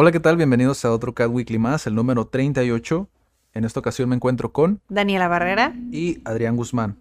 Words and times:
Hola, 0.00 0.12
¿qué 0.12 0.20
tal? 0.20 0.36
Bienvenidos 0.36 0.84
a 0.84 0.92
otro 0.92 1.12
Cat 1.12 1.28
Weekly 1.28 1.58
más, 1.58 1.88
el 1.88 1.96
número 1.96 2.28
38. 2.28 3.08
En 3.52 3.64
esta 3.64 3.80
ocasión 3.80 4.08
me 4.08 4.14
encuentro 4.14 4.52
con 4.52 4.80
Daniela 4.88 5.26
Barrera. 5.26 5.74
y 5.90 6.20
Adrián 6.24 6.54
Guzmán. 6.54 6.96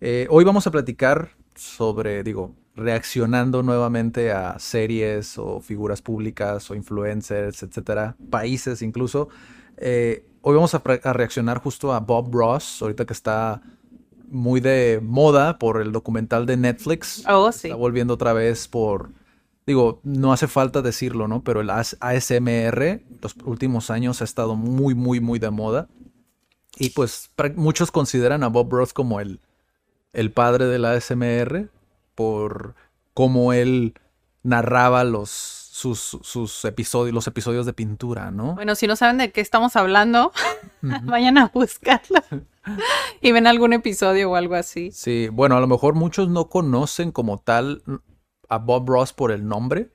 Eh, 0.00 0.26
hoy 0.30 0.42
vamos 0.44 0.66
a 0.66 0.70
platicar 0.70 1.32
sobre, 1.54 2.22
digo, 2.22 2.54
reaccionando 2.74 3.62
nuevamente 3.62 4.32
a 4.32 4.58
series 4.58 5.36
o 5.36 5.60
figuras 5.60 6.00
públicas 6.00 6.70
o 6.70 6.74
influencers, 6.74 7.62
etcétera, 7.62 8.16
países 8.30 8.80
incluso. 8.80 9.28
Eh, 9.76 10.24
hoy 10.40 10.54
vamos 10.54 10.74
a, 10.74 10.82
a 11.04 11.12
reaccionar 11.12 11.58
justo 11.58 11.92
a 11.92 12.00
Bob 12.00 12.32
Ross, 12.32 12.80
ahorita 12.80 13.04
que 13.04 13.12
está 13.12 13.60
muy 14.30 14.60
de 14.60 15.00
moda 15.02 15.58
por 15.58 15.78
el 15.78 15.92
documental 15.92 16.46
de 16.46 16.56
Netflix. 16.56 17.22
Oh, 17.28 17.52
sí. 17.52 17.68
Está 17.68 17.76
volviendo 17.76 18.14
otra 18.14 18.32
vez 18.32 18.66
por, 18.66 19.10
digo, 19.70 20.00
no 20.02 20.32
hace 20.32 20.48
falta 20.48 20.82
decirlo, 20.82 21.28
¿no? 21.28 21.42
Pero 21.44 21.60
el 21.60 21.70
AS- 21.70 21.96
ASMR 22.00 23.02
los 23.22 23.36
últimos 23.44 23.90
años 23.90 24.20
ha 24.20 24.24
estado 24.24 24.56
muy, 24.56 24.94
muy, 24.94 25.20
muy 25.20 25.38
de 25.38 25.50
moda. 25.50 25.88
Y 26.76 26.90
pues 26.90 27.30
muchos 27.56 27.90
consideran 27.90 28.42
a 28.42 28.48
Bob 28.48 28.72
Ross 28.72 28.92
como 28.92 29.20
el, 29.20 29.40
el 30.12 30.30
padre 30.32 30.66
del 30.66 30.84
ASMR 30.84 31.68
por 32.14 32.74
cómo 33.14 33.52
él 33.52 33.94
narraba 34.42 35.04
los, 35.04 35.30
sus, 35.30 36.18
sus 36.22 36.64
episodios, 36.64 37.14
los 37.14 37.26
episodios 37.26 37.66
de 37.66 37.72
pintura, 37.72 38.30
¿no? 38.30 38.54
Bueno, 38.54 38.74
si 38.74 38.86
no 38.86 38.96
saben 38.96 39.18
de 39.18 39.30
qué 39.30 39.40
estamos 39.40 39.76
hablando, 39.76 40.32
vayan 41.04 41.38
a 41.38 41.48
buscarlo 41.48 42.22
y 43.20 43.32
ven 43.32 43.46
algún 43.46 43.72
episodio 43.72 44.30
o 44.30 44.36
algo 44.36 44.54
así. 44.54 44.90
Sí, 44.92 45.28
bueno, 45.30 45.56
a 45.56 45.60
lo 45.60 45.66
mejor 45.66 45.94
muchos 45.94 46.28
no 46.28 46.48
conocen 46.48 47.12
como 47.12 47.38
tal 47.38 47.82
a 48.50 48.58
Bob 48.58 48.86
Ross 48.88 49.12
por 49.14 49.32
el 49.32 49.48
nombre, 49.48 49.88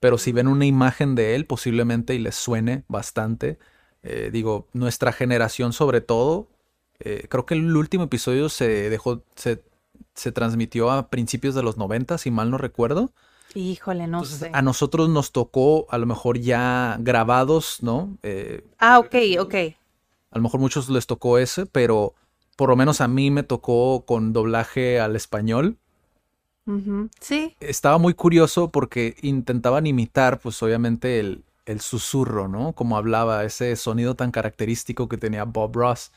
pero 0.00 0.18
si 0.18 0.32
ven 0.32 0.46
una 0.48 0.66
imagen 0.66 1.14
de 1.14 1.34
él, 1.34 1.46
posiblemente 1.46 2.14
y 2.14 2.18
les 2.18 2.34
suene 2.34 2.84
bastante. 2.88 3.58
Eh, 4.02 4.28
digo, 4.32 4.68
nuestra 4.74 5.12
generación 5.12 5.72
sobre 5.72 6.00
todo, 6.02 6.48
eh, 7.00 7.26
creo 7.30 7.46
que 7.46 7.54
el 7.54 7.74
último 7.74 8.04
episodio 8.04 8.48
se 8.50 8.90
dejó, 8.90 9.22
se, 9.34 9.64
se 10.14 10.32
transmitió 10.32 10.90
a 10.90 11.08
principios 11.08 11.54
de 11.54 11.62
los 11.62 11.76
90, 11.78 12.18
si 12.18 12.30
mal 12.30 12.50
no 12.50 12.58
recuerdo. 12.58 13.10
Híjole, 13.54 14.06
no 14.06 14.18
Entonces, 14.18 14.38
sé. 14.38 14.50
a 14.52 14.60
nosotros 14.60 15.08
nos 15.08 15.32
tocó 15.32 15.86
a 15.90 15.96
lo 15.98 16.04
mejor 16.06 16.38
ya 16.38 16.98
grabados, 17.00 17.78
¿no? 17.82 18.18
Eh, 18.22 18.64
Ah, 18.78 18.98
ok, 18.98 19.14
ok. 19.40 19.54
a 19.54 20.36
lo 20.38 20.42
mejor 20.42 20.60
muchos 20.60 20.90
les 20.90 21.06
tocó 21.06 21.38
ese, 21.38 21.64
pero 21.64 22.14
por 22.56 22.68
lo 22.68 22.76
menos 22.76 23.00
a 23.00 23.08
mí 23.08 23.30
me 23.30 23.42
tocó 23.44 24.04
con 24.06 24.32
doblaje 24.34 25.00
al 25.00 25.16
español. 25.16 25.78
Sí, 27.20 27.56
Estaba 27.60 27.98
muy 27.98 28.14
curioso 28.14 28.70
porque 28.70 29.16
intentaban 29.22 29.86
imitar, 29.86 30.38
pues 30.40 30.62
obviamente, 30.62 31.20
el, 31.20 31.44
el 31.64 31.80
susurro, 31.80 32.48
¿no? 32.48 32.72
Como 32.74 32.96
hablaba, 32.96 33.44
ese 33.44 33.74
sonido 33.76 34.14
tan 34.14 34.30
característico 34.30 35.08
que 35.08 35.16
tenía 35.16 35.44
Bob 35.44 35.74
Ross. 35.76 36.12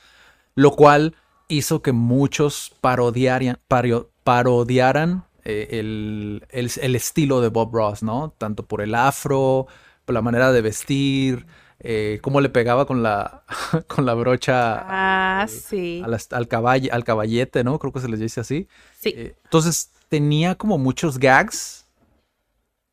Lo 0.55 0.71
cual 0.71 1.15
hizo 1.47 1.81
que 1.81 1.91
muchos 1.93 2.73
parodiaran, 2.81 3.59
pario- 3.67 4.09
parodiaran 4.23 5.25
eh, 5.45 5.67
el, 5.79 6.45
el- 6.49 6.71
el 6.81 6.95
estilo 6.95 7.41
de 7.41 7.49
Bob 7.49 7.73
Ross, 7.73 8.03
¿no? 8.03 8.33
Tanto 8.37 8.65
por 8.65 8.81
el 8.81 8.95
afro, 8.95 9.67
por 10.05 10.13
la 10.15 10.21
manera 10.21 10.51
de 10.51 10.61
vestir, 10.61 11.45
eh, 11.79 12.19
cómo 12.21 12.41
le 12.41 12.49
pegaba 12.49 12.85
con 12.85 13.03
la, 13.03 13.43
con 13.87 14.05
la 14.05 14.13
brocha 14.13 15.41
ah, 15.41 15.47
sí. 15.47 16.01
al, 16.03 16.47
caball- 16.49 16.89
al 16.91 17.03
caballete, 17.03 17.63
¿no? 17.63 17.79
Creo 17.79 17.93
que 17.93 17.99
se 18.01 18.09
les 18.09 18.19
dice 18.19 18.41
así. 18.41 18.67
Sí, 18.99 19.13
Eh, 19.15 19.35
entonces 19.45 19.91
tenía 20.09 20.55
como 20.55 20.77
muchos 20.77 21.17
gags 21.19 21.85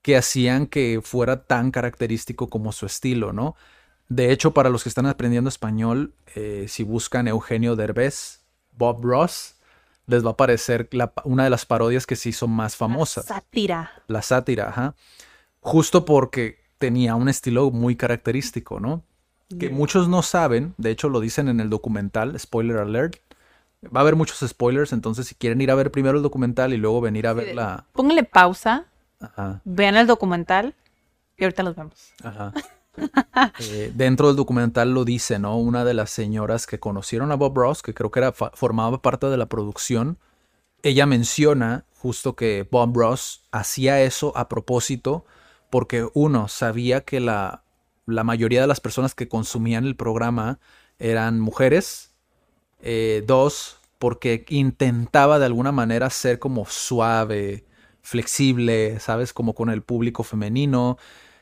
que 0.03 0.17
hacían 0.17 0.67
que 0.67 1.01
fuera 1.03 1.45
tan 1.45 1.71
característico 1.71 2.49
como 2.49 2.73
su 2.73 2.87
estilo, 2.87 3.33
¿no? 3.33 3.57
De 4.09 4.31
hecho, 4.31 4.53
para 4.53 4.71
los 4.71 4.85
que 4.85 4.89
están 4.89 5.07
aprendiendo 5.07 5.49
español, 5.49 6.15
eh, 6.37 6.67
si 6.69 6.85
buscan 6.85 7.27
Eugenio 7.27 7.75
Derbez, 7.75 8.43
Bob 8.71 9.03
Ross, 9.05 9.57
les 10.07 10.25
va 10.25 10.29
a 10.29 10.33
aparecer 10.35 10.89
la 10.93 11.13
pa- 11.13 11.23
una 11.25 11.43
de 11.43 11.51
las 11.51 11.67
parodias 11.67 12.07
que 12.07 12.15
se 12.15 12.29
hizo 12.29 12.47
más 12.47 12.77
famosas, 12.77 13.25
sátira. 13.27 13.91
la 14.07 14.23
sátira, 14.23 14.69
ajá. 14.69 14.95
Justo 15.59 16.05
porque 16.05 16.61
tenía 16.79 17.15
un 17.15 17.29
estilo 17.29 17.71
muy 17.71 17.97
característico, 17.97 18.81
¿no? 18.81 19.03
Que 19.61 19.71
muchos 19.71 20.09
no 20.09 20.23
saben, 20.23 20.75
de 20.77 20.91
hecho 20.91 21.09
lo 21.09 21.21
dicen 21.21 21.49
en 21.49 21.61
el 21.61 21.71
documental, 21.71 22.39
spoiler 22.39 22.79
alert. 22.79 23.17
Va 23.85 24.01
a 24.01 24.03
haber 24.03 24.17
muchos 24.17 24.39
spoilers, 24.49 24.93
entonces 24.93 25.29
si 25.29 25.35
quieren 25.37 25.61
ir 25.61 25.71
a 25.71 25.77
ver 25.77 25.93
primero 25.93 26.17
el 26.17 26.23
documental 26.23 26.73
y 26.75 26.79
luego 26.79 27.01
venir 27.01 27.27
a 27.29 27.33
ver 27.33 27.55
la... 27.55 27.85
Pónganle 27.93 28.25
pausa, 28.25 28.87
Ajá, 29.21 29.61
vean 29.65 29.97
el 29.97 30.07
documental 30.09 30.75
y 31.39 31.45
ahorita 31.45 31.63
los 31.63 31.77
vemos. 31.77 32.13
ajá. 32.23 32.53
Eh, 33.61 33.93
dentro 33.95 34.29
del 34.29 34.37
documental 34.37 34.93
lo 34.95 35.05
dice, 35.05 35.39
¿no? 35.39 35.59
Una 35.59 35.85
de 35.85 35.93
las 35.93 36.09
señoras 36.11 36.67
que 36.67 36.81
conocieron 36.81 37.31
a 37.31 37.35
Bob 37.35 37.57
Ross, 37.57 37.83
que 37.83 37.93
creo 37.93 38.11
que 38.11 38.21
era, 38.21 38.33
fa- 38.33 38.51
formaba 38.55 39.03
parte 39.03 39.27
de 39.27 39.37
la 39.37 39.47
producción, 39.47 40.17
ella 40.83 41.05
menciona 41.05 41.85
justo 41.99 42.35
que 42.37 42.67
Bob 42.71 42.97
Ross 42.97 43.43
hacía 43.53 44.01
eso 44.03 44.33
a 44.37 44.49
propósito 44.49 45.27
porque 45.71 46.09
uno 46.15 46.49
sabía 46.49 47.03
que 47.03 47.21
la, 47.21 47.63
la 48.07 48.25
mayoría 48.25 48.61
de 48.61 48.67
las 48.67 48.81
personas 48.81 49.15
que 49.15 49.29
consumían 49.29 49.85
el 49.85 49.97
programa 49.97 50.59
eran 50.99 51.41
mujeres. 51.41 52.15
Eh, 52.81 53.25
dos, 53.27 53.79
porque 53.99 54.45
intentaba 54.49 55.39
de 55.39 55.47
alguna 55.47 55.73
manera 55.73 56.11
ser 56.11 56.39
como 56.39 56.67
suave, 56.67 57.65
flexible, 58.03 59.01
¿sabes? 59.01 59.33
Como 59.33 59.55
con 59.55 59.71
el 59.71 59.83
público 59.83 60.23
femenino. 60.23 60.99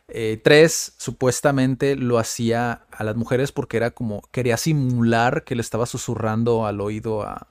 Eh, 0.09 0.41
tres, 0.43 0.95
supuestamente 0.99 1.97
lo 1.97 2.19
hacía 2.19 2.87
a 2.91 3.05
las 3.05 3.17
mujeres 3.17 3.53
porque 3.53 3.77
era 3.79 3.91
como, 3.91 4.23
quería 4.33 4.57
simular 4.57 5.45
que 5.45 5.55
le 5.55 5.63
estaba 5.63 5.87
susurrando 5.87 6.67
al 6.67 6.81
oído 6.81 7.23
a, 7.23 7.49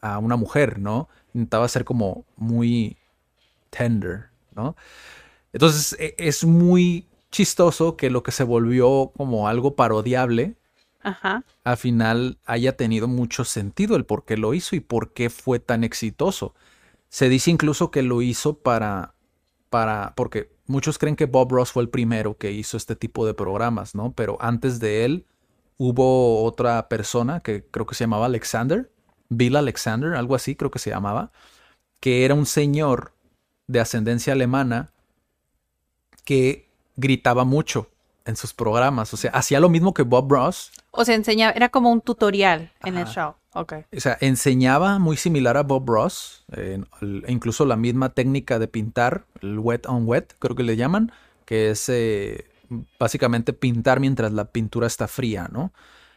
a 0.00 0.18
una 0.18 0.36
mujer, 0.36 0.78
¿no? 0.78 1.08
Intentaba 1.34 1.68
ser 1.68 1.84
como 1.84 2.24
muy 2.36 2.96
tender, 3.70 4.30
¿no? 4.54 4.76
Entonces 5.52 5.96
e- 5.98 6.14
es 6.18 6.44
muy 6.44 7.06
chistoso 7.30 7.96
que 7.96 8.10
lo 8.10 8.22
que 8.22 8.32
se 8.32 8.44
volvió 8.44 9.12
como 9.16 9.48
algo 9.48 9.74
parodiable, 9.76 10.56
Ajá. 11.02 11.44
al 11.64 11.76
final 11.76 12.38
haya 12.46 12.76
tenido 12.76 13.08
mucho 13.08 13.44
sentido 13.44 13.96
el 13.96 14.04
por 14.04 14.24
qué 14.24 14.36
lo 14.36 14.54
hizo 14.54 14.76
y 14.76 14.80
por 14.80 15.12
qué 15.12 15.30
fue 15.30 15.58
tan 15.60 15.84
exitoso. 15.84 16.54
Se 17.08 17.28
dice 17.28 17.50
incluso 17.50 17.90
que 17.90 18.02
lo 18.02 18.22
hizo 18.22 18.58
para, 18.58 19.14
para, 19.70 20.14
porque 20.16 20.50
muchos 20.66 20.98
creen 20.98 21.16
que 21.16 21.26
Bob 21.26 21.52
Ross 21.52 21.72
fue 21.72 21.82
el 21.82 21.88
primero 21.90 22.36
que 22.36 22.52
hizo 22.52 22.76
este 22.76 22.96
tipo 22.96 23.26
de 23.26 23.34
programas, 23.34 23.94
¿no? 23.94 24.12
Pero 24.12 24.38
antes 24.40 24.80
de 24.80 25.04
él 25.04 25.26
hubo 25.78 26.44
otra 26.44 26.88
persona 26.88 27.40
que 27.40 27.64
creo 27.70 27.86
que 27.86 27.94
se 27.94 28.04
llamaba 28.04 28.26
Alexander, 28.26 28.90
Bill 29.30 29.56
Alexander, 29.56 30.14
algo 30.14 30.34
así 30.34 30.56
creo 30.56 30.70
que 30.70 30.78
se 30.78 30.90
llamaba, 30.90 31.30
que 32.00 32.24
era 32.24 32.34
un 32.34 32.46
señor 32.46 33.12
de 33.66 33.80
ascendencia 33.80 34.32
alemana 34.32 34.90
que 36.28 36.66
gritaba 36.98 37.44
mucho 37.44 37.88
en 38.26 38.36
sus 38.36 38.52
programas. 38.52 39.14
O 39.14 39.16
sea, 39.16 39.30
hacía 39.30 39.60
lo 39.60 39.70
mismo 39.70 39.94
que 39.94 40.02
Bob 40.02 40.30
Ross. 40.30 40.70
O 40.90 41.02
sea, 41.02 41.14
enseñaba, 41.14 41.52
era 41.52 41.70
como 41.70 41.90
un 41.90 42.02
tutorial 42.02 42.70
en 42.84 42.98
el 42.98 43.06
show. 43.06 43.32
Ok. 43.54 43.72
O 43.96 43.98
sea, 43.98 44.18
enseñaba 44.20 44.98
muy 44.98 45.16
similar 45.16 45.56
a 45.56 45.62
Bob 45.62 45.88
Ross, 45.88 46.44
eh, 46.52 46.82
incluso 47.28 47.64
la 47.64 47.76
misma 47.76 48.10
técnica 48.10 48.58
de 48.58 48.68
pintar, 48.68 49.24
el 49.40 49.58
wet 49.58 49.86
on 49.86 50.06
wet, 50.06 50.34
creo 50.38 50.54
que 50.54 50.64
le 50.64 50.76
llaman, 50.76 51.12
que 51.46 51.70
es 51.70 51.88
eh, 51.88 52.44
básicamente 52.98 53.54
pintar 53.54 53.98
mientras 53.98 54.30
la 54.30 54.44
pintura 54.44 54.86
está 54.86 55.08
fría, 55.08 55.48
¿no? 55.50 55.72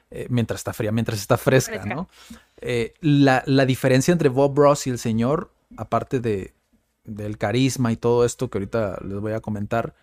Eh, 0.10 0.28
mientras 0.30 0.60
está 0.60 0.74
fría, 0.74 0.92
mientras 0.92 1.22
está 1.22 1.38
fresca, 1.38 1.80
Fresca. 1.80 1.96
¿no? 1.96 2.10
Eh, 2.58 2.96
la, 3.00 3.44
la 3.46 3.66
diferencia 3.66 4.12
entre 4.12 4.28
Bob 4.28 4.60
Ross 4.60 4.88
y 4.88 4.90
el 4.90 5.00
señor, 5.00 5.54
aparte 5.78 6.20
de, 6.20 6.54
del 7.04 7.38
carisma 7.38 7.92
y 7.92 7.98
todo 7.98 8.26
esto 8.26 8.50
que 8.50 8.58
ahorita 8.58 9.00
les 9.04 9.20
voy 9.20 9.34
a 9.34 9.40
comentar, 9.42 9.96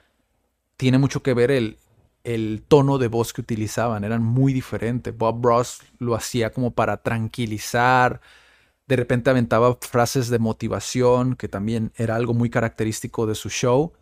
tiene 0.77 0.99
mucho 0.99 1.23
que 1.23 1.35
ver 1.35 1.51
el, 1.51 1.79
el 2.25 2.63
tono 2.67 2.99
de 2.99 3.09
voz 3.09 3.33
que 3.33 3.41
utilizaban, 3.41 4.05
eran 4.05 4.23
muy 4.23 4.53
diferentes. 4.53 5.17
Bob 5.17 5.45
Ross 5.45 5.81
lo 5.99 6.15
hacía 6.15 6.53
como 6.53 6.73
para 6.73 6.99
tranquilizar, 6.99 8.21
de 8.87 8.97
repente 8.97 9.31
aventaba 9.31 9.77
frases 9.81 10.29
de 10.29 10.39
motivación, 10.39 11.37
que 11.37 11.49
también 11.49 11.93
era 11.97 12.17
algo 12.17 12.35
muy 12.35 12.51
característico 12.51 13.27
de 13.27 13.35
su 13.35 13.51
show. 13.51 13.93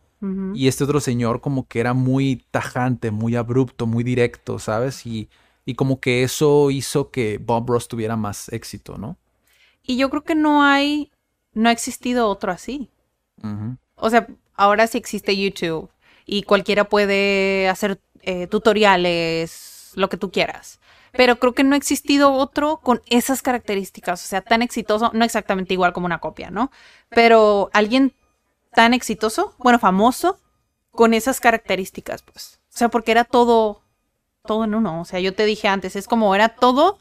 Y 0.54 0.66
este 0.66 0.82
otro 0.82 0.98
señor 0.98 1.40
como 1.40 1.68
que 1.68 1.78
era 1.78 1.92
muy 1.92 2.42
tajante, 2.50 3.10
muy 3.10 3.36
abrupto, 3.36 3.86
muy 3.86 4.02
directo, 4.02 4.58
¿sabes? 4.58 5.06
Y, 5.06 5.28
y 5.66 5.74
como 5.74 6.00
que 6.00 6.22
eso 6.22 6.70
hizo 6.70 7.10
que 7.10 7.38
Bob 7.38 7.68
Ross 7.68 7.86
tuviera 7.86 8.16
más 8.16 8.48
éxito, 8.48 8.96
¿no? 8.96 9.18
Y 9.82 9.98
yo 9.98 10.08
creo 10.10 10.24
que 10.24 10.34
no 10.34 10.64
hay, 10.64 11.12
no 11.56 11.70
ha 11.70 11.72
existido 11.72 12.28
otro 12.28 12.52
así. 12.52 12.90
O 13.96 14.10
sea, 14.10 14.26
ahora 14.54 14.86
sí 14.86 14.98
existe 14.98 15.36
YouTube 15.36 15.90
y 16.26 16.42
cualquiera 16.42 16.84
puede 16.84 17.68
hacer 17.68 17.98
eh, 18.22 18.46
tutoriales, 18.46 19.92
lo 19.94 20.08
que 20.08 20.18
tú 20.18 20.30
quieras. 20.30 20.80
Pero 21.12 21.38
creo 21.38 21.54
que 21.54 21.64
no 21.64 21.74
ha 21.74 21.78
existido 21.78 22.32
otro 22.32 22.78
con 22.82 23.00
esas 23.08 23.40
características, 23.40 24.22
o 24.22 24.26
sea, 24.26 24.42
tan 24.42 24.60
exitoso, 24.60 25.10
no 25.14 25.24
exactamente 25.24 25.72
igual 25.72 25.94
como 25.94 26.04
una 26.04 26.18
copia, 26.18 26.50
¿no? 26.50 26.70
Pero 27.08 27.70
alguien 27.72 28.12
tan 28.74 28.92
exitoso, 28.92 29.54
bueno, 29.58 29.78
famoso, 29.78 30.38
con 30.90 31.14
esas 31.14 31.40
características, 31.40 32.22
pues. 32.22 32.60
O 32.68 32.76
sea, 32.76 32.88
porque 32.90 33.12
era 33.12 33.24
todo, 33.24 33.80
todo 34.44 34.64
en 34.64 34.74
uno. 34.74 35.00
O 35.00 35.04
sea, 35.06 35.20
yo 35.20 35.34
te 35.34 35.46
dije 35.46 35.68
antes, 35.68 35.96
es 35.96 36.06
como 36.06 36.34
era 36.34 36.50
todo 36.50 36.98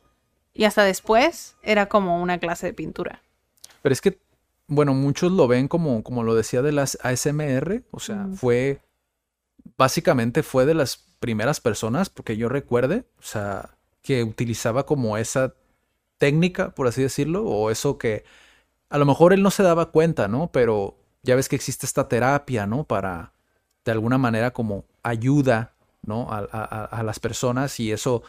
y 0.54 0.64
hasta 0.64 0.86
después 0.86 1.58
era 1.62 1.88
como 1.88 2.22
una 2.22 2.38
clase 2.38 2.68
de 2.68 2.74
pintura. 2.74 3.22
Pero 3.82 3.94
es 3.94 4.02
que, 4.02 4.18
bueno, 4.68 4.94
muchos 4.94 5.32
lo 5.32 5.48
ven 5.48 5.68
como, 5.68 6.04
como 6.04 6.24
lo 6.24 6.36
decía 6.36 6.62
de 6.62 6.72
las 6.72 6.98
ASMR, 7.04 7.84
o 7.92 8.00
sea, 8.00 8.28
fue, 8.36 8.82
básicamente 9.78 10.44
fue 10.44 10.66
de 10.66 10.74
las 10.74 10.98
primeras 11.20 11.62
personas, 11.62 12.10
porque 12.10 12.38
yo 12.38 12.50
recuerde, 12.50 13.06
o 13.20 13.24
sea, 13.24 13.78
que 14.02 14.24
utilizaba 14.24 14.86
como 14.86 15.18
esa 15.18 15.54
técnica, 16.18 16.74
por 16.74 16.88
así 16.88 17.02
decirlo, 17.02 17.44
o 17.44 17.70
eso 17.70 17.98
que 17.98 18.24
a 18.90 18.98
lo 18.98 19.06
mejor 19.06 19.34
él 19.34 19.44
no 19.44 19.52
se 19.52 19.64
daba 19.64 19.92
cuenta, 19.92 20.28
¿no? 20.28 20.52
Pero 20.52 20.98
ya 21.24 21.36
ves 21.36 21.50
que 21.50 21.56
existe 21.56 21.86
esta 21.86 22.08
terapia, 22.08 22.66
¿no? 22.66 22.84
Para, 22.86 23.34
de 23.84 23.92
alguna 23.92 24.18
manera, 24.18 24.52
como 24.52 24.86
ayuda, 25.04 25.74
¿no? 26.04 26.28
A, 26.32 26.40
a 26.40 27.04
las 27.04 27.20
personas 27.20 27.80
y 27.80 27.92
eso 27.92 28.24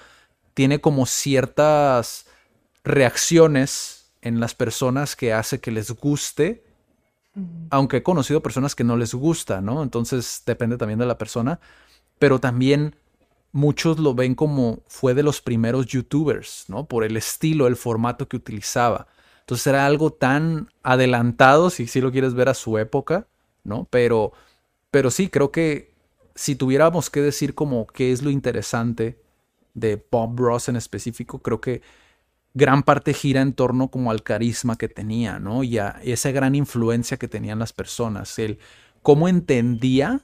tiene 0.54 0.80
como 0.80 1.06
ciertas 1.06 2.26
reacciones 2.84 3.95
en 4.26 4.40
las 4.40 4.56
personas 4.56 5.14
que 5.14 5.32
hace 5.32 5.60
que 5.60 5.70
les 5.70 5.92
guste, 5.92 6.64
aunque 7.70 7.98
he 7.98 8.02
conocido 8.02 8.42
personas 8.42 8.74
que 8.74 8.82
no 8.82 8.96
les 8.96 9.14
gusta, 9.14 9.60
¿no? 9.60 9.84
Entonces 9.84 10.42
depende 10.44 10.76
también 10.76 10.98
de 10.98 11.06
la 11.06 11.16
persona, 11.16 11.60
pero 12.18 12.40
también 12.40 12.96
muchos 13.52 14.00
lo 14.00 14.14
ven 14.14 14.34
como 14.34 14.80
fue 14.88 15.14
de 15.14 15.22
los 15.22 15.40
primeros 15.40 15.86
youtubers, 15.86 16.64
¿no? 16.66 16.86
Por 16.86 17.04
el 17.04 17.16
estilo, 17.16 17.68
el 17.68 17.76
formato 17.76 18.26
que 18.26 18.36
utilizaba. 18.36 19.06
Entonces 19.40 19.68
era 19.68 19.86
algo 19.86 20.12
tan 20.12 20.70
adelantado, 20.82 21.70
si, 21.70 21.86
si 21.86 22.00
lo 22.00 22.10
quieres 22.10 22.34
ver 22.34 22.48
a 22.48 22.54
su 22.54 22.78
época, 22.78 23.28
¿no? 23.62 23.86
Pero, 23.90 24.32
pero 24.90 25.12
sí, 25.12 25.28
creo 25.28 25.52
que 25.52 25.94
si 26.34 26.56
tuviéramos 26.56 27.10
que 27.10 27.22
decir 27.22 27.54
como 27.54 27.86
qué 27.86 28.10
es 28.10 28.22
lo 28.22 28.30
interesante 28.30 29.22
de 29.74 30.04
Bob 30.10 30.36
Ross 30.36 30.68
en 30.68 30.74
específico, 30.74 31.38
creo 31.38 31.60
que 31.60 31.82
gran 32.56 32.82
parte 32.84 33.12
gira 33.12 33.42
en 33.42 33.52
torno 33.52 33.88
como 33.88 34.10
al 34.10 34.22
carisma 34.22 34.76
que 34.76 34.88
tenía, 34.88 35.38
¿no? 35.38 35.62
Y 35.62 35.76
a 35.76 36.00
esa 36.02 36.30
gran 36.30 36.54
influencia 36.54 37.18
que 37.18 37.28
tenían 37.28 37.58
las 37.58 37.74
personas, 37.74 38.38
el 38.38 38.58
cómo 39.02 39.28
entendía 39.28 40.22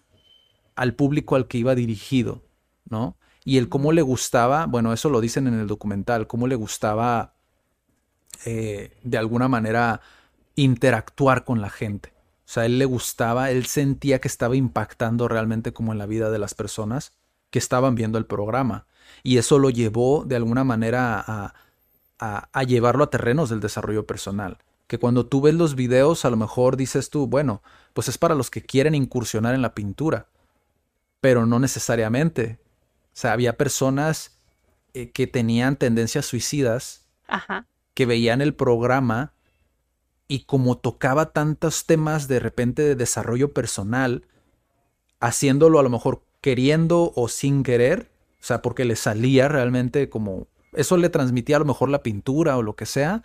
al 0.75 0.95
público 0.95 1.37
al 1.37 1.47
que 1.47 1.59
iba 1.59 1.75
dirigido, 1.75 2.43
¿no? 2.89 3.19
Y 3.45 3.59
el 3.59 3.69
cómo 3.69 3.93
le 3.93 4.01
gustaba, 4.01 4.65
bueno, 4.65 4.95
eso 4.95 5.11
lo 5.11 5.21
dicen 5.21 5.47
en 5.47 5.61
el 5.61 5.67
documental, 5.67 6.27
cómo 6.27 6.47
le 6.47 6.55
gustaba 6.55 7.35
eh, 8.47 8.97
de 9.03 9.19
alguna 9.19 9.49
manera 9.49 10.01
interactuar 10.57 11.45
con 11.45 11.61
la 11.61 11.69
gente. 11.69 12.15
O 12.47 12.49
sea, 12.53 12.65
él 12.65 12.79
le 12.79 12.87
gustaba, 12.87 13.51
él 13.51 13.67
sentía 13.67 14.23
que 14.23 14.29
estaba 14.29 14.57
impactando 14.57 15.29
realmente 15.29 15.75
como 15.75 15.93
en 15.93 15.99
la 15.99 16.07
vida 16.07 16.31
de 16.31 16.39
las 16.39 16.55
personas 16.55 17.13
que 17.51 17.59
estaban 17.59 17.95
viendo 17.95 18.17
el 18.17 18.25
programa 18.25 18.87
y 19.23 19.37
eso 19.37 19.59
lo 19.59 19.69
llevó 19.69 20.25
de 20.25 20.37
alguna 20.37 20.65
manera 20.65 21.23
a, 21.27 21.55
a, 22.23 22.63
llevarlo 22.63 23.05
a 23.05 23.11
terrenos 23.11 23.51
del 23.51 23.61
desarrollo 23.61 24.07
personal. 24.07 24.59
Que 24.87 24.99
cuando 24.99 25.27
tú 25.27 25.41
ves 25.41 25.55
los 25.55 25.75
videos, 25.75 26.25
a 26.25 26.31
lo 26.31 26.37
mejor 26.37 26.77
dices 26.77 27.11
tú, 27.11 27.27
bueno, 27.27 27.63
pues 27.95 28.09
es 28.09 28.17
para 28.17 28.37
los 28.37 28.51
que 28.51 28.63
quieren 28.63 28.95
incursionar 28.95 29.55
en 29.55 29.63
la 29.63 29.75
pintura, 29.75 30.29
pero 31.21 31.47
no 31.47 31.59
necesariamente. 31.59 32.61
O 33.07 33.15
sea, 33.15 33.33
había 33.33 33.57
personas 33.57 34.39
eh, 34.95 35.11
que 35.11 35.27
tenían 35.27 35.77
tendencias 35.77 36.27
suicidas, 36.27 37.07
que 37.95 38.07
veían 38.07 38.41
el 38.41 38.55
programa 38.55 39.33
y 40.29 40.45
como 40.45 40.79
tocaba 40.79 41.33
tantos 41.33 41.87
temas 41.87 42.29
de 42.29 42.39
repente 42.39 42.83
de 42.83 42.95
desarrollo 42.95 43.53
personal, 43.53 44.27
haciéndolo 45.19 45.79
a 45.79 45.83
lo 45.83 45.91
mejor 45.91 46.23
queriendo 46.41 47.13
o 47.17 47.29
sin 47.29 47.63
querer, 47.63 48.11
o 48.41 48.45
sea, 48.45 48.63
porque 48.63 48.85
le 48.85 48.97
salía 48.97 49.49
realmente 49.49 50.09
como... 50.09 50.47
Eso 50.73 50.97
le 50.97 51.09
transmitía 51.09 51.57
a 51.57 51.59
lo 51.61 51.65
mejor 51.65 51.89
la 51.89 52.03
pintura 52.03 52.57
o 52.57 52.63
lo 52.63 52.77
que 52.77 52.87
sea. 52.87 53.23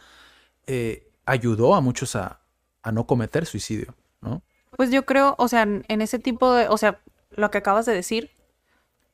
Eh, 0.65 1.09
ayudó 1.25 1.75
a 1.75 1.81
muchos 1.81 2.15
a, 2.15 2.41
a 2.83 2.91
no 2.91 3.05
cometer 3.07 3.45
suicidio, 3.45 3.95
¿no? 4.21 4.41
Pues 4.75 4.91
yo 4.91 5.05
creo, 5.05 5.35
o 5.37 5.47
sea, 5.47 5.63
en 5.63 6.01
ese 6.01 6.19
tipo 6.19 6.53
de... 6.53 6.67
O 6.67 6.77
sea, 6.77 6.99
lo 7.31 7.51
que 7.51 7.57
acabas 7.57 7.85
de 7.85 7.93
decir, 7.93 8.31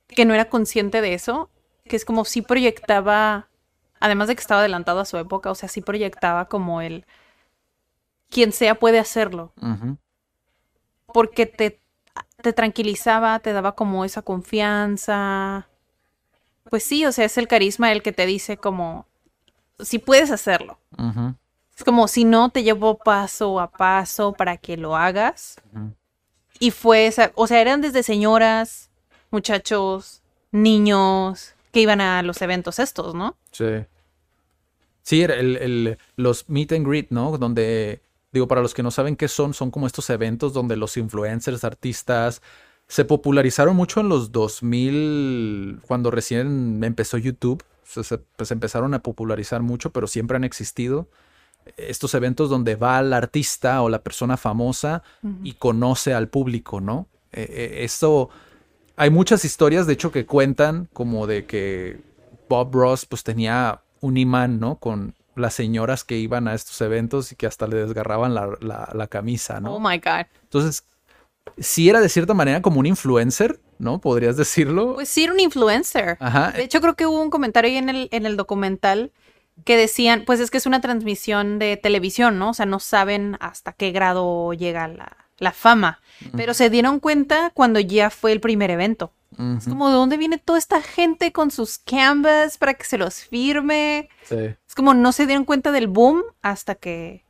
que 0.07 0.25
no 0.25 0.33
era 0.33 0.49
consciente 0.49 1.01
de 1.01 1.13
eso, 1.13 1.49
que 1.85 1.95
es 1.95 2.05
como 2.05 2.25
si 2.25 2.41
proyectaba, 2.41 3.49
además 3.99 4.27
de 4.27 4.35
que 4.35 4.41
estaba 4.41 4.61
adelantado 4.61 4.99
a 4.99 5.05
su 5.05 5.17
época, 5.17 5.51
o 5.51 5.55
sea, 5.55 5.69
sí 5.69 5.81
proyectaba 5.81 6.45
como 6.45 6.81
el, 6.81 7.05
quien 8.29 8.51
sea 8.51 8.75
puede 8.75 8.99
hacerlo. 8.99 9.53
Porque 11.07 11.45
te, 11.45 11.79
te 12.41 12.53
tranquilizaba, 12.53 13.39
te 13.39 13.53
daba 13.53 13.75
como 13.75 14.05
esa 14.05 14.21
confianza, 14.21 15.67
pues 16.69 16.83
sí, 16.83 17.05
o 17.05 17.11
sea, 17.11 17.25
es 17.25 17.37
el 17.37 17.47
carisma 17.47 17.91
el 17.91 18.01
que 18.01 18.11
te 18.11 18.25
dice 18.25 18.57
como, 18.57 19.07
si 19.79 19.99
puedes 19.99 20.31
hacerlo. 20.31 20.79
Es 21.75 21.83
como, 21.83 22.07
si 22.07 22.23
no, 22.23 22.49
te 22.49 22.63
llevo 22.63 22.97
paso 22.97 23.59
a 23.59 23.71
paso 23.71 24.33
para 24.33 24.57
que 24.57 24.77
lo 24.77 24.95
hagas. 24.95 25.55
Y 26.59 26.71
fue 26.71 27.07
esa, 27.07 27.31
o 27.35 27.47
sea, 27.47 27.61
eran 27.61 27.81
desde 27.81 28.03
señoras, 28.03 28.89
muchachos, 29.31 30.21
niños, 30.51 31.55
que 31.71 31.81
iban 31.81 31.99
a 32.01 32.21
los 32.21 32.41
eventos 32.41 32.79
estos, 32.79 33.15
¿no? 33.15 33.35
Sí. 33.51 33.85
Sí, 35.01 35.23
el, 35.23 35.57
el, 35.57 35.97
los 36.15 36.47
meet 36.47 36.71
and 36.71 36.87
greet, 36.87 37.07
¿no? 37.09 37.37
Donde, 37.37 38.01
digo, 38.31 38.47
para 38.47 38.61
los 38.61 38.73
que 38.73 38.83
no 38.83 38.91
saben 38.91 39.15
qué 39.15 39.27
son, 39.27 39.53
son 39.53 39.71
como 39.71 39.87
estos 39.87 40.09
eventos 40.09 40.53
donde 40.53 40.77
los 40.77 40.95
influencers, 40.95 41.63
artistas, 41.63 42.41
se 42.87 43.05
popularizaron 43.05 43.75
mucho 43.75 44.01
en 44.01 44.09
los 44.09 44.31
2000, 44.31 45.81
cuando 45.87 46.11
recién 46.11 46.83
empezó 46.83 47.17
YouTube. 47.17 47.63
Se, 47.83 48.17
pues 48.17 48.49
empezaron 48.51 48.93
a 48.93 48.99
popularizar 49.03 49.61
mucho, 49.61 49.91
pero 49.91 50.07
siempre 50.07 50.37
han 50.37 50.43
existido 50.43 51.07
estos 51.77 52.13
eventos 52.13 52.49
donde 52.49 52.75
va 52.75 52.99
el 52.99 53.13
artista 53.13 53.81
o 53.81 53.89
la 53.89 54.01
persona 54.01 54.37
famosa 54.37 55.03
y 55.43 55.53
conoce 55.53 56.13
al 56.13 56.27
público, 56.27 56.81
¿no? 56.81 57.07
Eh, 57.31 57.47
eh, 57.49 57.83
esto, 57.83 58.29
hay 58.95 59.09
muchas 59.09 59.45
historias, 59.45 59.87
de 59.87 59.93
hecho, 59.93 60.11
que 60.11 60.25
cuentan 60.25 60.89
como 60.93 61.25
de 61.27 61.45
que 61.45 61.99
Bob 62.49 62.73
Ross 62.73 63.05
pues 63.05 63.23
tenía 63.23 63.81
un 64.01 64.17
imán, 64.17 64.59
¿no? 64.59 64.75
Con 64.75 65.15
las 65.35 65.53
señoras 65.53 66.03
que 66.03 66.17
iban 66.17 66.47
a 66.47 66.53
estos 66.53 66.79
eventos 66.81 67.31
y 67.31 67.35
que 67.35 67.47
hasta 67.47 67.65
le 67.67 67.77
desgarraban 67.77 68.33
la, 68.33 68.57
la 68.59 69.07
camisa, 69.07 69.59
¿no? 69.59 69.75
Oh 69.75 69.79
my 69.79 69.97
God. 69.97 70.25
Entonces, 70.43 70.83
sí 71.57 71.89
era 71.89 72.01
de 72.01 72.09
cierta 72.09 72.33
manera 72.33 72.61
como 72.61 72.79
un 72.79 72.85
influencer, 72.85 73.59
¿no? 73.79 73.99
Podrías 73.99 74.37
decirlo. 74.37 74.95
Pues 74.95 75.09
sí 75.09 75.23
era 75.23 75.33
un 75.33 75.39
influencer. 75.39 76.17
Ajá. 76.19 76.51
De 76.51 76.63
hecho, 76.63 76.81
creo 76.81 76.95
que 76.95 77.05
hubo 77.05 77.21
un 77.21 77.29
comentario 77.29 77.69
ahí 77.69 77.77
en 77.77 77.89
el, 77.89 78.09
en 78.11 78.25
el 78.25 78.37
documental 78.37 79.11
que 79.65 79.77
decían, 79.77 80.23
pues 80.25 80.39
es 80.39 80.49
que 80.49 80.57
es 80.57 80.65
una 80.65 80.81
transmisión 80.81 81.59
de 81.59 81.77
televisión, 81.77 82.39
¿no? 82.39 82.49
O 82.49 82.53
sea, 82.53 82.65
no 82.65 82.79
saben 82.79 83.37
hasta 83.39 83.73
qué 83.73 83.91
grado 83.91 84.53
llega 84.53 84.87
la, 84.87 85.17
la 85.37 85.51
fama. 85.51 86.01
Pero 86.35 86.53
se 86.53 86.69
dieron 86.69 86.99
cuenta 86.99 87.51
cuando 87.53 87.79
ya 87.79 88.09
fue 88.09 88.31
el 88.31 88.39
primer 88.39 88.71
evento. 88.71 89.13
Es 89.57 89.65
como, 89.65 89.89
¿de 89.89 89.95
dónde 89.95 90.17
viene 90.17 90.37
toda 90.37 90.59
esta 90.59 90.81
gente 90.81 91.31
con 91.31 91.49
sus 91.49 91.79
canvas 91.79 92.59
para 92.59 92.75
que 92.75 92.85
se 92.85 92.99
los 92.99 93.15
firme? 93.15 94.09
Sí. 94.23 94.35
Es 94.35 94.75
como, 94.75 94.93
no 94.93 95.11
se 95.11 95.25
dieron 95.25 95.43
cuenta 95.43 95.71
del 95.71 95.87
boom 95.87 96.21
hasta 96.43 96.75
que 96.75 97.25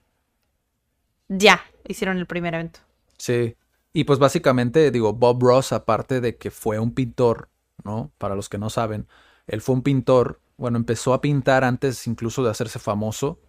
ya 1.29 1.61
hicieron 1.87 2.17
el 2.17 2.27
primer 2.27 2.55
evento. 2.55 2.81
Sí. 3.17 3.55
Y 3.93 4.05
pues 4.05 4.17
básicamente, 4.19 4.89
digo, 4.91 5.13
Bob 5.13 5.41
Ross, 5.43 5.71
aparte 5.71 6.19
de 6.19 6.35
que 6.37 6.49
fue 6.51 6.79
un 6.79 6.93
pintor, 6.93 7.49
¿no? 7.83 8.11
Para 8.17 8.35
los 8.35 8.49
que 8.49 8.57
no 8.57 8.69
saben, 8.69 9.07
él 9.47 9.61
fue 9.61 9.75
un 9.75 9.83
pintor, 9.83 10.41
bueno, 10.57 10.77
empezó 10.77 11.13
a 11.13 11.21
pintar 11.21 11.63
antes 11.63 12.07
incluso 12.07 12.43
de 12.43 12.49
hacerse 12.49 12.79
famoso. 12.79 13.39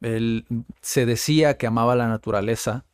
Él 0.00 0.46
se 0.80 1.06
decía 1.06 1.58
que 1.58 1.66
amaba 1.66 1.96
la 1.96 2.08
naturaleza, 2.08 2.84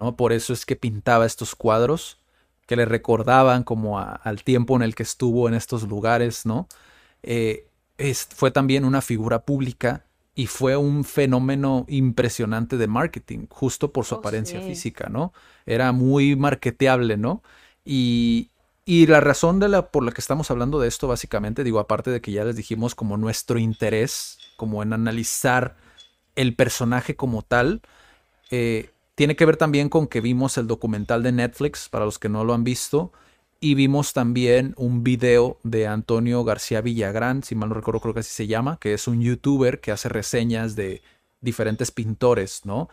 ¿no? 0.00 0.16
Por 0.16 0.32
eso 0.32 0.52
es 0.52 0.66
que 0.66 0.76
pintaba 0.76 1.24
estos 1.24 1.54
cuadros 1.54 2.18
que 2.66 2.76
le 2.76 2.84
recordaban 2.84 3.62
como 3.62 3.98
a- 3.98 4.12
al 4.14 4.42
tiempo 4.44 4.76
en 4.76 4.82
el 4.82 4.94
que 4.94 5.02
estuvo 5.04 5.48
en 5.48 5.54
estos 5.54 5.84
lugares, 5.88 6.46
¿no? 6.46 6.68
Eh, 7.22 7.66
es- 7.98 8.26
fue 8.34 8.50
también 8.50 8.84
una 8.84 9.00
figura 9.02 9.44
pública 9.44 10.04
y 10.40 10.46
fue 10.46 10.76
un 10.76 11.04
fenómeno 11.04 11.84
impresionante 11.88 12.76
de 12.78 12.86
marketing, 12.88 13.46
justo 13.50 13.92
por 13.92 14.04
su 14.06 14.14
Oh, 14.14 14.16
apariencia 14.16 14.60
sí. 14.60 14.62
física, 14.62 15.08
¿no? 15.10 15.32
Era 15.66 15.92
muy 15.92 16.36
marketeable, 16.36 17.16
¿no? 17.16 17.42
Y, 17.84 18.50
y 18.84 19.06
la 19.06 19.20
razón 19.20 19.58
de 19.60 19.68
la, 19.68 19.90
por 19.90 20.04
la 20.04 20.12
que 20.12 20.20
estamos 20.20 20.50
hablando 20.50 20.80
de 20.80 20.88
esto, 20.88 21.08
básicamente, 21.08 21.64
digo, 21.64 21.78
aparte 21.80 22.10
de 22.10 22.20
que 22.20 22.32
ya 22.32 22.44
les 22.44 22.56
dijimos 22.56 22.94
como 22.94 23.16
nuestro 23.18 23.58
interés, 23.58 24.42
como 24.56 24.82
en 24.82 24.92
analizar 24.92 25.76
el 26.36 26.54
personaje 26.56 27.16
como 27.16 27.42
tal, 27.42 27.82
eh, 28.50 28.90
tiene 29.14 29.36
que 29.36 29.46
ver 29.46 29.56
también 29.56 29.88
con 29.88 30.06
que 30.06 30.20
vimos 30.20 30.56
el 30.58 30.66
documental 30.66 31.22
de 31.22 31.32
Netflix, 31.32 31.88
para 31.88 32.04
los 32.04 32.18
que 32.18 32.28
no 32.28 32.44
lo 32.44 32.54
han 32.54 32.64
visto, 32.64 33.12
y 33.60 33.74
vimos 33.74 34.14
también 34.14 34.74
un 34.78 35.04
video 35.04 35.58
de 35.62 35.86
Antonio 35.86 36.42
García 36.44 36.80
Villagrán, 36.80 37.42
si 37.42 37.54
mal 37.54 37.68
no 37.68 37.74
recuerdo, 37.74 38.00
creo 38.00 38.14
que 38.14 38.20
así 38.20 38.30
se 38.30 38.46
llama, 38.46 38.78
que 38.80 38.94
es 38.94 39.06
un 39.06 39.20
youtuber 39.20 39.80
que 39.80 39.92
hace 39.92 40.08
reseñas 40.08 40.76
de 40.76 41.02
diferentes 41.42 41.90
pintores, 41.90 42.62
¿no? 42.64 42.88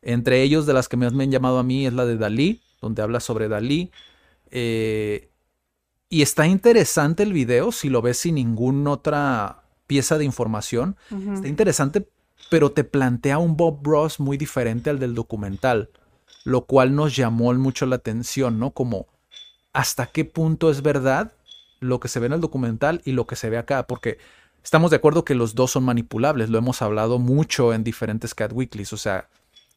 Entre 0.00 0.42
ellos, 0.42 0.66
de 0.66 0.72
las 0.72 0.88
que 0.88 0.96
más 0.96 1.12
me 1.12 1.24
han 1.24 1.32
llamado 1.32 1.58
a 1.58 1.64
mí, 1.64 1.84
es 1.84 1.92
la 1.92 2.06
de 2.06 2.16
Dalí, 2.16 2.60
donde 2.80 3.02
habla 3.02 3.18
sobre 3.18 3.48
Dalí. 3.48 3.90
Eh, 4.50 5.30
y 6.08 6.22
está 6.22 6.46
interesante 6.46 7.24
el 7.24 7.32
video 7.32 7.72
si 7.72 7.88
lo 7.88 8.00
ves 8.00 8.18
sin 8.18 8.36
ninguna 8.36 8.92
otra 8.92 9.64
pieza 9.88 10.16
de 10.16 10.24
información. 10.24 10.96
Está 11.34 11.48
interesante, 11.48 12.08
pero 12.50 12.70
te 12.70 12.84
plantea 12.84 13.38
un 13.38 13.56
Bob 13.56 13.80
Ross 13.82 14.20
muy 14.20 14.36
diferente 14.36 14.90
al 14.90 15.00
del 15.00 15.14
documental, 15.14 15.90
lo 16.44 16.66
cual 16.66 16.94
nos 16.94 17.16
llamó 17.16 17.52
mucho 17.54 17.84
la 17.84 17.96
atención, 17.96 18.60
¿no? 18.60 18.70
Como 18.70 19.08
hasta 19.78 20.06
qué 20.06 20.24
punto 20.24 20.72
es 20.72 20.82
verdad 20.82 21.34
lo 21.78 22.00
que 22.00 22.08
se 22.08 22.18
ve 22.18 22.26
en 22.26 22.32
el 22.32 22.40
documental 22.40 23.00
y 23.04 23.12
lo 23.12 23.28
que 23.28 23.36
se 23.36 23.48
ve 23.48 23.58
acá, 23.58 23.86
porque 23.86 24.18
estamos 24.64 24.90
de 24.90 24.96
acuerdo 24.96 25.24
que 25.24 25.36
los 25.36 25.54
dos 25.54 25.70
son 25.70 25.84
manipulables, 25.84 26.50
lo 26.50 26.58
hemos 26.58 26.82
hablado 26.82 27.20
mucho 27.20 27.72
en 27.72 27.84
diferentes 27.84 28.34
Cat 28.34 28.50
Weeklies, 28.52 28.92
o 28.92 28.96
sea, 28.96 29.28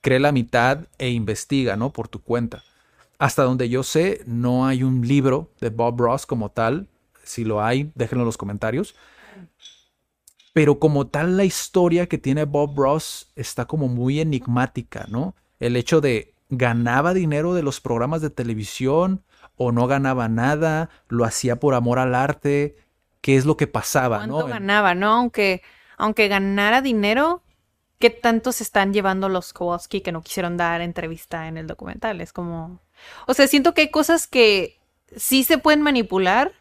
cree 0.01 0.19
la 0.19 0.31
mitad 0.31 0.87
e 0.97 1.11
investiga, 1.11 1.75
¿no? 1.75 1.91
Por 1.91 2.07
tu 2.07 2.19
cuenta. 2.19 2.63
Hasta 3.19 3.43
donde 3.43 3.69
yo 3.69 3.83
sé, 3.83 4.23
no 4.25 4.65
hay 4.65 4.81
un 4.81 5.07
libro 5.07 5.51
de 5.59 5.69
Bob 5.69 6.01
Ross 6.01 6.25
como 6.25 6.49
tal. 6.49 6.87
Si 7.23 7.43
lo 7.43 7.63
hay, 7.63 7.91
déjenlo 7.93 8.23
en 8.23 8.25
los 8.25 8.37
comentarios. 8.37 8.95
Pero 10.51 10.79
como 10.79 11.05
tal, 11.05 11.37
la 11.37 11.45
historia 11.45 12.07
que 12.07 12.17
tiene 12.17 12.45
Bob 12.45 12.75
Ross 12.75 13.31
está 13.35 13.65
como 13.65 13.87
muy 13.87 14.19
enigmática, 14.19 15.05
¿no? 15.09 15.35
El 15.59 15.75
hecho 15.75 16.01
de 16.01 16.33
ganaba 16.49 17.13
dinero 17.13 17.53
de 17.53 17.61
los 17.61 17.79
programas 17.79 18.23
de 18.23 18.31
televisión 18.31 19.21
o 19.57 19.71
no 19.71 19.87
ganaba 19.87 20.27
nada, 20.29 20.89
lo 21.07 21.25
hacía 21.25 21.59
por 21.59 21.73
amor 21.75 21.99
al 21.99 22.15
arte, 22.15 22.75
qué 23.21 23.35
es 23.37 23.45
lo 23.45 23.57
que 23.57 23.67
pasaba, 23.67 24.17
¿Cuánto 24.17 24.39
¿no? 24.41 24.47
Ganaba, 24.47 24.95
no? 24.95 25.13
Aunque, 25.13 25.61
aunque 25.97 26.27
ganara 26.27 26.81
dinero, 26.81 27.43
¿qué 27.99 28.09
tanto 28.09 28.51
se 28.51 28.63
están 28.63 28.93
llevando 28.93 29.29
los 29.29 29.53
Kowalski 29.53 30.01
que 30.01 30.11
no 30.11 30.21
quisieron 30.23 30.57
dar 30.57 30.81
entrevista 30.81 31.47
en 31.47 31.57
el 31.57 31.67
documental? 31.67 32.21
Es 32.21 32.33
como... 32.33 32.79
O 33.27 33.33
sea, 33.33 33.47
siento 33.47 33.73
que 33.73 33.81
hay 33.81 33.91
cosas 33.91 34.27
que 34.27 34.79
sí 35.15 35.43
se 35.43 35.57
pueden 35.57 35.81
manipular, 35.81 36.53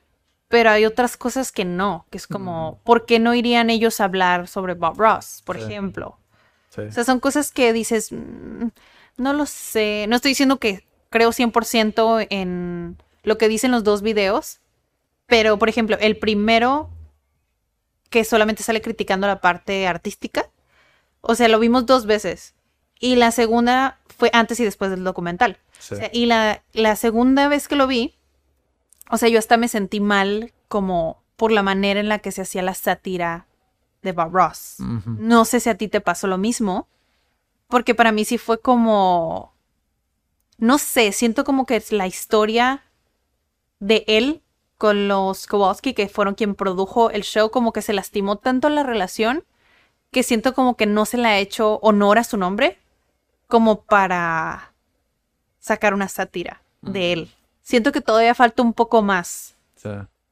pero 0.48 0.70
hay 0.70 0.84
otras 0.84 1.16
cosas 1.16 1.52
que 1.52 1.64
no, 1.64 2.06
que 2.10 2.18
es 2.18 2.26
como, 2.26 2.80
¿por 2.84 3.06
qué 3.06 3.18
no 3.18 3.34
irían 3.34 3.70
ellos 3.70 4.00
a 4.00 4.04
hablar 4.04 4.48
sobre 4.48 4.74
Bob 4.74 4.98
Ross, 4.98 5.42
por 5.46 5.56
Sí. 5.56 5.62
ejemplo? 5.64 6.18
Sí. 6.70 6.82
O 6.82 6.92
sea, 6.92 7.04
son 7.04 7.20
cosas 7.20 7.52
que 7.52 7.72
dices, 7.72 8.10
"Mm, 8.12 8.68
no 9.16 9.32
lo 9.32 9.46
sé. 9.46 10.06
No 10.08 10.16
estoy 10.16 10.30
diciendo 10.32 10.58
que 10.58 10.86
creo 11.10 11.30
100% 11.30 12.26
en 12.30 12.96
lo 13.22 13.38
que 13.38 13.48
dicen 13.48 13.70
los 13.70 13.84
dos 13.84 14.02
videos, 14.02 14.60
pero 15.26 15.58
por 15.58 15.68
ejemplo, 15.68 15.96
el 16.00 16.16
primero 16.16 16.90
que 18.08 18.24
solamente 18.24 18.62
sale 18.62 18.80
criticando 18.80 19.26
la 19.26 19.40
parte 19.40 19.86
artística, 19.86 20.48
o 21.20 21.34
sea, 21.34 21.48
lo 21.48 21.58
vimos 21.58 21.86
dos 21.86 22.06
veces. 22.06 22.54
Y 22.98 23.16
la 23.16 23.30
segunda 23.30 23.98
fue 24.18 24.30
antes 24.32 24.58
y 24.60 24.64
después 24.64 24.90
del 24.90 25.04
documental. 25.04 25.58
Sí. 25.78 25.94
O 25.94 25.96
sea, 25.96 26.10
y 26.12 26.26
la, 26.26 26.62
la 26.72 26.96
segunda 26.96 27.48
vez 27.48 27.68
que 27.68 27.76
lo 27.76 27.86
vi, 27.86 28.14
o 29.10 29.16
sea, 29.16 29.28
yo 29.28 29.38
hasta 29.38 29.56
me 29.56 29.68
sentí 29.68 30.00
mal 30.00 30.52
como 30.68 31.22
por 31.36 31.52
la 31.52 31.62
manera 31.62 32.00
en 32.00 32.08
la 32.08 32.18
que 32.18 32.32
se 32.32 32.42
hacía 32.42 32.62
la 32.62 32.74
sátira 32.74 33.46
de 34.02 34.12
Bob 34.12 34.32
Ross. 34.32 34.76
No 34.78 35.44
sé 35.44 35.60
si 35.60 35.68
a 35.68 35.76
ti 35.76 35.88
te 35.88 36.00
pasó 36.00 36.26
lo 36.26 36.38
mismo, 36.38 36.88
porque 37.68 37.94
para 37.94 38.12
mí 38.12 38.24
sí 38.24 38.38
fue 38.38 38.60
como, 38.60 39.54
no 40.60 40.78
sé, 40.78 41.12
siento 41.12 41.44
como 41.44 41.66
que 41.66 41.76
es 41.76 41.90
la 41.90 42.06
historia 42.06 42.84
de 43.80 44.04
él 44.06 44.42
con 44.78 45.08
los 45.08 45.46
Kowalski, 45.46 45.94
que 45.94 46.08
fueron 46.08 46.34
quien 46.34 46.54
produjo 46.54 47.10
el 47.10 47.22
show, 47.22 47.50
como 47.50 47.72
que 47.72 47.82
se 47.82 47.92
lastimó 47.92 48.36
tanto 48.36 48.68
la 48.68 48.82
relación 48.82 49.44
que 50.10 50.22
siento 50.22 50.54
como 50.54 50.76
que 50.76 50.86
no 50.86 51.04
se 51.04 51.18
le 51.18 51.28
ha 51.28 51.38
hecho 51.38 51.78
honor 51.82 52.18
a 52.18 52.24
su 52.24 52.36
nombre 52.36 52.78
como 53.46 53.82
para 53.82 54.74
sacar 55.58 55.94
una 55.94 56.08
sátira 56.08 56.62
de 56.82 57.12
él. 57.12 57.30
Siento 57.62 57.92
que 57.92 58.00
todavía 58.00 58.34
falta 58.34 58.62
un 58.62 58.72
poco 58.72 59.02
más 59.02 59.56
Sí. 59.76 59.90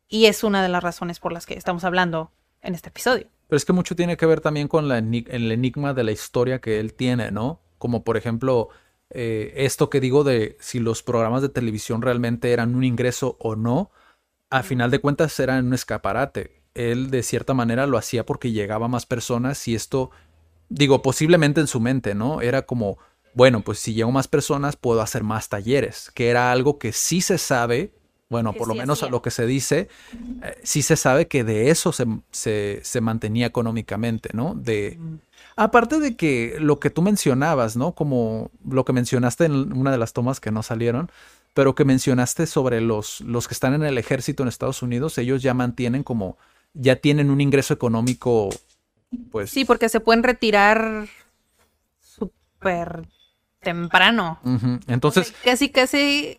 y 0.09 0.27
es 0.27 0.45
una 0.45 0.63
de 0.63 0.69
las 0.69 0.83
razones 0.83 1.21
por 1.21 1.33
las 1.33 1.47
que 1.47 1.55
estamos 1.55 1.85
hablando 1.85 2.33
en 2.63 2.75
este 2.75 2.89
episodio. 2.91 3.27
Pero 3.49 3.57
es 3.57 3.65
que 3.65 3.73
mucho 3.73 3.97
tiene 3.97 4.17
que 4.17 4.27
ver 4.27 4.41
también 4.41 4.69
con 4.69 4.89
la 4.89 4.99
el 4.99 5.53
enigma 5.53 5.95
de 5.95 6.05
la 6.05 6.13
historia 6.13 6.61
que 6.61 6.81
él 6.81 6.93
tiene, 6.95 7.31
¿no? 7.31 7.61
Como 7.79 8.03
por 8.05 8.17
ejemplo, 8.17 8.69
eh, 9.11 9.53
esto 9.57 9.91
que 9.91 10.01
digo 10.01 10.25
de 10.25 10.57
si 10.61 10.81
los 10.81 11.03
programas 11.03 11.43
de 11.43 11.49
televisión 11.49 12.03
realmente 12.03 12.53
eran 12.53 12.75
un 12.75 12.85
ingreso 12.85 13.37
o 13.41 13.57
no, 13.57 13.91
a 14.51 14.63
final 14.63 14.91
de 14.91 15.01
cuentas 15.01 15.39
eran 15.41 15.67
un 15.67 15.75
escaparate. 15.75 16.63
Él 16.75 17.11
de 17.11 17.23
cierta 17.23 17.55
manera 17.55 17.87
lo 17.87 17.99
hacía 17.99 18.25
porque 18.25 18.53
llegaba 18.53 18.87
a 18.87 18.89
más 18.89 19.07
personas 19.07 19.67
y 19.69 19.75
esto, 19.75 20.11
digo, 20.69 21.03
posiblemente 21.03 21.61
en 21.61 21.67
su 21.67 21.81
mente, 21.81 22.15
¿no? 22.15 22.41
Era 22.41 22.63
como, 22.63 22.99
bueno, 23.35 23.63
pues 23.63 23.79
si 23.79 23.95
llego 23.95 24.13
más 24.13 24.29
personas 24.29 24.77
puedo 24.77 25.01
hacer 25.01 25.25
más 25.25 25.49
talleres, 25.49 26.11
que 26.15 26.29
era 26.29 26.53
algo 26.53 26.79
que 26.79 26.93
sí 26.93 27.21
se 27.21 27.39
sabe, 27.39 27.93
bueno, 28.31 28.53
por 28.53 28.69
lo 28.69 28.75
sí 28.75 28.81
menos 28.81 29.03
a 29.03 29.09
lo 29.09 29.23
que 29.23 29.31
se 29.31 29.47
dice, 29.47 29.89
eh, 30.43 30.61
sí 30.63 30.83
se 30.83 30.97
sabe 30.97 31.29
que 31.29 31.45
de 31.45 31.71
eso 31.71 31.93
se, 31.93 32.07
se- 32.31 32.81
se 32.83 33.01
mantenía 33.01 33.47
económicamente, 33.47 34.31
¿no? 34.35 34.55
De, 34.55 34.99
aparte 35.57 35.99
de 35.99 36.15
que 36.17 36.57
lo 36.61 36.79
que 36.79 36.91
tú 36.91 37.03
mencionabas, 37.03 37.77
¿no? 37.77 37.93
Como 37.93 38.51
lo 38.69 38.85
que 38.85 38.93
mencionaste 38.93 39.47
en 39.47 39.73
una 39.73 39.91
de 39.91 39.99
las 39.99 40.13
tomas 40.13 40.41
que 40.41 40.51
no 40.51 40.63
salieron, 40.63 41.11
pero 41.55 41.75
que 41.75 41.85
mencionaste 41.85 42.47
sobre 42.47 42.81
los, 42.81 43.23
los 43.23 43.49
que 43.49 43.55
están 43.55 43.75
en 43.75 43.83
el 43.83 43.97
ejército 43.99 44.43
en 44.43 44.49
Estados 44.49 44.83
Unidos, 44.83 45.17
ellos 45.19 45.43
ya 45.43 45.55
mantienen 45.55 46.03
como, 46.05 46.37
ya 46.75 46.97
tienen 46.97 47.31
un 47.31 47.41
ingreso 47.41 47.73
económico, 47.75 48.51
pues... 49.33 49.51
Sí, 49.51 49.65
porque 49.65 49.89
se 49.89 50.01
pueden 50.01 50.23
retirar 50.23 51.09
súper 52.01 53.09
temprano. 53.61 54.39
Entonces, 54.87 55.29
O 55.31 55.33
sea, 55.33 55.43
casi, 55.45 55.71
casi, 55.71 56.39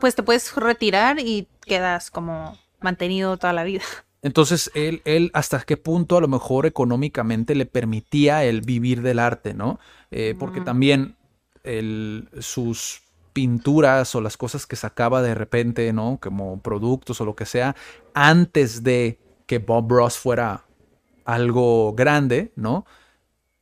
pues 0.00 0.14
te 0.14 0.22
puedes 0.22 0.54
retirar 0.56 1.20
y 1.20 1.48
quedas 1.62 2.10
como 2.10 2.56
mantenido 2.80 3.36
toda 3.36 3.52
la 3.52 3.64
vida. 3.64 3.82
Entonces, 4.22 4.70
él, 4.74 5.02
él 5.04 5.30
hasta 5.34 5.60
qué 5.60 5.76
punto 5.76 6.16
a 6.16 6.20
lo 6.20 6.28
mejor 6.28 6.66
económicamente 6.66 7.54
le 7.54 7.66
permitía 7.66 8.44
el 8.44 8.62
vivir 8.62 9.02
del 9.02 9.18
arte, 9.20 9.54
¿no? 9.54 9.78
Eh, 10.10 10.34
porque 10.38 10.60
también 10.60 11.16
el- 11.62 12.28
sus 12.40 13.02
pinturas 13.32 14.14
o 14.14 14.20
las 14.20 14.36
cosas 14.36 14.66
que 14.66 14.76
sacaba 14.76 15.22
de 15.22 15.34
repente, 15.34 15.92
¿no? 15.92 16.18
Como 16.20 16.60
productos 16.60 17.20
o 17.20 17.24
lo 17.24 17.36
que 17.36 17.44
sea, 17.46 17.76
antes 18.14 18.82
de 18.82 19.18
que 19.46 19.58
Bob 19.58 19.90
Ross 19.92 20.16
fuera 20.16 20.64
algo 21.24 21.92
grande, 21.92 22.52
¿no? 22.56 22.86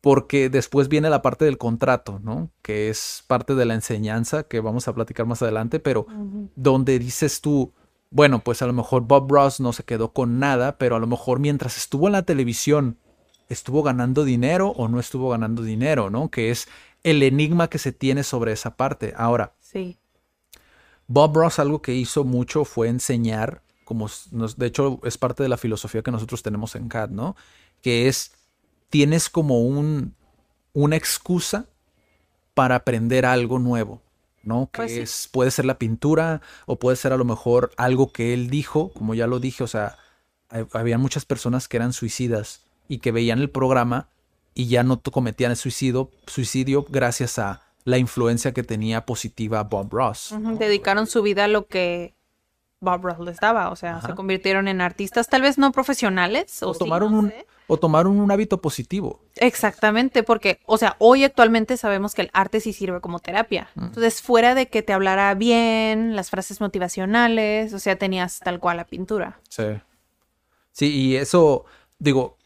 Porque 0.05 0.51
después 0.51 0.89
viene 0.89 1.09
la 1.09 1.23
parte 1.23 1.47
del 1.47 1.57
contrato, 1.59 2.21
¿no? 2.23 2.51
Que 2.61 2.91
es 2.91 3.25
parte 3.27 3.55
de 3.55 3.65
la 3.65 3.75
enseñanza 3.75 4.43
que 4.43 4.61
vamos 4.61 4.87
a 4.87 4.95
platicar 4.95 5.25
más 5.25 5.41
adelante, 5.41 5.81
pero 5.81 6.07
donde 6.55 6.99
dices 6.99 7.41
tú, 7.41 7.73
bueno, 8.11 8.45
pues 8.45 8.61
a 8.61 8.67
lo 8.67 8.75
mejor 8.75 9.03
Bob 9.03 9.33
Ross 9.33 9.61
no 9.61 9.73
se 9.73 9.83
quedó 9.83 10.13
con 10.13 10.39
nada, 10.39 10.77
pero 10.77 10.97
a 10.97 11.01
lo 11.01 11.07
mejor 11.07 11.41
mientras 11.41 11.79
estuvo 11.79 12.07
en 12.07 12.13
la 12.13 12.23
televisión, 12.23 12.99
estuvo 13.49 13.83
ganando 13.83 14.25
dinero 14.25 14.69
o 14.69 14.89
no 14.89 15.01
estuvo 15.01 15.31
ganando 15.31 15.63
dinero, 15.63 16.11
¿no? 16.11 16.31
Que 16.31 16.51
es 16.51 16.69
el 17.03 17.23
enigma 17.23 17.69
que 17.69 17.79
se 17.79 17.93
tiene 17.93 18.23
sobre 18.25 18.53
esa 18.53 18.77
parte. 18.77 19.15
Ahora, 19.17 19.55
Sí. 19.61 19.99
Bob 21.07 21.37
Ross 21.37 21.59
algo 21.59 21.83
que 21.83 21.95
hizo 21.95 22.25
mucho 22.25 22.65
fue 22.65 22.89
enseñar, 22.89 23.63
como 23.85 24.09
nos, 24.33 24.57
de 24.59 24.67
hecho 24.67 25.01
es 25.05 25.19
parte 25.19 25.43
de 25.43 25.49
la 25.49 25.57
filosofía 25.57 26.03
que 26.03 26.11
nosotros 26.11 26.43
tenemos 26.43 26.75
en 26.77 26.89
CAD, 26.89 27.11
¿no? 27.11 27.37
Que 27.83 28.09
es, 28.09 28.33
tienes 28.95 29.29
como 29.29 29.59
un, 29.61 30.15
una 30.73 30.95
excusa 30.95 31.67
para 32.55 32.77
aprender 32.77 33.27
algo 33.27 33.59
nuevo, 33.59 34.01
¿no? 34.45 34.69
Que 34.73 34.77
Pues 34.83 34.93
sí. 34.93 35.01
es, 35.01 35.29
puede 35.33 35.51
ser 35.51 35.65
la 35.65 35.79
pintura 35.79 36.43
o 36.67 36.79
puede 36.79 36.97
ser 36.97 37.13
a 37.13 37.17
lo 37.17 37.25
mejor 37.25 37.73
algo 37.77 38.13
que 38.13 38.33
él 38.33 38.49
dijo, 38.51 38.93
como 38.93 39.17
ya 39.17 39.27
lo 39.27 39.41
dije, 39.41 39.65
o 39.65 39.67
sea, 39.67 39.97
hay- 40.49 40.65
había 40.73 40.97
muchas 40.97 41.25
personas 41.25 41.67
que 41.67 41.77
eran 41.77 41.93
suicidas 41.93 42.61
y 42.87 42.99
que 42.99 43.11
veían 43.11 43.41
el 43.41 43.51
programa 43.51 44.07
y 44.55 44.69
ya 44.69 44.85
no 44.85 45.01
cometían 45.03 45.51
el 45.51 45.57
suicidio, 45.57 46.13
suicidio 46.29 46.87
gracias 46.89 47.41
a 47.41 47.63
la 47.83 47.99
influencia 47.99 48.53
que 48.53 48.63
tenía 48.63 49.05
positiva 49.07 49.65
Bob 49.65 49.93
Ross. 49.93 50.33
Dedicaron 50.61 51.09
su 51.09 51.21
vida 51.23 51.47
a 51.47 51.49
lo 51.49 51.67
que 51.67 52.15
Bob 52.79 53.03
Ross 53.03 53.19
les 53.27 53.41
daba. 53.41 53.71
O 53.71 53.77
sea, 53.77 54.01
se 54.03 54.15
convirtieron 54.15 54.69
en 54.69 54.81
artistas, 54.81 55.27
tal 55.29 55.43
vez 55.43 55.59
no 55.59 55.73
profesionales. 55.73 56.63
O, 56.63 56.71
O 56.71 56.75
sí, 56.75 56.79
tomaron, 56.79 57.13
no 57.13 57.19
un, 57.19 57.31
sé. 57.31 57.45
O 57.67 57.79
tomaron 57.79 58.19
un 58.19 58.31
hábito 58.31 58.61
positivo. 58.61 59.21
Exactamente, 59.37 60.23
porque, 60.23 60.61
o 60.67 60.79
sea, 60.79 60.97
hoy 60.99 61.25
actualmente 61.25 61.77
sabemos 61.77 62.15
que 62.15 62.23
el 62.23 62.31
arte 62.33 62.61
sí 62.61 62.73
sirve 62.73 63.01
como 63.01 63.19
terapia. 63.19 63.69
Entonces, 63.77 64.21
fuera 64.21 64.55
de 64.55 64.69
que 64.69 64.83
te 64.83 64.93
hablara 64.93 65.35
bien, 65.35 66.15
las 66.15 66.31
frases 66.31 66.61
motivacionales, 66.61 67.73
o 67.73 67.79
sea, 67.79 67.97
tenías 67.97 68.41
tal 68.41 68.61
cual 68.61 68.77
la 68.77 68.87
pintura. 68.87 69.41
Sí. 69.49 69.65
Sí, 70.73 70.93
y 70.93 71.17
eso, 71.17 71.65
digo, 71.99 72.37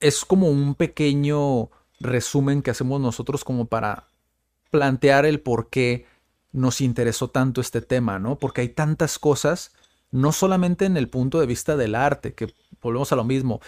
es 0.00 0.24
como 0.24 0.48
un 0.48 0.74
pequeño 0.74 1.70
resumen 2.00 2.62
que 2.62 2.70
hacemos 2.70 3.00
nosotros 3.00 3.44
como 3.44 3.66
para 3.66 4.04
plantear 4.70 5.26
el 5.26 5.40
por 5.40 5.70
qué 5.70 6.06
nos 6.52 6.80
interesó 6.80 7.28
tanto 7.28 7.60
este 7.60 7.80
tema, 7.80 8.18
¿no? 8.18 8.38
Porque 8.38 8.62
hay 8.62 8.68
tantas 8.68 9.18
cosas, 9.18 9.72
no 10.10 10.32
solamente 10.32 10.86
en 10.86 10.96
el 10.96 11.08
punto 11.08 11.40
de 11.40 11.46
vista 11.46 11.76
del 11.76 11.94
arte, 11.94 12.34
que 12.34 12.52
volvemos 12.80 13.12
a 13.12 13.16
lo 13.16 13.24
mismo, 13.24 13.60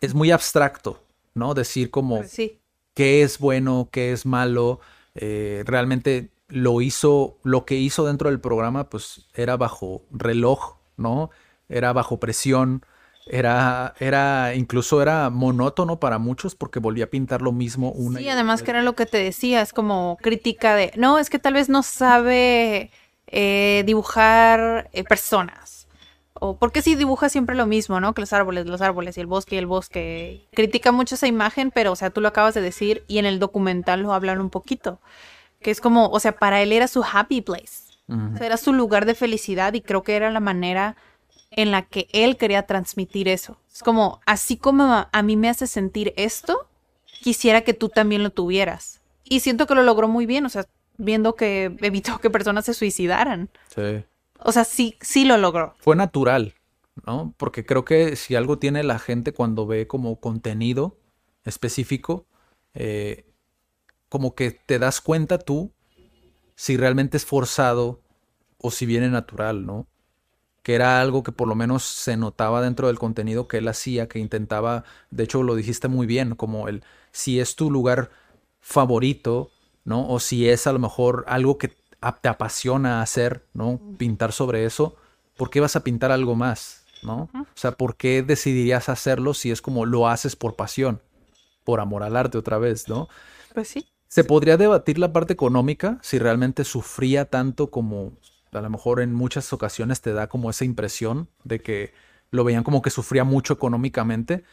es 0.00 0.14
muy 0.14 0.30
abstracto, 0.30 1.02
¿no? 1.34 1.54
Decir 1.54 1.90
como 1.90 2.18
Pues 2.18 2.30
sí. 2.30 2.60
qué 2.94 3.22
es 3.22 3.38
bueno, 3.38 3.88
qué 3.92 4.12
es 4.12 4.26
malo. 4.26 4.80
eh, 5.14 5.64
realmente 5.66 6.30
lo 6.48 6.80
hizo, 6.80 7.38
lo 7.42 7.64
que 7.64 7.74
hizo 7.76 8.06
dentro 8.06 8.30
del 8.30 8.40
programa, 8.40 8.88
pues 8.90 9.26
era 9.34 9.56
bajo 9.56 10.02
reloj, 10.12 10.76
¿no? 10.96 11.30
Era 11.68 11.92
bajo 11.92 12.18
presión. 12.20 12.84
Era, 13.26 13.94
era, 14.00 14.54
incluso 14.56 15.02
era 15.02 15.30
monótono 15.30 16.00
para 16.00 16.18
muchos 16.18 16.54
porque 16.56 16.80
volvía 16.80 17.04
a 17.04 17.08
pintar 17.08 17.42
lo 17.42 17.52
mismo 17.52 17.92
una 17.92 18.18
Sí, 18.18 18.24
y 18.24 18.28
además 18.28 18.62
que 18.62 18.70
era 18.72 18.82
lo 18.82 18.94
que 18.94 19.06
te 19.06 19.18
decía, 19.18 19.62
es 19.62 19.72
como 19.72 20.16
crítica 20.20 20.74
de, 20.74 20.92
no, 20.96 21.18
es 21.18 21.30
que 21.30 21.38
tal 21.38 21.54
vez 21.54 21.68
no 21.68 21.82
sabe 21.84 22.90
eh, 23.28 23.84
dibujar 23.86 24.88
eh, 24.92 25.04
personas. 25.04 25.79
O 26.40 26.56
porque 26.56 26.82
si 26.82 26.96
dibuja 26.96 27.28
siempre 27.28 27.54
lo 27.54 27.66
mismo, 27.66 28.00
¿no? 28.00 28.14
Que 28.14 28.22
los 28.22 28.32
árboles, 28.32 28.66
los 28.66 28.80
árboles 28.80 29.16
y 29.16 29.20
el 29.20 29.26
bosque 29.26 29.54
y 29.54 29.58
el 29.58 29.66
bosque. 29.66 30.48
Critica 30.52 30.90
mucho 30.90 31.14
esa 31.14 31.26
imagen, 31.26 31.70
pero, 31.70 31.92
o 31.92 31.96
sea, 31.96 32.10
tú 32.10 32.20
lo 32.20 32.28
acabas 32.28 32.54
de 32.54 32.62
decir 32.62 33.04
y 33.06 33.18
en 33.18 33.26
el 33.26 33.38
documental 33.38 34.00
lo 34.00 34.12
hablan 34.14 34.40
un 34.40 34.50
poquito. 34.50 35.00
Que 35.60 35.70
es 35.70 35.80
como, 35.80 36.08
o 36.08 36.18
sea, 36.18 36.32
para 36.32 36.62
él 36.62 36.72
era 36.72 36.88
su 36.88 37.04
happy 37.04 37.42
place. 37.42 37.90
O 38.08 38.36
sea, 38.36 38.46
era 38.46 38.56
su 38.56 38.72
lugar 38.72 39.06
de 39.06 39.14
felicidad 39.14 39.72
y 39.74 39.82
creo 39.82 40.02
que 40.02 40.16
era 40.16 40.32
la 40.32 40.40
manera 40.40 40.96
en 41.52 41.70
la 41.70 41.82
que 41.82 42.08
él 42.12 42.36
quería 42.36 42.66
transmitir 42.66 43.28
eso. 43.28 43.58
Es 43.72 43.82
como, 43.84 44.20
así 44.26 44.56
como 44.56 45.06
a 45.12 45.22
mí 45.22 45.36
me 45.36 45.48
hace 45.48 45.68
sentir 45.68 46.12
esto, 46.16 46.66
quisiera 47.22 47.60
que 47.60 47.74
tú 47.74 47.88
también 47.88 48.24
lo 48.24 48.30
tuvieras. 48.30 49.00
Y 49.22 49.40
siento 49.40 49.66
que 49.66 49.76
lo 49.76 49.84
logró 49.84 50.08
muy 50.08 50.26
bien, 50.26 50.44
o 50.44 50.48
sea, 50.48 50.64
viendo 50.96 51.36
que 51.36 51.76
evitó 51.80 52.18
que 52.18 52.30
personas 52.30 52.64
se 52.64 52.74
suicidaran. 52.74 53.48
Sí. 53.74 54.04
O 54.44 54.52
sea, 54.52 54.64
sí, 54.64 54.96
sí 55.00 55.24
lo 55.24 55.36
logró. 55.36 55.74
Fue 55.78 55.96
natural, 55.96 56.54
¿no? 57.06 57.34
Porque 57.36 57.64
creo 57.64 57.84
que 57.84 58.16
si 58.16 58.34
algo 58.34 58.58
tiene 58.58 58.82
la 58.82 58.98
gente 58.98 59.32
cuando 59.32 59.66
ve 59.66 59.86
como 59.86 60.20
contenido 60.20 60.96
específico, 61.44 62.26
eh, 62.74 63.26
como 64.08 64.34
que 64.34 64.50
te 64.50 64.78
das 64.78 65.00
cuenta 65.00 65.38
tú 65.38 65.72
si 66.56 66.76
realmente 66.76 67.16
es 67.16 67.24
forzado 67.24 68.02
o 68.58 68.70
si 68.70 68.84
viene 68.86 69.08
natural, 69.08 69.64
¿no? 69.64 69.86
Que 70.62 70.74
era 70.74 71.00
algo 71.00 71.22
que 71.22 71.32
por 71.32 71.48
lo 71.48 71.54
menos 71.54 71.84
se 71.84 72.16
notaba 72.16 72.60
dentro 72.60 72.88
del 72.88 72.98
contenido 72.98 73.48
que 73.48 73.58
él 73.58 73.68
hacía, 73.68 74.08
que 74.08 74.18
intentaba, 74.18 74.84
de 75.10 75.24
hecho 75.24 75.42
lo 75.42 75.54
dijiste 75.54 75.88
muy 75.88 76.06
bien, 76.06 76.34
como 76.34 76.68
el 76.68 76.84
si 77.12 77.40
es 77.40 77.56
tu 77.56 77.70
lugar 77.70 78.10
favorito, 78.60 79.50
¿no? 79.84 80.06
O 80.08 80.20
si 80.20 80.48
es 80.48 80.66
a 80.66 80.72
lo 80.72 80.78
mejor 80.78 81.24
algo 81.28 81.56
que 81.56 81.79
te 82.22 82.28
apasiona 82.28 83.02
hacer, 83.02 83.46
¿no? 83.52 83.80
Pintar 83.98 84.32
sobre 84.32 84.64
eso, 84.64 84.96
¿por 85.36 85.50
qué 85.50 85.60
vas 85.60 85.76
a 85.76 85.84
pintar 85.84 86.12
algo 86.12 86.34
más, 86.34 86.84
¿no? 87.02 87.28
O 87.34 87.46
sea, 87.54 87.72
¿por 87.72 87.96
qué 87.96 88.22
decidirías 88.22 88.88
hacerlo 88.88 89.34
si 89.34 89.50
es 89.50 89.62
como 89.62 89.86
lo 89.86 90.08
haces 90.08 90.36
por 90.36 90.56
pasión, 90.56 91.00
por 91.64 91.80
amor 91.80 92.02
al 92.02 92.16
arte 92.16 92.38
otra 92.38 92.58
vez, 92.58 92.88
¿no? 92.88 93.08
Pues 93.54 93.68
sí. 93.68 93.86
Se 94.08 94.24
podría 94.24 94.56
debatir 94.56 94.98
la 94.98 95.12
parte 95.12 95.32
económica, 95.32 95.98
si 96.02 96.18
realmente 96.18 96.64
sufría 96.64 97.26
tanto 97.26 97.70
como 97.70 98.12
a 98.52 98.60
lo 98.60 98.70
mejor 98.70 99.00
en 99.00 99.14
muchas 99.14 99.52
ocasiones 99.52 100.00
te 100.00 100.12
da 100.12 100.28
como 100.28 100.50
esa 100.50 100.64
impresión 100.64 101.28
de 101.44 101.60
que 101.60 101.92
lo 102.30 102.44
veían 102.44 102.64
como 102.64 102.82
que 102.82 102.90
sufría 102.90 103.24
mucho 103.24 103.54
económicamente. 103.54 104.44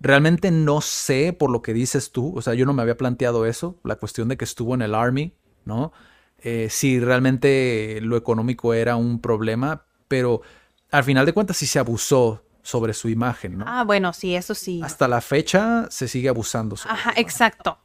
Realmente 0.00 0.50
no 0.50 0.80
sé 0.80 1.32
por 1.32 1.50
lo 1.50 1.62
que 1.62 1.72
dices 1.74 2.12
tú, 2.12 2.36
o 2.36 2.42
sea, 2.42 2.54
yo 2.54 2.66
no 2.66 2.72
me 2.72 2.82
había 2.82 2.96
planteado 2.96 3.46
eso, 3.46 3.78
la 3.84 3.96
cuestión 3.96 4.28
de 4.28 4.36
que 4.36 4.44
estuvo 4.44 4.74
en 4.74 4.82
el 4.82 4.94
Army, 4.94 5.34
¿no? 5.64 5.92
Eh, 6.40 6.68
si 6.70 7.00
realmente 7.00 7.98
lo 8.02 8.16
económico 8.16 8.74
era 8.74 8.96
un 8.96 9.20
problema, 9.20 9.84
pero 10.06 10.42
al 10.90 11.04
final 11.04 11.26
de 11.26 11.32
cuentas 11.32 11.56
sí 11.56 11.66
se 11.66 11.78
abusó 11.78 12.44
sobre 12.62 12.92
su 12.92 13.08
imagen, 13.08 13.58
¿no? 13.58 13.64
Ah, 13.66 13.82
bueno, 13.84 14.12
sí, 14.12 14.34
eso 14.34 14.54
sí. 14.54 14.80
Hasta 14.84 15.08
la 15.08 15.20
fecha 15.20 15.86
se 15.90 16.06
sigue 16.06 16.28
abusando. 16.28 16.76
sobre 16.76 16.94
Ajá, 16.94 17.12
exacto. 17.16 17.78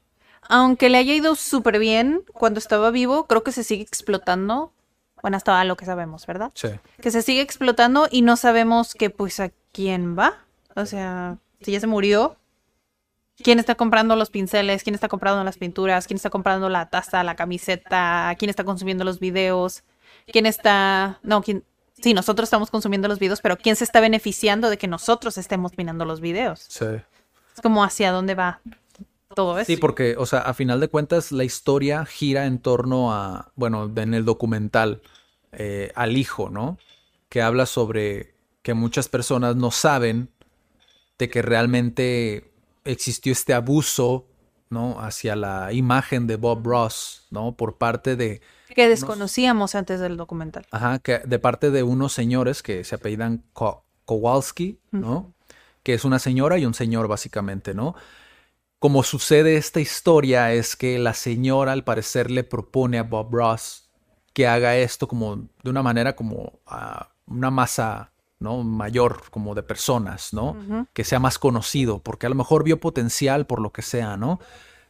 Aunque 0.50 0.90
le 0.90 0.98
haya 0.98 1.14
ido 1.14 1.36
súper 1.36 1.80
bien 1.80 2.24
cuando 2.34 2.60
estaba 2.60 2.92
vivo, 2.92 3.26
creo 3.28 3.44
que 3.44 3.52
se 3.52 3.64
sigue 3.64 3.84
explotando. 3.84 4.74
Bueno, 5.22 5.38
hasta 5.38 5.64
lo 5.64 5.78
que 5.78 5.86
sabemos, 5.86 6.28
¿verdad? 6.28 6.52
Sí. 6.54 6.68
Que 7.02 7.12
se 7.12 7.22
sigue 7.22 7.42
explotando 7.42 8.10
y 8.12 8.24
no 8.24 8.36
sabemos 8.36 8.94
que, 8.94 9.10
pues, 9.10 9.40
a 9.40 9.52
quién 9.72 10.20
va. 10.20 10.34
O 10.76 10.86
sea, 10.86 11.38
si 11.62 11.72
ya 11.72 11.80
se 11.80 11.88
murió, 11.88 12.36
¿quién 13.38 13.60
está 13.60 13.76
comprando 13.76 14.16
los 14.16 14.30
pinceles? 14.30 14.84
¿Quién 14.84 14.96
está 14.96 15.08
comprando 15.08 15.44
las 15.44 15.58
pinturas? 15.58 16.08
¿Quién 16.08 16.18
está 16.18 16.30
comprando 16.30 16.70
la 16.70 16.90
taza, 16.90 17.24
la 17.24 17.36
camiseta? 17.36 18.36
¿Quién 18.38 18.50
está 18.50 18.64
consumiendo 18.64 19.04
los 19.04 19.20
videos? 19.20 19.84
¿Quién 20.32 20.46
está...? 20.46 21.20
No, 21.24 21.42
¿quién...? 21.42 21.64
Sí, 22.02 22.14
nosotros 22.14 22.48
estamos 22.48 22.70
consumiendo 22.70 23.08
los 23.08 23.20
videos, 23.20 23.40
pero 23.40 23.58
¿quién 23.58 23.76
se 23.76 23.86
está 23.86 24.02
beneficiando 24.02 24.70
de 24.70 24.78
que 24.78 24.88
nosotros 24.88 25.38
estemos 25.38 25.72
mirando 25.78 26.06
los 26.06 26.20
videos? 26.20 26.66
Sí. 26.68 26.86
Es 27.56 27.62
como 27.62 27.84
hacia 27.84 28.12
dónde 28.12 28.36
va 28.36 28.60
todo 29.34 29.58
eso. 29.58 29.68
Sí, 29.68 29.78
porque, 29.78 30.16
o 30.18 30.26
sea, 30.26 30.40
a 30.40 30.54
final 30.54 30.80
de 30.80 30.90
cuentas, 30.90 31.32
la 31.32 31.44
historia 31.44 32.06
gira 32.06 32.46
en 32.46 32.60
torno 32.60 33.14
a, 33.14 33.52
bueno, 33.56 33.92
en 33.96 34.14
el 34.14 34.26
documental, 34.26 35.02
eh, 35.52 35.92
al 35.96 36.18
hijo, 36.18 36.50
¿no? 36.50 36.78
Que 37.30 37.42
habla 37.42 37.66
sobre 37.66 38.36
que 38.64 38.74
muchas 38.74 39.08
personas 39.08 39.56
no 39.56 39.72
saben 39.72 40.30
de 41.18 41.30
que 41.30 41.42
realmente 41.42 42.53
existió 42.86 43.32
este 43.32 43.54
abuso, 43.54 44.28
¿no? 44.70 45.00
Hacia 45.00 45.36
la 45.36 45.72
imagen 45.74 46.28
de 46.28 46.36
Bob 46.36 46.66
Ross, 46.66 47.28
¿no? 47.32 47.56
Por 47.56 47.78
parte 47.78 48.16
de, 48.16 48.42
que 48.74 48.88
desconocíamos 48.90 49.76
antes 49.76 50.00
del 50.00 50.18
documental. 50.18 50.66
Ajá, 50.72 51.00
que 51.00 51.20
de 51.20 51.40
parte 51.40 51.70
de 51.72 51.84
unos 51.84 52.14
señores 52.14 52.64
que 52.64 52.84
se 52.84 52.96
apellidan 52.96 53.44
Ko- 53.54 53.86
Kowalski, 54.06 54.80
¿no? 54.92 55.34
Que 55.84 55.94
es 55.94 56.06
una 56.06 56.18
señora 56.20 56.58
y 56.58 56.66
un 56.66 56.74
señor, 56.74 57.08
básicamente, 57.08 57.74
¿no? 57.74 57.96
Como 58.80 59.04
sucede 59.04 59.58
esta 59.58 59.80
historia 59.80 60.52
es 60.54 60.76
que 60.76 60.98
la 61.00 61.14
señora 61.14 61.72
al 61.72 61.84
parecer 61.84 62.32
le 62.32 62.44
propone 62.44 62.98
a 63.00 63.04
Bob 63.04 63.34
Ross 63.34 63.90
que 64.34 64.48
haga 64.48 64.76
esto 64.78 65.08
como 65.08 65.48
de 65.64 65.70
una 65.70 65.84
manera 65.84 66.16
como 66.16 66.60
una 67.28 67.52
masa, 67.52 68.12
¿no? 68.44 68.64
Mayor, 68.64 69.24
como 69.32 69.56
de 69.56 69.64
personas, 69.64 70.34
¿no? 70.34 70.86
Que 70.94 71.04
sea 71.04 71.20
más 71.20 71.40
conocido, 71.40 72.00
porque 72.00 72.28
a 72.28 72.30
lo 72.30 72.36
mejor 72.36 72.64
vio 72.64 72.80
potencial 72.80 73.48
por 73.48 73.60
lo 73.62 73.72
que 73.72 73.82
sea, 73.82 74.18
¿no? 74.18 74.40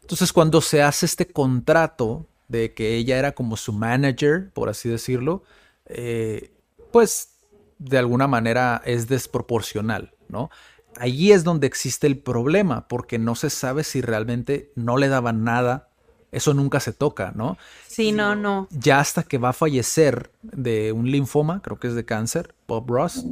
Entonces 0.01 0.33
cuando 0.33 0.59
se 0.59 0.81
hace 0.81 1.05
este 1.05 1.27
contrato 1.27 2.25
de 2.49 2.73
que 2.73 2.95
ella 2.95 3.17
era 3.17 3.31
como 3.33 3.55
su 3.55 3.71
manager, 3.71 4.51
por 4.53 4.67
así 4.67 4.89
decirlo, 4.89 5.43
eh, 5.85 6.51
pues 6.91 7.35
de 7.77 7.97
alguna 7.97 8.27
manera 8.27 8.81
es 8.85 9.07
desproporcional, 9.07 10.13
¿no? 10.27 10.49
Allí 10.97 11.31
es 11.31 11.43
donde 11.43 11.67
existe 11.67 12.07
el 12.07 12.17
problema, 12.17 12.87
porque 12.87 13.17
no 13.17 13.35
se 13.35 13.49
sabe 13.49 13.83
si 13.83 14.01
realmente 14.01 14.71
no 14.75 14.97
le 14.97 15.07
daban 15.07 15.43
nada, 15.43 15.89
eso 16.33 16.53
nunca 16.53 16.79
se 16.79 16.93
toca, 16.93 17.31
¿no? 17.35 17.57
Sí, 17.87 18.11
no, 18.11 18.35
no. 18.35 18.67
Ya 18.71 18.99
hasta 18.99 19.23
que 19.23 19.37
va 19.37 19.49
a 19.49 19.53
fallecer 19.53 20.31
de 20.41 20.91
un 20.91 21.09
linfoma, 21.09 21.61
creo 21.61 21.79
que 21.79 21.87
es 21.87 21.95
de 21.95 22.05
cáncer, 22.05 22.55
Bob 22.67 22.89
Ross, 22.89 23.25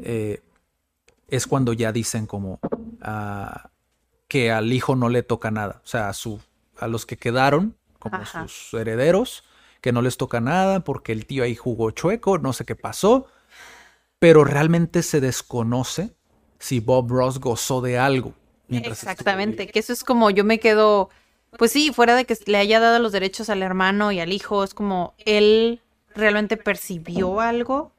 eh, 0.00 0.42
es 1.28 1.46
cuando 1.46 1.72
ya 1.72 1.92
dicen 1.92 2.26
como 2.26 2.60
ah, 3.02 3.70
que 4.28 4.50
al 4.50 4.72
hijo 4.72 4.96
no 4.96 5.08
le 5.08 5.22
toca 5.22 5.50
nada, 5.50 5.80
o 5.84 5.86
sea, 5.86 6.08
a, 6.08 6.12
su, 6.12 6.40
a 6.78 6.88
los 6.88 7.06
que 7.06 7.16
quedaron 7.16 7.76
como 7.98 8.16
Ajá. 8.16 8.46
sus 8.48 8.78
herederos, 8.78 9.44
que 9.80 9.92
no 9.92 10.02
les 10.02 10.16
toca 10.16 10.40
nada 10.40 10.80
porque 10.80 11.12
el 11.12 11.26
tío 11.26 11.44
ahí 11.44 11.54
jugó 11.54 11.90
chueco, 11.90 12.38
no 12.38 12.52
sé 12.52 12.64
qué 12.64 12.74
pasó, 12.74 13.26
pero 14.18 14.44
realmente 14.44 15.02
se 15.02 15.20
desconoce 15.20 16.14
si 16.58 16.80
Bob 16.80 17.10
Ross 17.10 17.38
gozó 17.38 17.80
de 17.80 17.98
algo. 17.98 18.34
estuvo 18.68 18.92
Exactamente, 18.92 19.66
que 19.68 19.78
eso 19.78 19.92
es 19.92 20.02
como 20.04 20.30
yo 20.30 20.44
me 20.44 20.58
quedo, 20.58 21.10
pues 21.58 21.72
sí, 21.72 21.92
fuera 21.92 22.14
de 22.14 22.24
que 22.24 22.36
le 22.46 22.58
haya 22.58 22.80
dado 22.80 22.98
los 22.98 23.12
derechos 23.12 23.50
al 23.50 23.62
hermano 23.62 24.12
y 24.12 24.20
al 24.20 24.32
hijo, 24.32 24.64
es 24.64 24.74
como 24.74 25.14
él 25.24 25.80
realmente 26.14 26.56
percibió 26.56 27.40
algo. 27.40 27.92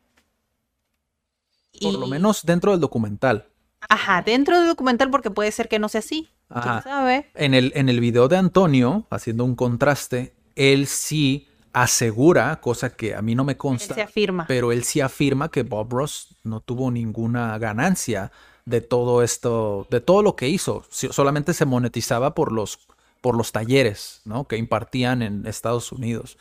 Por 1.81 1.93
lo 1.93 2.07
menos 2.07 2.43
dentro 2.45 2.71
del 2.71 2.79
documental. 2.79 3.47
Ajá, 3.89 4.21
dentro 4.23 4.57
del 4.57 4.67
documental 4.67 5.11
porque 5.11 5.29
puede 5.29 5.51
ser 5.51 5.67
que 5.69 5.79
no 5.79 5.89
sea 5.89 5.99
así. 5.99 6.29
Ajá. 6.49 6.81
¿Quién 6.81 6.83
sabe? 6.83 7.29
En 7.35 7.53
el, 7.53 7.71
en 7.75 7.89
el 7.89 7.99
video 7.99 8.27
de 8.27 8.37
Antonio, 8.37 9.05
haciendo 9.09 9.45
un 9.45 9.55
contraste, 9.55 10.33
él 10.55 10.87
sí 10.87 11.47
asegura, 11.73 12.59
cosa 12.59 12.95
que 12.95 13.13
a 13.13 13.21
mí 13.21 13.35
no 13.35 13.43
me 13.43 13.55
consta, 13.55 13.93
Él 13.93 13.95
se 13.95 14.01
afirma. 14.01 14.45
pero 14.47 14.71
él 14.71 14.83
sí 14.83 14.99
afirma 14.99 15.49
que 15.49 15.61
Bob 15.61 15.91
Ross 15.93 16.35
no 16.43 16.59
tuvo 16.59 16.89
ninguna 16.89 17.55
ganancia 17.59 18.31
de 18.65 18.81
todo 18.81 19.21
esto, 19.21 19.85
de 19.91 20.01
todo 20.01 20.23
lo 20.23 20.35
que 20.35 20.49
hizo. 20.49 20.83
Solamente 20.89 21.53
se 21.53 21.65
monetizaba 21.65 22.33
por 22.33 22.51
los, 22.51 22.79
por 23.27 23.35
los 23.35 23.51
talleres, 23.51 24.21
¿no? 24.23 24.47
Que 24.47 24.55
impartían 24.55 25.21
en 25.21 25.45
Estados 25.45 25.91
Unidos. 25.91 26.37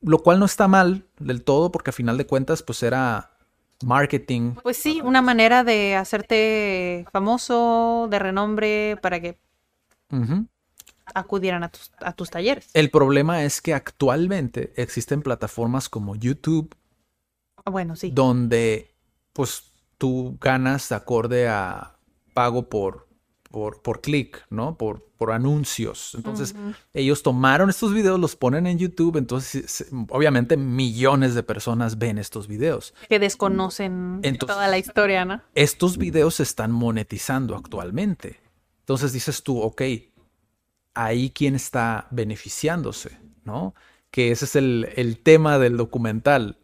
Lo 0.00 0.20
cual 0.22 0.38
no 0.38 0.46
está 0.46 0.66
mal 0.68 1.04
del 1.18 1.44
todo, 1.44 1.70
porque 1.70 1.90
a 1.90 1.92
final 1.92 2.16
de 2.16 2.24
cuentas, 2.26 2.62
pues 2.62 2.82
era 2.82 3.32
marketing. 3.84 4.54
Pues 4.62 4.78
sí, 4.78 5.02
una 5.04 5.20
manera 5.20 5.64
de 5.64 5.96
hacerte 5.96 7.04
famoso, 7.12 8.06
de 8.10 8.18
renombre, 8.18 8.96
para 9.02 9.20
que 9.20 9.36
acudieran 11.14 11.62
a 11.62 11.68
tus, 11.68 11.92
a 12.00 12.14
tus 12.14 12.30
talleres. 12.30 12.70
El 12.72 12.88
problema 12.90 13.44
es 13.44 13.60
que 13.60 13.74
actualmente 13.74 14.72
existen 14.76 15.20
plataformas 15.20 15.90
como 15.90 16.16
YouTube 16.16 16.74
Ah, 17.66 17.70
Bueno, 17.70 17.96
sí. 17.96 18.12
donde 18.14 18.94
pues 19.34 19.64
tú 19.98 20.38
ganas 20.40 20.88
de 20.88 20.94
acorde 20.94 21.48
a 21.48 21.98
pago 22.32 22.70
por, 22.70 23.07
por, 23.50 23.80
por 23.82 24.00
clic, 24.00 24.44
¿no? 24.50 24.76
Por, 24.76 25.04
por 25.16 25.32
anuncios. 25.32 26.14
Entonces, 26.14 26.54
ellos 26.92 27.22
tomaron 27.22 27.70
estos 27.70 27.94
videos, 27.94 28.20
los 28.20 28.36
ponen 28.36 28.66
en 28.66 28.78
YouTube, 28.78 29.16
entonces 29.16 29.86
obviamente 30.10 30.56
millones 30.56 31.34
de 31.34 31.42
personas 31.42 31.98
ven 31.98 32.18
estos 32.18 32.46
videos. 32.46 32.94
Que 33.08 33.18
desconocen 33.18 34.20
Entonces- 34.22 34.54
toda 34.54 34.68
la 34.68 34.78
historia, 34.78 35.24
¿no? 35.24 35.42
Estos 35.54 35.96
videos 35.98 36.36
se 36.36 36.42
están 36.42 36.70
monetizando 36.72 37.56
actualmente. 37.56 38.40
Entonces 38.80 39.12
dices 39.12 39.42
tú, 39.42 39.60
ok, 39.60 39.82
ahí 40.94 41.30
quién 41.30 41.54
está 41.54 42.06
beneficiándose, 42.10 43.18
¿no? 43.44 43.74
Que 44.10 44.30
ese 44.30 44.44
es 44.46 44.56
el, 44.56 44.88
el 44.96 45.18
tema 45.18 45.58
del 45.58 45.76
documental. 45.76 46.58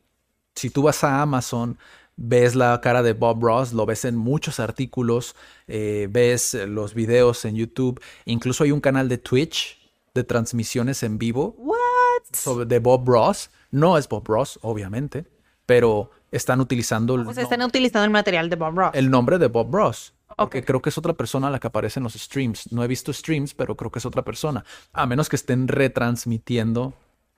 Si 0.55 0.71
tú 0.71 0.83
vas 0.83 1.03
a 1.05 1.21
Amazon, 1.23 1.79
ves 2.17 2.55
la 2.55 2.81
cara 2.81 3.03
de 3.03 3.13
Bob 3.13 3.43
Ross, 3.43 3.73
lo 3.73 3.87
ves 3.87 4.05
en 4.05 4.17
muchos 4.17 4.61
artículos, 4.61 5.35
eh, 5.67 6.09
ves 6.11 6.55
eh, 6.55 6.67
los 6.67 6.95
videos 6.95 7.45
en 7.45 7.57
YouTube, 7.57 8.01
incluso 8.25 8.65
hay 8.65 8.73
un 8.73 8.81
canal 8.81 9.09
de 9.09 9.19
Twitch 9.19 9.79
de 10.15 10.25
transmisiones 10.25 11.03
en 11.03 11.19
vivo 11.19 11.57
sobre 12.33 12.67
de 12.67 12.79
Bob 12.79 13.09
Ross. 13.09 13.51
No 13.71 13.99
es 13.99 14.09
Bob 14.09 14.27
Ross, 14.27 14.59
obviamente, 14.63 15.25
pero 15.67 16.11
están 16.31 16.61
utilizando 16.61 17.15
el 17.15 17.29
están 17.39 17.63
utilizando 17.63 18.05
el 18.05 18.11
material 18.11 18.49
de 18.49 18.57
Bob 18.57 18.77
Ross. 18.77 18.91
el 18.95 19.11
nombre 19.11 19.39
de 19.39 19.49
Bob 19.49 19.75
Ross. 19.75 20.13
Porque 20.37 20.65
creo 20.65 20.83
que 20.83 20.89
es 20.89 20.99
otra 20.99 21.13
persona 21.13 21.49
la 21.49 21.61
que 21.61 21.69
aparece 21.69 22.01
en 22.01 22.05
los 22.05 22.15
streams. 22.15 22.73
No 22.73 22.83
he 22.83 22.89
visto 22.89 23.13
streams, 23.13 23.55
pero 23.55 23.77
creo 23.77 23.93
que 23.93 24.01
es 24.01 24.07
otra 24.07 24.23
persona. 24.23 24.65
A 24.93 25.07
menos 25.07 25.29
que 25.29 25.37
estén 25.37 25.69
retransmitiendo 25.69 26.95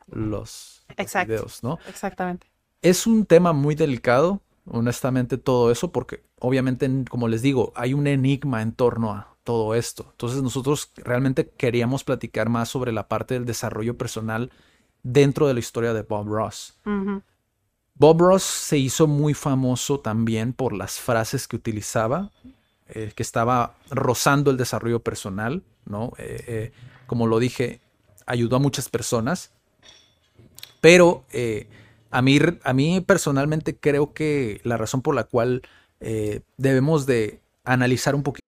los, 0.06 0.82
los 0.96 1.26
videos, 1.26 1.62
¿no? 1.62 1.78
Exactamente. 1.88 2.46
Es 2.80 3.06
un 3.06 3.26
tema 3.26 3.52
muy 3.52 3.74
delicado, 3.74 4.40
honestamente, 4.66 5.38
todo 5.38 5.70
eso, 5.70 5.92
porque 5.92 6.22
obviamente, 6.40 6.86
en- 6.86 7.04
como 7.04 7.28
les 7.28 7.42
digo, 7.42 7.72
hay 7.76 7.94
un 7.94 8.06
enigma 8.06 8.62
en 8.62 8.72
torno 8.72 9.12
a 9.12 9.36
todo 9.44 9.74
esto. 9.74 10.08
Entonces 10.10 10.42
nosotros 10.42 10.90
realmente 10.96 11.48
queríamos 11.48 12.02
platicar 12.04 12.48
más 12.48 12.68
sobre 12.68 12.92
la 12.92 13.06
parte 13.08 13.34
del 13.34 13.44
desarrollo 13.46 13.96
personal 13.96 14.50
dentro 15.02 15.46
de 15.46 15.54
la 15.54 15.60
historia 15.60 15.94
de 15.94 16.02
Bob 16.02 16.26
Ross. 16.26 16.76
Bob 17.94 18.20
Ross 18.20 18.42
se 18.42 18.76
hizo 18.76 19.06
muy 19.06 19.34
famoso 19.34 20.00
también 20.00 20.52
por 20.52 20.72
las 20.72 20.98
frases 20.98 21.46
que 21.48 21.56
utilizaba, 21.56 22.30
eh, 22.88 23.12
que 23.14 23.22
estaba 23.22 23.76
rozando 23.90 24.50
el 24.50 24.56
desarrollo 24.56 25.00
personal, 25.00 25.62
¿no? 25.86 26.12
Eh, 26.18 26.44
eh, 26.46 26.72
como 27.06 27.26
lo 27.26 27.38
dije, 27.38 27.80
ayudó 28.26 28.56
a 28.56 28.58
muchas 28.58 28.88
personas, 28.88 29.52
pero 30.80 31.24
a, 32.16 32.22
mí, 32.22 32.38
a 32.64 32.72
mí 32.72 33.02
personalmente 33.02 33.76
creo 33.76 34.14
que 34.14 34.62
la 34.64 34.78
razón 34.78 35.02
por 35.02 35.14
la 35.14 35.24
cual 35.24 35.60
eh, 36.00 36.40
debemos 36.56 37.04
de 37.04 37.40
analizar 37.64 38.14
un 38.14 38.22
poquito 38.22 38.46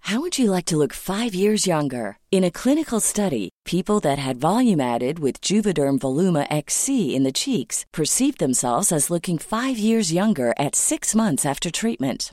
How 0.00 0.20
would 0.20 0.38
you 0.38 0.50
like 0.50 0.64
to 0.70 0.78
look 0.78 0.94
five 0.94 1.34
years 1.34 1.66
younger? 1.66 2.16
In 2.30 2.42
a 2.42 2.50
clinical 2.50 2.98
study, 2.98 3.50
people 3.66 4.00
that 4.00 4.18
had 4.18 4.40
volume 4.40 4.80
added 4.80 5.18
with 5.18 5.42
Juvederm 5.42 5.98
Voluma 5.98 6.46
XC 6.48 7.14
in 7.14 7.24
the 7.24 7.32
cheeks 7.32 7.84
perceived 7.92 8.38
themselves 8.38 8.90
as 8.90 9.10
looking 9.10 9.36
five 9.36 9.76
years 9.76 10.10
younger 10.10 10.54
at 10.58 10.74
six 10.74 11.14
months 11.14 11.44
after 11.44 11.70
treatment. 11.70 12.32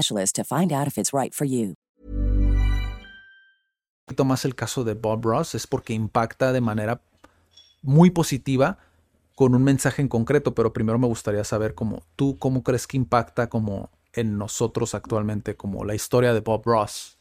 to 0.07 0.43
find 0.43 0.71
out 0.71 0.87
if 0.87 0.97
it's 0.97 1.13
right 1.13 1.33
for 1.33 1.45
you. 1.45 1.75
poquito 4.11 4.25
más 4.25 4.43
el 4.43 4.55
caso 4.55 4.83
de 4.83 4.93
Bob 4.93 5.23
Ross 5.23 5.55
es 5.55 5.67
porque 5.67 5.93
impacta 5.93 6.51
de 6.51 6.59
manera 6.59 7.01
muy 7.81 8.09
positiva 8.09 8.77
con 9.35 9.55
un 9.55 9.63
mensaje 9.63 10.01
en 10.01 10.09
concreto, 10.09 10.53
pero 10.53 10.73
primero 10.73 10.99
me 10.99 11.07
gustaría 11.07 11.45
saber 11.45 11.75
cómo 11.75 12.03
tú 12.17 12.37
cómo 12.37 12.61
crees 12.61 12.87
que 12.87 12.97
impacta 12.97 13.47
como 13.47 13.89
en 14.13 14.37
nosotros 14.37 14.95
actualmente 14.95 15.55
como 15.55 15.85
la 15.85 15.95
historia 15.95 16.33
de 16.33 16.41
Bob 16.41 16.63
Ross. 16.65 17.17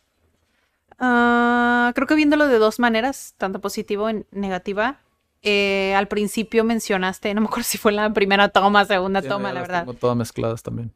Ah, 0.99 1.93
creo 1.95 2.09
que 2.09 2.17
viéndolo 2.17 2.49
de 2.49 2.59
dos 2.59 2.81
maneras, 2.81 3.35
tanto 3.39 3.61
positiva 3.61 4.11
y 4.11 4.27
negativa. 4.33 4.99
Eh, 5.43 5.95
al 5.97 6.09
principio 6.09 6.65
mencionaste, 6.65 7.33
no 7.35 7.41
me 7.41 7.47
acuerdo 7.47 7.65
si 7.65 7.79
fue 7.79 7.93
la 7.93 8.13
primera 8.13 8.49
toma, 8.49 8.85
segunda 8.85 9.23
toma, 9.23 9.53
la 9.53 9.61
verdad. 9.61 9.85
Tengo 9.85 9.95
todas 9.95 10.17
mezcladas 10.17 10.63
también. 10.63 10.93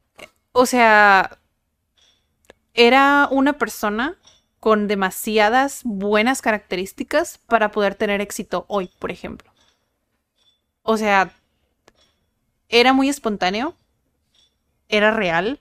O 0.50 0.66
sea, 0.66 1.38
era 2.74 3.28
una 3.30 3.54
persona 3.54 4.18
con 4.60 4.88
demasiadas 4.88 5.82
buenas 5.84 6.42
características 6.42 7.38
para 7.46 7.70
poder 7.70 7.94
tener 7.94 8.20
éxito 8.20 8.66
hoy, 8.68 8.90
por 8.98 9.10
ejemplo. 9.10 9.52
O 10.82 10.96
sea, 10.96 11.32
era 12.68 12.92
muy 12.92 13.08
espontáneo, 13.08 13.74
era 14.88 15.12
real 15.12 15.60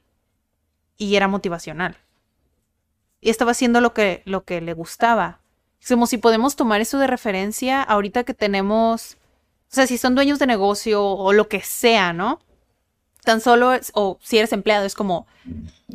y 0.97 1.15
era 1.15 1.27
motivacional. 1.27 1.97
Y 3.21 3.29
estaba 3.29 3.51
haciendo 3.51 3.79
lo 3.79 3.93
que, 3.93 4.21
lo 4.25 4.43
que 4.43 4.59
le 4.61 4.73
gustaba. 4.73 5.39
Es 5.81 5.89
como 5.89 6.07
si 6.07 6.17
podemos 6.17 6.55
tomar 6.55 6.81
eso 6.81 6.97
de 6.97 7.07
referencia 7.07 7.81
ahorita 7.81 8.23
que 8.23 8.33
tenemos, 8.33 9.17
o 9.69 9.75
sea, 9.75 9.85
si 9.85 9.97
son 9.97 10.15
dueños 10.15 10.39
de 10.39 10.47
negocio 10.47 11.03
o 11.05 11.33
lo 11.33 11.47
que 11.47 11.61
sea, 11.61 12.13
¿no? 12.13 12.39
Tan 13.23 13.41
solo, 13.41 13.73
es- 13.73 13.91
o 13.95 14.17
si 14.21 14.37
eres 14.37 14.51
empleado, 14.53 14.85
es 14.85 14.95
como 14.95 15.27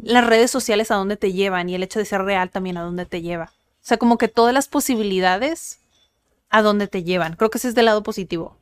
las 0.03 0.27
redes 0.27 0.51
sociales 0.51 0.91
a 0.91 0.97
dónde 0.97 1.17
te 1.17 1.33
llevan 1.33 1.69
y 1.69 1.75
el 1.75 1.83
hecho 1.83 1.99
de 1.99 2.05
ser 2.07 2.23
real 2.23 2.51
también 2.51 2.77
a 2.79 2.83
dónde 2.83 3.07
te 3.07 3.23
lleva. 3.23 3.53
O 3.77 3.87
sea, 3.89 3.99
como 3.99 4.19
que 4.19 4.29
todas 4.29 4.55
las 4.55 4.69
posibilidades 4.69 5.81
a 6.51 6.63
dónde 6.63 6.89
te 6.89 7.05
llevan. 7.05 7.35
Creo 7.37 7.51
que 7.51 7.59
ese 7.59 7.69
es 7.69 7.75
del 7.75 7.87
lado 7.87 8.03
positivo. 8.03 8.57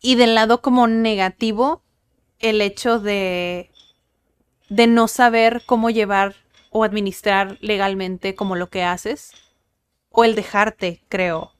Y 0.00 0.16
del 0.16 0.34
lado 0.34 0.62
como 0.62 0.86
negativo, 0.88 1.82
el 2.40 2.60
hecho 2.60 2.98
de, 3.00 3.70
de 4.68 4.86
no 4.86 5.08
saber 5.08 5.62
cómo 5.66 5.90
llevar 5.90 6.34
o 6.70 6.84
administrar 6.84 7.58
legalmente 7.60 8.34
como 8.34 8.56
lo 8.56 8.68
que 8.70 8.82
haces. 8.84 9.32
O 10.10 10.24
el 10.24 10.34
dejarte, 10.34 11.02
creo, 11.08 11.51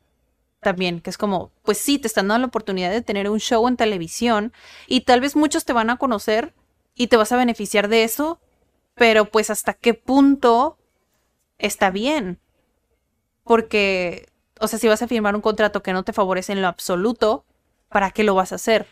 también, 0.62 1.00
que 1.00 1.10
es 1.10 1.18
como, 1.18 1.50
pues 1.64 1.76
sí, 1.76 1.98
te 1.98 2.06
están 2.06 2.28
dando 2.28 2.42
la 2.42 2.46
oportunidad 2.46 2.90
de 2.90 3.02
tener 3.02 3.28
un 3.28 3.40
show 3.40 3.66
en 3.66 3.76
televisión 3.76 4.52
y 4.86 5.00
tal 5.00 5.20
vez 5.20 5.34
muchos 5.34 5.64
te 5.64 5.72
van 5.72 5.90
a 5.90 5.96
conocer 5.96 6.54
y 6.94 7.08
te 7.08 7.16
vas 7.16 7.32
a 7.32 7.36
beneficiar 7.36 7.88
de 7.88 8.04
eso, 8.04 8.40
pero 8.94 9.24
pues 9.24 9.50
hasta 9.50 9.74
qué 9.74 9.92
punto 9.92 10.78
está 11.58 11.90
bien. 11.90 12.38
Porque, 13.42 14.28
o 14.60 14.68
sea, 14.68 14.78
si 14.78 14.86
vas 14.86 15.02
a 15.02 15.08
firmar 15.08 15.34
un 15.34 15.42
contrato 15.42 15.82
que 15.82 15.92
no 15.92 16.04
te 16.04 16.12
favorece 16.12 16.52
en 16.52 16.62
lo 16.62 16.68
absoluto, 16.68 17.44
¿para 17.88 18.12
qué 18.12 18.22
lo 18.22 18.36
vas 18.36 18.52
a 18.52 18.54
hacer? 18.54 18.86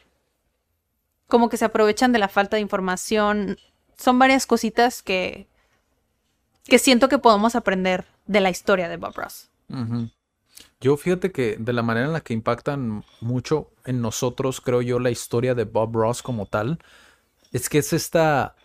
Como 1.29 1.49
que 1.49 1.57
se 1.57 1.67
aprovechan 1.67 2.11
de 2.11 2.19
la 2.19 2.29
falta 2.29 2.57
de 2.57 2.63
información. 2.63 3.59
Son 3.97 4.19
varias 4.19 4.45
cositas 4.47 5.03
que, 5.03 5.47
que 6.65 6.81
siento 6.81 7.09
que 7.09 7.19
podemos 7.19 7.55
aprender 7.55 8.07
de 8.27 8.41
la 8.41 8.51
historia 8.51 8.89
de 8.89 8.97
Bob 8.97 9.15
Ross. 9.15 9.51
Yo 10.81 10.97
fíjate 10.97 11.31
que 11.31 11.57
de 11.59 11.73
la 11.73 11.83
manera 11.83 12.07
en 12.07 12.13
la 12.13 12.23
que 12.23 12.33
impactan 12.33 13.05
mucho 13.21 13.71
en 13.85 14.01
nosotros, 14.01 14.61
creo 14.61 14.81
yo, 14.81 14.99
la 14.99 15.11
historia 15.11 15.55
de 15.55 15.65
Bob 15.65 15.95
Ross 15.95 16.23
como 16.23 16.47
tal, 16.47 16.79
es 17.53 17.69
que 17.69 17.79
es 17.79 17.93
esta, 17.93 18.57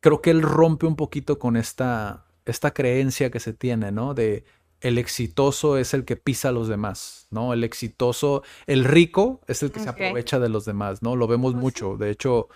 creo 0.00 0.22
que 0.22 0.30
él 0.30 0.42
rompe 0.42 0.86
un 0.86 0.96
poquito 0.96 1.38
con 1.38 1.56
esta, 1.56 2.24
esta 2.46 2.72
creencia 2.72 3.30
que 3.30 3.40
se 3.40 3.52
tiene, 3.52 3.92
¿no? 3.92 4.14
De 4.14 4.44
el 4.80 4.96
exitoso 4.96 5.76
es 5.76 5.92
el 5.92 6.04
que 6.06 6.16
pisa 6.16 6.48
a 6.48 6.52
los 6.52 6.68
demás, 6.68 7.26
¿no? 7.30 7.52
El 7.52 7.64
exitoso, 7.64 8.42
el 8.66 8.84
rico 8.84 9.40
es 9.46 9.62
el 9.62 9.70
que 9.70 9.80
se 9.80 9.90
aprovecha 9.90 10.38
de 10.38 10.48
los 10.48 10.64
demás, 10.64 11.02
¿no? 11.02 11.16
Lo 11.16 11.26
vemos 11.26 11.54
mucho. 11.54 11.98
De 11.98 12.10
hecho, 12.10 12.48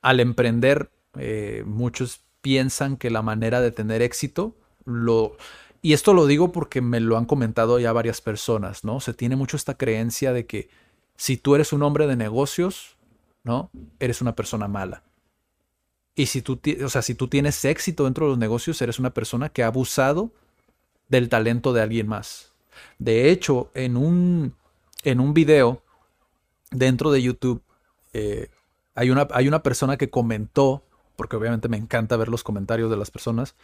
al 0.00 0.20
emprender, 0.20 0.90
eh, 1.18 1.62
muchos 1.66 2.22
piensan 2.40 2.96
que 2.96 3.10
la 3.10 3.22
manera 3.22 3.60
de 3.60 3.70
tener 3.72 4.02
éxito, 4.02 4.54
lo... 4.84 5.36
Y 5.82 5.92
esto 5.92 6.14
lo 6.14 6.26
digo 6.26 6.52
porque 6.52 6.80
me 6.80 7.00
lo 7.00 7.16
han 7.16 7.26
comentado 7.26 7.78
ya 7.78 7.92
varias 7.92 8.20
personas, 8.20 8.84
¿no? 8.84 9.00
Se 9.00 9.14
tiene 9.14 9.36
mucho 9.36 9.56
esta 9.56 9.76
creencia 9.76 10.32
de 10.32 10.46
que 10.46 10.68
si 11.16 11.36
tú 11.36 11.54
eres 11.54 11.72
un 11.72 11.82
hombre 11.82 12.06
de 12.06 12.16
negocios, 12.16 12.96
¿no? 13.44 13.70
Eres 14.00 14.20
una 14.20 14.34
persona 14.34 14.68
mala. 14.68 15.02
Y 16.14 16.26
si 16.26 16.42
tú, 16.42 16.60
o 16.82 16.88
sea, 16.88 17.02
si 17.02 17.14
tú 17.14 17.28
tienes 17.28 17.64
éxito 17.64 18.04
dentro 18.04 18.26
de 18.26 18.30
los 18.30 18.38
negocios, 18.38 18.80
eres 18.80 18.98
una 18.98 19.10
persona 19.10 19.50
que 19.50 19.62
ha 19.62 19.66
abusado 19.66 20.32
del 21.08 21.28
talento 21.28 21.72
de 21.72 21.82
alguien 21.82 22.08
más. 22.08 22.52
De 22.98 23.30
hecho, 23.30 23.70
en 23.74 23.96
un, 23.96 24.54
en 25.04 25.20
un 25.20 25.34
video 25.34 25.82
dentro 26.70 27.10
de 27.12 27.22
YouTube, 27.22 27.62
eh, 28.12 28.48
hay, 28.94 29.10
una, 29.10 29.28
hay 29.32 29.46
una 29.46 29.62
persona 29.62 29.96
que 29.96 30.10
comentó, 30.10 30.82
porque 31.16 31.36
obviamente 31.36 31.68
me 31.68 31.76
encanta 31.76 32.16
ver 32.16 32.28
los 32.28 32.42
comentarios 32.42 32.90
de 32.90 32.96
las 32.96 33.10
personas, 33.10 33.54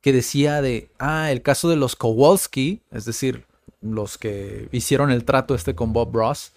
que 0.00 0.12
decía 0.12 0.62
de, 0.62 0.90
ah, 0.98 1.30
el 1.30 1.42
caso 1.42 1.68
de 1.68 1.76
los 1.76 1.96
Kowalski, 1.96 2.82
es 2.90 3.04
decir, 3.04 3.46
los 3.80 4.18
que 4.18 4.68
hicieron 4.72 5.10
el 5.10 5.24
trato 5.24 5.54
este 5.54 5.74
con 5.74 5.92
Bob 5.92 6.14
Ross, 6.14 6.52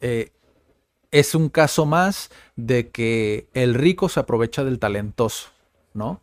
eh, 0.00 0.30
es 1.10 1.34
un 1.34 1.48
caso 1.48 1.86
más 1.86 2.30
de 2.56 2.90
que 2.90 3.48
el 3.54 3.74
rico 3.74 4.08
se 4.08 4.20
aprovecha 4.20 4.64
del 4.64 4.78
talentoso, 4.78 5.48
¿no? 5.94 6.20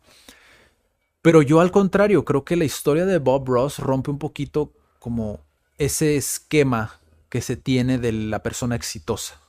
Pero 1.22 1.42
yo 1.42 1.60
al 1.60 1.72
contrario, 1.72 2.24
creo 2.24 2.44
que 2.44 2.54
la 2.56 2.64
historia 2.64 3.04
de 3.04 3.18
Bob 3.18 3.48
Ross 3.48 3.80
rompe 3.80 4.10
un 4.10 4.18
poquito 4.18 4.72
como 5.00 5.40
ese 5.76 6.16
esquema 6.16 7.00
que 7.28 7.40
se 7.40 7.56
tiene 7.56 7.98
de 7.98 8.12
la 8.12 8.42
persona 8.42 8.76
exitosa, 8.76 9.40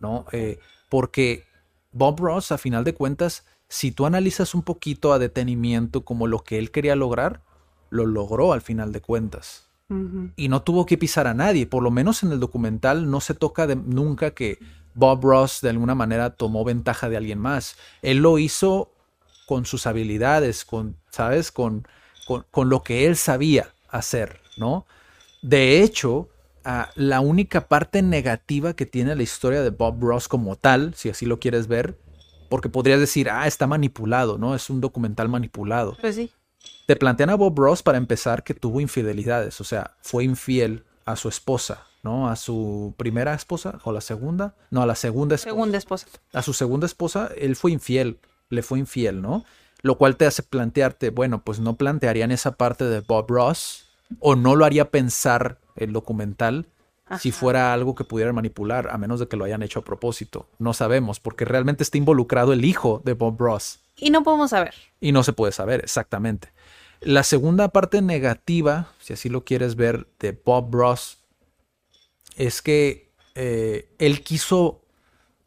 ¿no? 0.00 0.26
Eh, 0.32 0.58
porque 0.88 1.44
Bob 1.92 2.18
Ross, 2.18 2.50
a 2.50 2.58
final 2.58 2.82
de 2.82 2.94
cuentas, 2.94 3.44
si 3.70 3.92
tú 3.92 4.04
analizas 4.04 4.54
un 4.54 4.62
poquito 4.62 5.12
a 5.14 5.18
detenimiento 5.18 6.04
como 6.04 6.26
lo 6.26 6.44
que 6.44 6.58
él 6.58 6.70
quería 6.72 6.96
lograr, 6.96 7.40
lo 7.88 8.04
logró 8.04 8.52
al 8.52 8.60
final 8.60 8.92
de 8.92 9.00
cuentas. 9.00 9.68
Y 10.36 10.48
no 10.48 10.62
tuvo 10.62 10.86
que 10.86 10.98
pisar 10.98 11.26
a 11.26 11.34
nadie, 11.34 11.66
por 11.66 11.82
lo 11.82 11.90
menos 11.90 12.22
en 12.22 12.32
el 12.32 12.40
documental 12.40 13.10
no 13.10 13.20
se 13.20 13.34
toca 13.34 13.66
de- 13.66 13.76
nunca 13.76 14.32
que 14.32 14.58
Bob 14.94 15.22
Ross 15.24 15.60
de 15.62 15.70
alguna 15.70 15.94
manera 15.94 16.30
tomó 16.30 16.64
ventaja 16.64 17.08
de 17.08 17.16
alguien 17.16 17.38
más. 17.38 17.76
Él 18.02 18.18
lo 18.18 18.38
hizo 18.38 18.90
con 19.46 19.64
sus 19.66 19.86
habilidades, 19.86 20.64
con, 20.64 20.96
¿sabes? 21.10 21.50
Con, 21.52 21.86
con, 22.26 22.44
con 22.50 22.68
lo 22.68 22.82
que 22.82 23.06
él 23.06 23.16
sabía 23.16 23.72
hacer, 23.88 24.40
¿no? 24.56 24.84
De 25.42 25.82
hecho, 25.82 26.28
la 26.96 27.20
única 27.20 27.68
parte 27.68 28.02
negativa 28.02 28.74
que 28.74 28.86
tiene 28.86 29.16
la 29.16 29.22
historia 29.22 29.62
de 29.62 29.70
Bob 29.70 30.00
Ross 30.02 30.28
como 30.28 30.56
tal, 30.56 30.94
si 30.94 31.08
así 31.08 31.24
lo 31.26 31.40
quieres 31.40 31.66
ver, 31.66 31.96
porque 32.50 32.68
podrías 32.68 33.00
decir, 33.00 33.30
ah, 33.30 33.46
está 33.46 33.66
manipulado, 33.66 34.36
¿no? 34.36 34.54
Es 34.54 34.68
un 34.68 34.82
documental 34.82 35.30
manipulado. 35.30 35.96
Pues 36.00 36.16
sí. 36.16 36.30
Te 36.86 36.96
plantean 36.96 37.30
a 37.30 37.36
Bob 37.36 37.58
Ross 37.58 37.82
para 37.82 37.96
empezar 37.96 38.42
que 38.44 38.52
tuvo 38.52 38.80
infidelidades, 38.80 39.58
o 39.62 39.64
sea, 39.64 39.92
fue 40.02 40.24
infiel 40.24 40.84
a 41.06 41.16
su 41.16 41.28
esposa, 41.30 41.86
¿no? 42.02 42.28
A 42.28 42.36
su 42.36 42.92
primera 42.98 43.32
esposa 43.32 43.78
o 43.84 43.92
la 43.92 44.02
segunda, 44.02 44.54
no, 44.70 44.82
a 44.82 44.86
la 44.86 44.94
segunda 44.96 45.36
esposa 45.36 45.50
Segunda 45.54 45.78
esposa. 45.78 46.06
a 46.34 46.42
su 46.42 46.52
segunda 46.52 46.84
esposa, 46.86 47.30
él 47.38 47.56
fue 47.56 47.70
infiel, 47.72 48.18
le 48.50 48.62
fue 48.62 48.78
infiel, 48.78 49.22
¿no? 49.22 49.44
Lo 49.82 49.96
cual 49.96 50.16
te 50.16 50.26
hace 50.26 50.42
plantearte, 50.42 51.08
bueno, 51.08 51.42
pues 51.42 51.60
no 51.60 51.76
plantearían 51.76 52.32
esa 52.32 52.56
parte 52.56 52.84
de 52.84 53.00
Bob 53.00 53.30
Ross 53.30 53.86
o 54.18 54.34
no 54.36 54.56
lo 54.56 54.66
haría 54.66 54.90
pensar 54.90 55.58
el 55.76 55.92
documental 55.94 56.66
si 57.18 57.32
fuera 57.32 57.72
algo 57.72 57.94
que 57.94 58.04
pudieran 58.04 58.34
manipular, 58.34 58.88
a 58.90 58.98
menos 58.98 59.20
de 59.20 59.28
que 59.28 59.36
lo 59.36 59.44
hayan 59.44 59.62
hecho 59.62 59.80
a 59.80 59.84
propósito. 59.84 60.48
No 60.58 60.74
sabemos, 60.74 61.20
porque 61.20 61.44
realmente 61.44 61.82
está 61.82 61.98
involucrado 61.98 62.52
el 62.52 62.64
hijo 62.64 63.02
de 63.04 63.14
Bob 63.14 63.40
Ross 63.40 63.80
Y 63.96 64.10
no 64.10 64.22
podemos 64.22 64.50
saber. 64.50 64.74
y 65.00 65.12
no 65.12 65.22
se 65.22 65.32
puede 65.32 65.52
saber 65.52 65.80
exactamente. 65.80 66.52
La 67.00 67.22
segunda 67.22 67.68
parte 67.68 68.02
negativa, 68.02 68.92
si 69.00 69.14
así 69.14 69.28
lo 69.28 69.44
quieres 69.44 69.74
ver, 69.74 70.06
de 70.18 70.32
Bob 70.32 70.74
Ross 70.74 71.18
es 72.36 72.62
que 72.62 73.10
eh, 73.34 73.88
él 73.98 74.22
quiso 74.22 74.82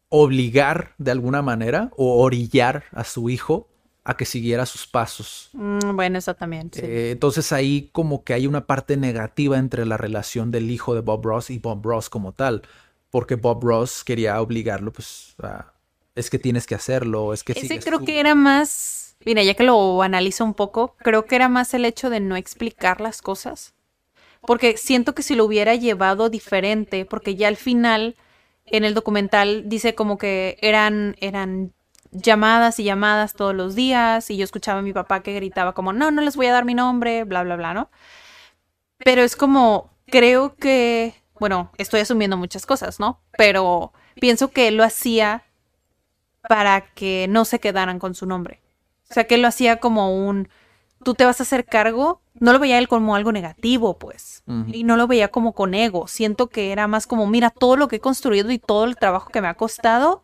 obligar 0.09 0.93
de 0.97 1.11
alguna 1.11 1.41
manera 1.41 1.91
o 1.97 2.21
orillar 2.21 2.83
a 2.91 3.03
su 3.03 3.29
hijo 3.29 3.67
a 4.05 4.17
que 4.17 4.25
siguiera 4.25 4.65
sus 4.65 4.85
pasos. 4.85 5.49
Mm, 5.53 5.95
bueno, 5.95 6.17
eso 6.17 6.33
también. 6.35 6.69
Sí. 6.73 6.81
Eh, 6.83 7.11
entonces 7.11 7.51
ahí 7.51 7.89
como 7.93 8.23
que 8.23 8.33
hay 8.33 8.47
una 8.47 8.65
parte 8.65 8.97
negativa 8.97 9.57
entre 9.57 9.85
la 9.85 9.97
relación 9.97 10.51
del 10.51 10.69
hijo 10.71 10.93
de 10.93 11.01
Bob 11.01 11.25
Ross 11.25 11.49
y 11.49 11.59
Bob 11.59 11.85
Ross 11.85 12.09
como 12.09 12.33
tal, 12.33 12.63
porque 13.09 13.35
Bob 13.35 13.63
Ross 13.63 14.03
quería 14.03 14.41
obligarlo, 14.41 14.91
pues, 14.91 15.35
a, 15.41 15.73
es 16.15 16.29
que 16.29 16.39
tienes 16.39 16.65
que 16.65 16.75
hacerlo, 16.75 17.33
es 17.33 17.43
que 17.43 17.53
Ese 17.53 17.79
creo 17.79 17.99
tú". 17.99 18.05
que 18.05 18.19
era 18.19 18.35
más, 18.35 19.15
mira, 19.25 19.41
ya 19.43 19.53
que 19.53 19.63
lo 19.63 20.01
analizo 20.03 20.43
un 20.43 20.53
poco, 20.53 20.95
creo 20.99 21.25
que 21.25 21.35
era 21.35 21.47
más 21.47 21.73
el 21.73 21.85
hecho 21.85 22.09
de 22.09 22.19
no 22.19 22.35
explicar 22.35 22.99
las 23.01 23.21
cosas. 23.21 23.73
Porque 24.45 24.75
siento 24.75 25.15
que 25.15 25.23
si 25.23 25.35
lo 25.35 25.45
hubiera 25.45 25.75
llevado 25.75 26.29
diferente, 26.29 27.05
porque 27.05 27.35
ya 27.35 27.47
al 27.47 27.55
final 27.55 28.15
en 28.65 28.83
el 28.83 28.93
documental 28.93 29.69
dice 29.69 29.95
como 29.95 30.17
que 30.17 30.57
eran, 30.61 31.15
eran 31.21 31.71
llamadas 32.13 32.79
y 32.79 32.83
llamadas 32.83 33.33
todos 33.33 33.55
los 33.55 33.75
días 33.75 34.29
y 34.29 34.37
yo 34.37 34.43
escuchaba 34.43 34.79
a 34.79 34.83
mi 34.83 34.93
papá 34.93 35.21
que 35.21 35.33
gritaba 35.33 35.73
como, 35.73 35.93
no, 35.93 36.11
no 36.11 36.21
les 36.21 36.35
voy 36.35 36.45
a 36.47 36.53
dar 36.53 36.65
mi 36.65 36.73
nombre, 36.73 37.23
bla, 37.23 37.43
bla, 37.43 37.55
bla, 37.55 37.73
¿no? 37.73 37.89
Pero 38.97 39.21
es 39.21 39.35
como, 39.35 39.89
creo 40.07 40.55
que, 40.55 41.15
bueno, 41.39 41.71
estoy 41.77 42.01
asumiendo 42.01 42.37
muchas 42.37 42.65
cosas, 42.65 42.99
¿no? 42.99 43.19
Pero 43.37 43.91
pienso 44.19 44.51
que 44.51 44.67
él 44.67 44.77
lo 44.77 44.83
hacía 44.83 45.43
para 46.47 46.81
que 46.93 47.27
no 47.29 47.45
se 47.45 47.59
quedaran 47.59 47.99
con 47.99 48.15
su 48.15 48.25
nombre. 48.25 48.61
O 49.09 49.13
sea, 49.13 49.25
que 49.25 49.35
él 49.35 49.41
lo 49.41 49.47
hacía 49.47 49.77
como 49.77 50.15
un, 50.15 50.49
tú 51.03 51.13
te 51.13 51.25
vas 51.25 51.39
a 51.39 51.43
hacer 51.43 51.65
cargo, 51.65 52.21
no 52.35 52.53
lo 52.53 52.59
veía 52.59 52.77
él 52.77 52.87
como 52.87 53.15
algo 53.15 53.31
negativo, 53.31 53.97
pues, 53.97 54.43
y 54.67 54.83
no 54.83 54.97
lo 54.97 55.07
veía 55.07 55.29
como 55.29 55.53
con 55.53 55.73
ego. 55.73 56.07
Siento 56.07 56.47
que 56.47 56.71
era 56.71 56.87
más 56.87 57.07
como, 57.07 57.27
mira, 57.27 57.49
todo 57.49 57.75
lo 57.75 57.87
que 57.87 57.97
he 57.97 57.99
construido 57.99 58.51
y 58.51 58.59
todo 58.59 58.85
el 58.85 58.97
trabajo 58.97 59.29
que 59.29 59.41
me 59.41 59.47
ha 59.47 59.53
costado, 59.53 60.22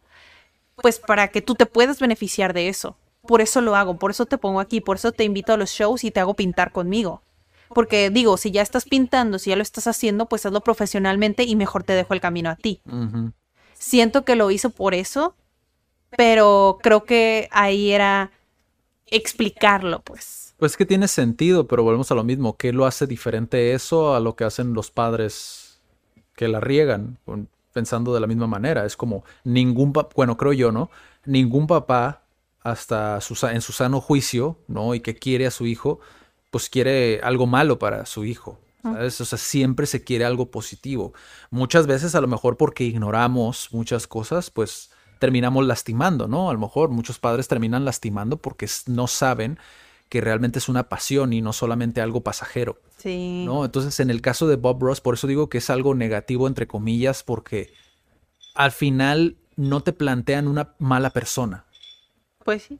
pues 0.82 1.00
para 1.00 1.30
que 1.30 1.42
tú 1.42 1.56
te 1.56 1.65
puedas 1.65 2.00
beneficiar 2.00 2.54
de 2.54 2.70
eso. 2.70 2.96
Por 3.22 3.42
eso 3.42 3.62
lo 3.62 3.76
hago, 3.76 3.98
por 3.98 4.12
eso 4.12 4.26
te 4.26 4.38
pongo 4.38 4.60
aquí, 4.60 4.82
por 4.82 4.98
eso 4.98 5.12
te 5.12 5.24
invito 5.24 5.54
a 5.54 5.58
los 5.58 5.70
shows 5.72 6.04
y 6.04 6.12
te 6.12 6.20
hago 6.20 6.34
pintar 6.34 6.72
conmigo. 6.72 7.22
Porque 7.70 8.10
digo, 8.10 8.38
si 8.38 8.52
ya 8.52 8.62
estás 8.62 8.86
pintando, 8.86 9.38
si 9.38 9.52
ya 9.52 9.56
lo 9.56 9.62
estás 9.62 9.88
haciendo, 9.88 10.26
pues 10.26 10.46
hazlo 10.46 10.62
profesionalmente 10.62 11.44
y 11.44 11.56
mejor 11.56 11.84
te 11.84 11.94
dejo 11.94 12.13
el 12.13 12.22
camino 12.22 12.50
a 12.50 12.56
ti. 12.56 12.82
Siento 13.74 14.26
que 14.26 14.36
lo 14.36 14.50
hizo 14.50 14.72
por 14.72 14.94
eso, 14.96 15.36
pero 16.18 16.80
creo 16.82 17.04
que 17.04 17.48
ahí 17.52 17.92
era 17.92 18.32
explicarlo, 19.06 20.02
pues. 20.02 20.56
Pues 20.58 20.76
que 20.76 20.86
tiene 20.86 21.08
sentido, 21.08 21.68
pero 21.68 21.84
volvemos 21.84 22.12
a 22.12 22.15
lo 22.15 22.24
mismo. 22.24 22.58
¿Qué 22.58 22.74
lo 22.74 22.86
hace 22.86 23.08
diferente 23.08 23.74
eso 23.74 24.15
a 24.15 24.20
lo 24.20 24.36
que 24.36 24.44
hacen 24.44 24.74
los 24.74 24.92
padres 24.92 25.80
que 26.36 26.48
la 26.48 26.60
riegan? 26.60 27.20
Pensando 27.80 28.13
de 28.13 28.20
la 28.20 28.28
misma 28.28 28.46
manera. 28.46 28.84
Es 28.84 28.98
como 28.98 29.24
ningún 29.46 29.94
papá, 29.94 30.10
bueno, 30.13 30.36
creo 30.36 30.52
yo, 30.52 30.74
¿no? 30.74 30.89
Ningún 31.24 31.65
papá, 31.65 32.24
hasta 32.62 33.22
su 33.22 33.48
en 33.48 33.62
su 33.62 33.72
sano 33.72 34.02
juicio, 34.02 34.58
¿no? 34.68 34.94
Y 34.96 35.00
que 35.00 35.15
quiere 35.15 35.48
a 35.48 35.52
su 35.52 35.65
hijo, 35.65 36.02
pues 36.52 36.70
quiere 36.70 37.22
algo 37.24 37.48
malo 37.48 37.80
para 37.80 38.06
su 38.06 38.26
hijo. 38.26 38.60
¿Sabes? 38.84 39.22
O 39.22 39.26
sea, 39.26 39.38
siempre 39.38 39.86
se 39.86 40.04
quiere 40.04 40.26
algo 40.26 40.52
positivo. 40.52 41.13
Muchas 41.52 41.88
veces, 41.88 42.15
a 42.15 42.22
lo 42.22 42.28
mejor 42.28 42.58
porque 42.58 42.84
ignoramos 42.84 43.70
muchas 43.72 44.08
cosas, 44.08 44.50
pues 44.50 44.92
terminamos 45.20 45.65
lastimando, 45.65 46.28
¿no? 46.28 46.50
A 46.50 46.54
lo 46.54 46.60
mejor 46.60 46.89
muchos 46.89 47.18
padres 47.18 47.48
terminan 47.48 47.86
lastimando 47.86 48.38
porque 48.38 48.68
no 48.88 49.08
saben 49.08 49.58
que 50.10 50.22
realmente 50.22 50.60
es 50.60 50.67
una 50.69 50.89
pasión 50.89 51.34
y 51.34 51.41
no 51.41 51.54
solamente 51.54 52.02
algo 52.02 52.22
pasajero, 52.22 52.80
Sí. 52.98 53.43
¿no? 53.45 53.63
Entonces, 53.63 54.00
en 54.00 54.10
el 54.10 54.22
caso 54.22 54.48
de 54.48 54.56
Bob 54.56 54.82
Ross, 54.82 55.02
por 55.02 55.13
eso 55.13 55.28
digo 55.28 55.50
que 55.50 55.60
es 55.60 55.69
algo 55.69 55.93
negativo, 55.95 56.48
entre 56.48 56.67
comillas, 56.67 57.24
porque 57.24 57.72
al 58.56 58.72
final 58.72 59.38
no 59.56 59.82
te 59.82 59.93
plantean 59.93 60.48
una 60.48 60.74
mala 60.80 61.12
persona. 61.12 61.65
Pues 62.43 62.63
sí. 62.63 62.80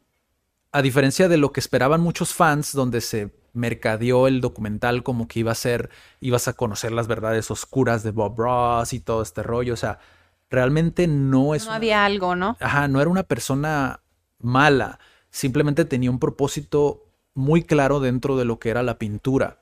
A 0.71 0.81
diferencia 0.81 1.27
de 1.27 1.37
lo 1.37 1.51
que 1.51 1.59
esperaban 1.59 2.01
muchos 2.01 2.33
fans, 2.33 2.73
donde 2.73 3.01
se 3.01 3.31
mercadeó 3.53 4.27
el 4.27 4.41
documental 4.41 5.03
como 5.03 5.27
que 5.27 5.39
iba 5.39 5.51
a 5.51 5.55
ser, 5.55 5.89
ibas 6.21 6.47
a 6.47 6.53
conocer 6.53 6.91
las 6.91 7.07
verdades 7.07 7.49
oscuras 7.51 8.03
de 8.03 8.11
Bob 8.11 8.37
Ross 8.39 8.93
y 8.93 8.99
todo 8.99 9.21
este 9.21 9.41
rollo. 9.43 9.73
O 9.73 9.77
sea, 9.77 9.99
realmente 10.49 11.07
no 11.07 11.53
es 11.55 11.63
No 11.63 11.69
una- 11.71 11.75
había 11.77 12.05
algo, 12.05 12.35
¿no? 12.35 12.57
Ajá, 12.59 12.87
no 12.87 13.01
era 13.01 13.09
una 13.09 13.23
persona 13.23 14.01
mala, 14.39 14.99
simplemente 15.31 15.85
tenía 15.85 16.09
un 16.11 16.19
propósito 16.19 17.05
muy 17.33 17.63
claro 17.63 17.99
dentro 17.99 18.37
de 18.37 18.45
lo 18.45 18.59
que 18.59 18.69
era 18.69 18.83
la 18.83 18.97
pintura. 18.97 19.61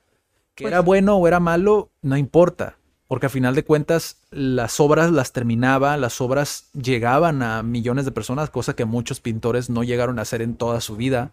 Que 0.56 0.63
Pues 0.63 0.71
era 0.71 0.82
bueno 0.82 1.17
o 1.17 1.27
era 1.27 1.39
malo, 1.39 1.91
no 2.01 2.17
importa, 2.17 2.77
porque 3.08 3.27
a 3.27 3.30
final 3.30 3.56
de 3.56 3.63
cuentas 3.63 4.17
las 4.32 4.80
obras 4.80 5.12
las 5.12 5.32
terminaba, 5.32 5.95
las 5.97 6.19
obras 6.19 6.69
llegaban 6.73 7.43
a 7.43 7.63
millones 7.63 8.06
de 8.06 8.12
personas, 8.12 8.49
cosa 8.49 8.75
que 8.75 8.86
muchos 8.86 9.19
pintores 9.19 9.69
no 9.69 9.84
llegaron 9.84 10.19
a 10.19 10.23
hacer 10.23 10.41
en 10.41 10.56
toda 10.56 10.82
su 10.82 10.95
vida. 10.95 11.32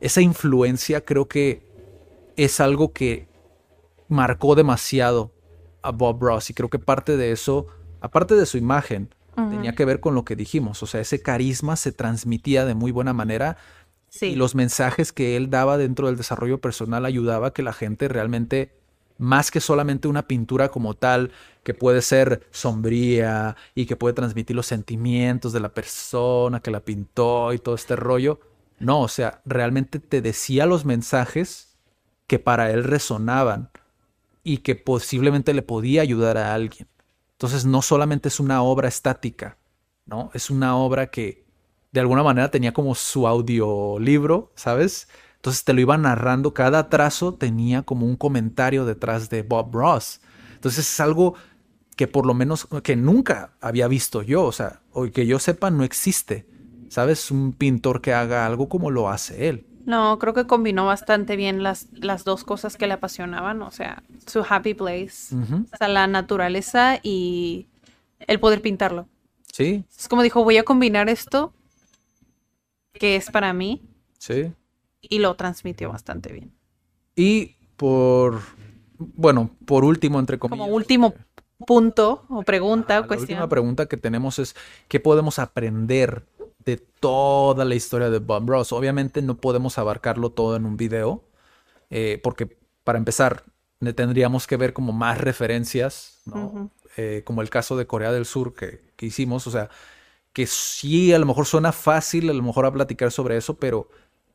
Esa 0.00 0.20
influencia 0.22 1.04
creo 1.04 1.28
que 1.28 1.62
es 2.36 2.60
algo 2.60 2.92
que 2.92 3.28
marcó 4.08 4.54
demasiado 4.54 5.32
a 5.82 5.90
Bob 5.90 6.20
Ross 6.20 6.50
y 6.50 6.54
creo 6.54 6.70
que 6.70 6.78
parte 6.78 7.16
de 7.16 7.32
eso, 7.32 7.66
aparte 8.00 8.34
de 8.34 8.46
su 8.46 8.58
imagen, 8.58 9.14
tenía 9.50 9.74
que 9.74 9.84
ver 9.84 10.00
con 10.00 10.16
lo 10.16 10.24
que 10.24 10.34
dijimos, 10.34 10.82
o 10.82 10.86
sea, 10.86 11.00
ese 11.00 11.22
carisma 11.22 11.76
se 11.76 11.92
transmitía 11.92 12.64
de 12.64 12.74
muy 12.74 12.90
buena 12.90 13.12
manera 13.12 13.56
Sí. 14.10 14.26
y 14.26 14.36
los 14.36 14.54
mensajes 14.54 15.12
que 15.12 15.36
él 15.36 15.50
daba 15.50 15.76
dentro 15.76 16.06
del 16.06 16.16
desarrollo 16.16 16.60
personal 16.60 17.04
ayudaba 17.04 17.48
a 17.48 17.52
que 17.52 17.62
la 17.62 17.72
gente 17.72 18.08
realmente, 18.08 18.72
más 19.18 19.50
que 19.50 19.60
solamente 19.60 20.08
una 20.08 20.26
pintura 20.26 20.70
como 20.70 20.94
tal, 20.94 21.30
que 21.62 21.74
puede 21.74 22.00
ser 22.02 22.46
sombría 22.50 23.56
y 23.74 23.86
que 23.86 23.96
puede 23.96 24.14
transmitir 24.14 24.56
los 24.56 24.66
sentimientos 24.66 25.52
de 25.52 25.60
la 25.60 25.74
persona 25.74 26.60
que 26.60 26.70
la 26.70 26.80
pintó 26.80 27.52
y 27.52 27.58
todo 27.58 27.74
este 27.74 27.96
rollo, 27.96 28.40
no, 28.78 29.00
o 29.02 29.08
sea, 29.08 29.42
realmente 29.44 29.98
te 29.98 30.22
decía 30.22 30.66
los 30.66 30.84
mensajes 30.84 31.76
que 32.26 32.38
para 32.38 32.70
él 32.70 32.84
resonaban 32.84 33.70
y 34.44 34.58
que 34.58 34.76
posiblemente 34.76 35.52
le 35.52 35.62
podía 35.62 36.02
ayudar 36.02 36.38
a 36.38 36.54
alguien. 36.54 36.88
Entonces 37.32 37.64
no 37.64 37.82
solamente 37.82 38.28
es 38.28 38.40
una 38.40 38.62
obra 38.62 38.88
estática, 38.88 39.58
¿no? 40.06 40.30
Es 40.34 40.50
una 40.50 40.76
obra 40.76 41.08
que 41.08 41.44
de 41.92 42.00
alguna 42.00 42.22
manera 42.22 42.50
tenía 42.50 42.72
como 42.72 42.94
su 42.94 43.26
audiolibro, 43.26 44.52
¿sabes? 44.54 45.08
Entonces 45.36 45.64
te 45.64 45.72
lo 45.72 45.80
iba 45.80 45.96
narrando, 45.96 46.52
cada 46.52 46.88
trazo 46.88 47.34
tenía 47.34 47.82
como 47.82 48.06
un 48.06 48.16
comentario 48.16 48.84
detrás 48.84 49.30
de 49.30 49.42
Bob 49.42 49.74
Ross. 49.74 50.20
Entonces 50.54 50.92
es 50.92 51.00
algo 51.00 51.34
que 51.96 52.06
por 52.06 52.26
lo 52.26 52.34
menos, 52.34 52.68
que 52.82 52.96
nunca 52.96 53.52
había 53.60 53.88
visto 53.88 54.22
yo, 54.22 54.44
o 54.44 54.52
sea, 54.52 54.82
o 54.92 55.04
que 55.10 55.26
yo 55.26 55.38
sepa 55.38 55.70
no 55.70 55.84
existe, 55.84 56.46
¿sabes? 56.88 57.30
Un 57.30 57.52
pintor 57.52 58.00
que 58.00 58.12
haga 58.12 58.46
algo 58.46 58.68
como 58.68 58.90
lo 58.90 59.08
hace 59.08 59.48
él. 59.48 59.66
No, 59.84 60.18
creo 60.18 60.34
que 60.34 60.46
combinó 60.46 60.86
bastante 60.86 61.34
bien 61.34 61.62
las, 61.62 61.88
las 61.92 62.24
dos 62.24 62.44
cosas 62.44 62.76
que 62.76 62.86
le 62.86 62.94
apasionaban, 62.94 63.62
o 63.62 63.70
sea, 63.70 64.02
su 64.26 64.44
happy 64.46 64.74
place, 64.74 65.34
o 65.34 65.76
sea, 65.76 65.88
la 65.88 66.06
naturaleza 66.06 67.00
y 67.02 67.66
el 68.26 68.38
poder 68.38 68.60
pintarlo. 68.60 69.08
Sí, 69.52 69.84
Es 69.96 70.08
como 70.08 70.22
dijo, 70.22 70.44
voy 70.44 70.58
a 70.58 70.64
combinar 70.64 71.08
esto 71.08 71.52
que 72.98 73.16
es 73.16 73.30
para 73.30 73.52
mí 73.52 73.82
sí. 74.18 74.52
y 75.00 75.18
lo 75.18 75.34
transmitió 75.36 75.90
bastante 75.90 76.32
bien. 76.32 76.52
Y 77.16 77.56
por, 77.76 78.40
bueno, 78.98 79.50
por 79.66 79.84
último, 79.84 80.18
entre 80.18 80.38
comillas. 80.38 80.64
Como 80.66 80.74
último 80.74 81.14
punto 81.66 82.24
o 82.28 82.42
pregunta 82.42 82.96
Ah, 82.96 82.98
o 83.00 83.02
La 83.02 83.08
cuestión. 83.08 83.30
última 83.38 83.48
pregunta 83.48 83.86
que 83.86 83.96
tenemos 83.96 84.38
es, 84.38 84.54
¿qué 84.88 85.00
podemos 85.00 85.38
aprender 85.38 86.24
de 86.64 86.76
toda 86.76 87.64
la 87.64 87.74
historia 87.74 88.10
de 88.10 88.18
Bob 88.18 88.48
Ross? 88.48 88.72
Obviamente 88.72 89.22
no 89.22 89.36
podemos 89.38 89.78
abarcarlo 89.78 90.30
todo 90.30 90.56
en 90.56 90.66
un 90.66 90.76
video, 90.76 91.24
eh, 91.90 92.20
porque 92.22 92.58
para 92.84 92.98
empezar, 92.98 93.44
tendríamos 93.94 94.46
que 94.46 94.56
ver 94.56 94.72
como 94.72 94.92
más 94.92 95.18
referencias, 95.20 96.20
¿no? 96.26 96.70
Eh, 96.96 97.22
como 97.24 97.42
el 97.42 97.50
caso 97.50 97.76
de 97.76 97.86
Corea 97.86 98.12
del 98.12 98.24
Sur 98.24 98.54
que, 98.54 98.92
que 98.96 99.06
hicimos, 99.06 99.46
o 99.46 99.50
sea, 99.50 99.68
que 100.38 100.46
sí, 100.46 101.12
a 101.12 101.18
lo 101.18 101.26
mejor 101.26 101.46
suena 101.46 101.72
fácil, 101.72 102.30
a 102.30 102.32
lo 102.32 102.44
mejor 102.44 102.64
a 102.64 102.72
platicar 102.72 103.10
sobre 103.10 103.36
eso, 103.36 103.58
pero 103.58 103.88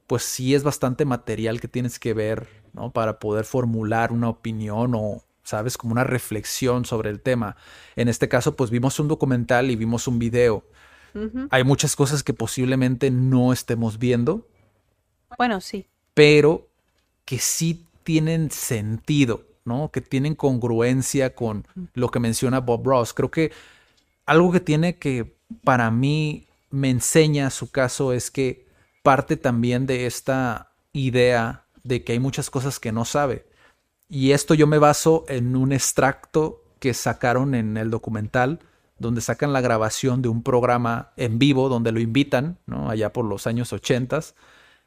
pues 0.06 0.24
sí 0.24 0.54
es 0.54 0.62
bastante 0.62 1.06
material 1.06 1.62
que 1.62 1.70
tienes 1.70 1.98
que 1.98 2.14
ver, 2.14 2.46
¿no? 2.74 2.92
Para 2.92 3.20
poder 3.20 3.46
formular 3.46 4.12
una 4.12 4.28
opinión 4.28 4.96
o, 4.96 5.24
¿sabes? 5.46 5.78
Como 5.78 5.94
una 5.94 6.04
reflexión 6.04 6.84
sobre 6.84 7.10
el 7.10 7.22
tema. 7.22 7.56
En 7.96 8.10
este 8.10 8.28
caso, 8.28 8.58
pues 8.58 8.70
vimos 8.70 9.00
un 9.00 9.08
documental 9.08 9.72
y 9.72 9.78
vimos 9.78 10.06
un 10.10 10.20
video. 10.20 10.66
Hay 11.52 11.64
muchas 11.64 11.96
cosas 11.96 12.22
que 12.22 12.34
posiblemente 12.34 13.10
no 13.10 13.54
estemos 13.54 13.98
viendo, 13.98 14.46
Bueno, 15.38 15.62
sí. 15.62 15.88
pero 16.14 16.68
que 17.24 17.40
sí 17.40 17.86
tienen 18.04 18.52
sentido, 18.52 19.46
¿no? 19.64 19.90
Que 19.90 20.02
tienen 20.02 20.36
congruencia 20.36 21.34
con 21.34 21.66
lo 21.94 22.10
que 22.10 22.20
menciona 22.20 22.60
Bob 22.60 22.86
Ross. 22.86 23.14
Creo 23.14 23.32
que 23.32 23.54
algo 24.26 24.52
que 24.52 24.60
tiene 24.60 24.98
que 24.98 25.38
para 25.64 25.92
mí 25.92 26.48
me 26.70 26.90
enseña 26.90 27.50
su 27.50 27.72
caso 27.72 28.14
es 28.14 28.32
que 28.32 28.66
parte 29.04 29.38
también 29.38 29.86
de 29.86 30.06
esta 30.06 30.72
idea 30.94 31.66
de 31.84 32.04
que 32.04 32.14
hay 32.14 32.20
muchas 32.20 32.50
cosas 32.50 32.80
que 32.80 32.92
no 32.92 33.06
sabe. 33.06 33.46
Y 34.10 34.32
esto 34.32 34.54
yo 34.54 34.68
me 34.68 34.78
baso 34.78 35.26
en 35.28 35.56
un 35.56 35.72
extracto 35.72 36.64
que 36.80 36.94
sacaron 36.94 37.56
en 37.56 37.78
el 37.78 37.90
documental, 37.90 38.60
donde 39.00 39.22
sacan 39.22 39.54
la 39.54 39.62
grabación 39.62 40.22
de 40.22 40.30
un 40.30 40.44
programa 40.44 41.12
en 41.18 41.40
vivo, 41.40 41.70
donde 41.70 41.92
lo 41.92 42.00
invitan, 42.00 42.58
¿no? 42.66 42.90
Allá 42.90 43.12
por 43.12 43.26
los 43.26 43.48
años 43.48 43.74
80, 43.74 44.20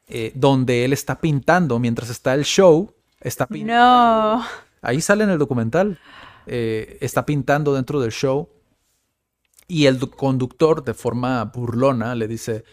eh, 0.07 0.31
donde 0.35 0.85
él 0.85 0.93
está 0.93 1.19
pintando 1.19 1.79
mientras 1.79 2.09
está 2.09 2.33
el 2.33 2.45
show, 2.45 2.93
está 3.19 3.45
pintando. 3.47 4.37
No. 4.37 4.45
Ahí 4.81 5.01
sale 5.01 5.23
en 5.23 5.29
el 5.29 5.37
documental. 5.37 5.99
eh, 6.47 6.97
está 7.01 7.25
pintando 7.25 7.73
dentro 7.73 7.99
del 7.99 8.11
show. 8.11 8.49
Y 9.67 9.85
el 9.87 9.99
du- 9.99 10.09
conductor, 10.11 10.83
de 10.83 10.93
forma 10.93 11.43
burlona, 11.45 12.15
le 12.15 12.27
dice: 12.27 12.63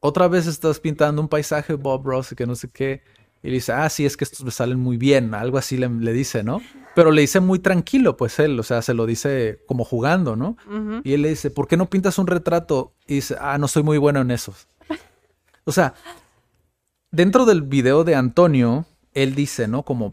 Otra 0.00 0.28
vez 0.28 0.46
estás 0.46 0.80
pintando 0.80 1.20
un 1.22 1.28
paisaje, 1.28 1.74
Bob 1.74 2.06
Ross, 2.06 2.32
y 2.32 2.36
que 2.36 2.46
no 2.46 2.54
sé 2.56 2.70
qué. 2.70 3.02
Y 3.42 3.48
le 3.48 3.54
dice: 3.54 3.72
Ah, 3.72 3.88
sí, 3.90 4.06
es 4.06 4.16
que 4.16 4.24
estos 4.24 4.44
me 4.44 4.50
salen 4.50 4.78
muy 4.80 4.96
bien. 4.96 5.34
Algo 5.34 5.58
así 5.58 5.76
le, 5.76 5.88
le 5.88 6.12
dice, 6.12 6.42
¿no? 6.42 6.60
Pero 6.94 7.10
le 7.12 7.20
dice 7.22 7.40
muy 7.40 7.58
tranquilo, 7.58 8.16
pues 8.16 8.38
él, 8.40 8.58
o 8.58 8.62
sea, 8.62 8.82
se 8.82 8.94
lo 8.94 9.06
dice 9.06 9.62
como 9.66 9.84
jugando, 9.84 10.36
¿no? 10.36 10.56
Y 11.04 11.12
él 11.14 11.22
le 11.22 11.30
dice: 11.30 11.50
¿Por 11.50 11.68
qué 11.68 11.76
no 11.76 11.90
pintas 11.90 12.18
un 12.18 12.26
retrato? 12.26 12.94
Y 13.06 13.16
dice: 13.16 13.36
Ah, 13.40 13.58
no 13.58 13.68
soy 13.68 13.82
muy 13.82 13.98
bueno 13.98 14.20
en 14.20 14.30
esos. 14.30 14.66
O 15.64 15.72
sea, 15.72 15.94
dentro 17.10 17.44
del 17.44 17.62
video 17.62 18.04
de 18.04 18.14
Antonio, 18.14 18.86
él 19.14 19.34
dice, 19.34 19.68
¿no? 19.68 19.84
Como 19.84 20.12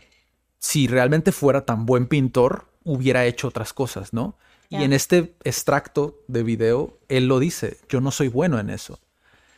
si 0.59 0.87
realmente 0.87 1.31
fuera 1.31 1.65
tan 1.65 1.85
buen 1.85 2.07
pintor, 2.07 2.67
hubiera 2.83 3.25
hecho 3.25 3.47
otras 3.47 3.73
cosas, 3.73 4.13
¿no? 4.13 4.35
Y 4.69 4.83
en 4.83 4.93
este 4.93 5.35
extracto 5.43 6.19
de 6.27 6.43
video, 6.43 6.97
él 7.07 7.27
lo 7.27 7.39
dice, 7.39 7.77
yo 7.87 8.01
no 8.01 8.11
soy 8.11 8.27
bueno 8.27 8.59
en 8.59 8.69
eso. 8.69 8.99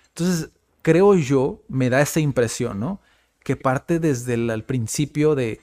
Entonces, 0.10 0.52
creo 0.82 1.16
yo, 1.16 1.62
me 1.68 1.90
da 1.90 2.02
esa 2.02 2.20
impresión, 2.20 2.80
¿no? 2.80 3.02
Que 3.44 3.56
parte 3.56 4.00
desde 4.00 4.36
el 4.36 4.64
principio 4.64 5.36
de 5.36 5.62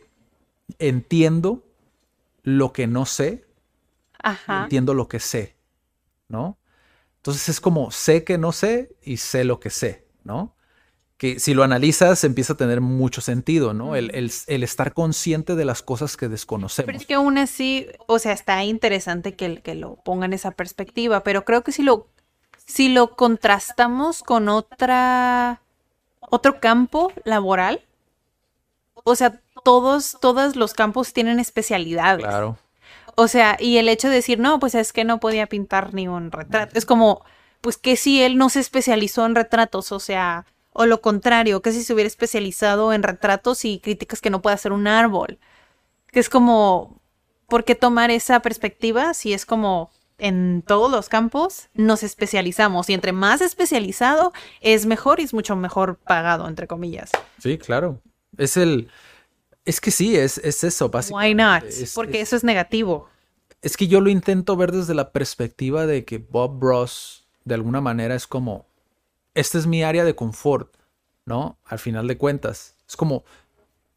entiendo 0.79 1.63
lo 2.43 2.73
que 2.73 2.87
no 2.87 3.07
sé, 3.07 3.45
Ajá. 4.23 4.65
entiendo 4.65 4.95
lo 4.95 5.09
que 5.09 5.21
sé, 5.21 5.57
¿no? 6.29 6.59
Entonces 7.19 7.49
es 7.49 7.61
como 7.61 7.91
sé 7.93 8.25
que 8.25 8.39
no 8.39 8.53
sé 8.53 8.97
y 9.03 9.19
sé 9.19 9.45
lo 9.45 9.61
que 9.61 9.71
sé, 9.71 10.07
¿no? 10.25 10.56
Que 11.19 11.41
si 11.41 11.55
lo 11.55 11.63
analizas 11.65 12.25
empieza 12.25 12.53
a 12.53 12.57
tener 12.57 12.81
mucho 12.83 13.21
sentido, 13.23 13.73
¿no? 13.73 13.97
El, 13.97 14.15
el- 14.15 14.31
el 14.49 14.63
estar 14.63 14.93
consciente 14.93 15.55
de 15.55 15.65
las 15.65 15.83
cosas 15.83 16.17
que 16.17 16.29
desconocemos. 16.29 16.87
Pero 16.87 16.99
es 16.99 17.07
que 17.07 17.15
aún 17.15 17.39
así, 17.39 17.87
o 18.07 18.19
sea, 18.19 18.33
está 18.33 18.63
interesante 18.65 19.35
que, 19.35 19.63
que 19.63 19.75
lo 19.75 19.97
pongan 19.97 20.33
esa 20.35 20.51
perspectiva, 20.51 21.23
pero 21.25 21.45
creo 21.47 21.63
que 21.65 21.73
si 21.73 21.83
lo, 21.83 22.07
si 22.67 22.91
lo 22.91 23.17
contrastamos 23.17 24.23
con 24.23 24.49
otra, 24.51 25.63
otro 26.21 26.61
campo 26.61 27.13
laboral, 27.25 27.81
O 29.05 29.15
sea, 29.15 29.41
todos, 29.65 30.19
todos 30.21 30.57
los 30.57 30.75
campos 30.75 31.13
tienen 31.13 31.39
especialidades. 31.41 32.27
Claro. 32.27 32.59
O 33.15 33.29
sea, 33.29 33.57
y 33.59 33.79
el 33.79 33.89
hecho 33.89 34.09
de 34.09 34.17
decir, 34.17 34.39
no, 34.39 34.59
pues 34.59 34.75
es 34.75 34.93
que 34.93 35.05
no 35.05 35.19
podía 35.21 35.47
pintar 35.47 35.95
ni 35.95 36.09
un 36.09 36.31
retrato. 36.31 36.77
Es 36.77 36.85
como, 36.85 37.25
pues 37.63 37.77
que 37.79 37.97
si 37.97 38.21
él 38.23 38.37
no 38.37 38.49
se 38.51 38.61
especializó 38.61 39.25
en 39.25 39.35
retratos, 39.35 39.93
o 39.93 40.01
sea, 40.01 40.45
o 40.79 40.87
lo 40.87 41.01
contrario, 41.01 41.63
que 41.63 41.73
si 41.73 41.83
se 41.83 41.93
hubiera 41.95 42.09
especializado 42.09 42.93
en 42.93 43.03
retratos 43.03 43.65
y 43.65 43.79
críticas 43.81 44.21
que 44.21 44.31
no 44.31 44.43
puede 44.43 44.55
hacer 44.55 44.73
un 44.73 44.87
árbol. 44.87 45.39
Que 46.13 46.21
es 46.21 46.29
como, 46.29 47.01
¿por 47.49 47.65
qué 47.65 47.75
tomar 47.75 48.11
esa 48.11 48.41
perspectiva 48.41 49.15
si 49.15 49.33
es 49.33 49.47
como 49.47 49.91
en 50.19 50.63
todos 50.67 50.91
los 50.91 51.09
campos 51.11 51.69
nos 51.75 52.03
especializamos 52.03 52.89
y 52.89 52.95
entre 52.95 53.13
más 53.13 53.43
especializado 53.43 54.33
es 54.63 54.87
mejor 54.87 55.21
y 55.21 55.25
es 55.25 55.35
mucho 55.35 55.57
mejor 55.57 55.97
pagado, 55.99 56.49
entre 56.49 56.67
comillas. 56.67 57.11
Sí, 57.39 57.59
claro. 57.59 58.01
Es 58.39 58.57
el... 58.57 58.89
Es 59.67 59.81
que 59.81 59.91
sí, 59.91 60.17
es, 60.17 60.39
es 60.39 60.63
eso, 60.65 60.89
básicamente. 60.89 61.29
Why 61.29 61.35
not? 61.35 61.65
Es- 61.65 61.93
Porque 61.95 62.21
es- 62.21 62.29
eso 62.29 62.37
es 62.37 62.45
negativo. 62.45 63.09
Es 63.63 63.77
que 63.77 63.89
yo 63.89 64.01
lo 64.01 64.09
intento 64.11 64.57
ver 64.57 64.71
desde 64.73 64.95
la 64.95 65.11
perspectiva 65.13 65.87
de 65.87 66.05
que 66.05 66.19
Bob 66.19 66.63
Ross, 66.63 67.27
de 67.45 67.55
alguna 67.57 67.81
manera, 67.81 68.15
es 68.15 68.27
como, 68.27 68.67
esta 69.37 69.59
es 69.59 69.67
mi 69.67 69.85
área 69.85 70.05
de 70.05 70.17
confort, 70.17 70.75
¿no? 71.27 71.59
Al 71.65 71.79
final 71.79 72.09
de 72.09 72.17
cuentas. 72.17 72.75
Es 72.89 72.97
como, 72.97 73.25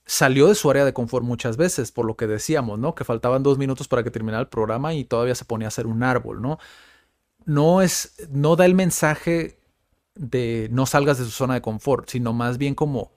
salió 0.05 0.47
de 0.47 0.55
su 0.55 0.69
área 0.69 0.83
de 0.85 0.93
confort 0.93 1.25
muchas 1.25 1.55
veces, 1.55 1.91
por 1.91 2.05
lo 2.05 2.17
que 2.17 2.27
decíamos, 2.27 2.77
¿no? 2.77 2.93
Que 2.93 3.05
faltaban 3.05 3.41
dos 3.41 3.57
minutos 3.57 3.87
para 3.87 4.03
que 4.03 4.11
terminara 4.11 4.41
el 4.41 4.49
programa 4.49 4.93
y 4.93 5.05
todavía 5.05 5.35
se 5.35 5.45
ponía 5.45 5.67
a 5.67 5.69
hacer 5.69 5.87
un 5.87 6.03
árbol, 6.03 6.41
¿no? 6.41 6.59
No 7.45 7.81
es, 7.81 8.15
no 8.29 8.55
da 8.57 8.65
el 8.65 8.75
mensaje 8.75 9.57
de 10.15 10.67
no 10.71 10.85
salgas 10.85 11.17
de 11.17 11.25
su 11.25 11.31
zona 11.31 11.53
de 11.53 11.61
confort, 11.61 12.09
sino 12.09 12.33
más 12.33 12.57
bien 12.57 12.75
como, 12.75 13.11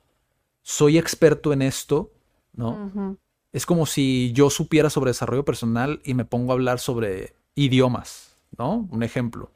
soy 0.61 0.97
experto 0.97 1.51
en 1.51 1.61
esto, 1.61 2.11
¿no? 2.53 3.17
Es 3.51 3.65
como 3.65 3.85
si 3.85 4.31
yo 4.33 4.49
supiera 4.49 4.89
sobre 4.89 5.09
desarrollo 5.09 5.43
personal 5.43 5.99
y 6.05 6.13
me 6.13 6.23
pongo 6.23 6.53
a 6.53 6.55
hablar 6.55 6.79
sobre 6.79 7.35
idiomas, 7.53 8.37
¿no? 8.57 8.87
Un 8.89 9.03
ejemplo. 9.03 9.51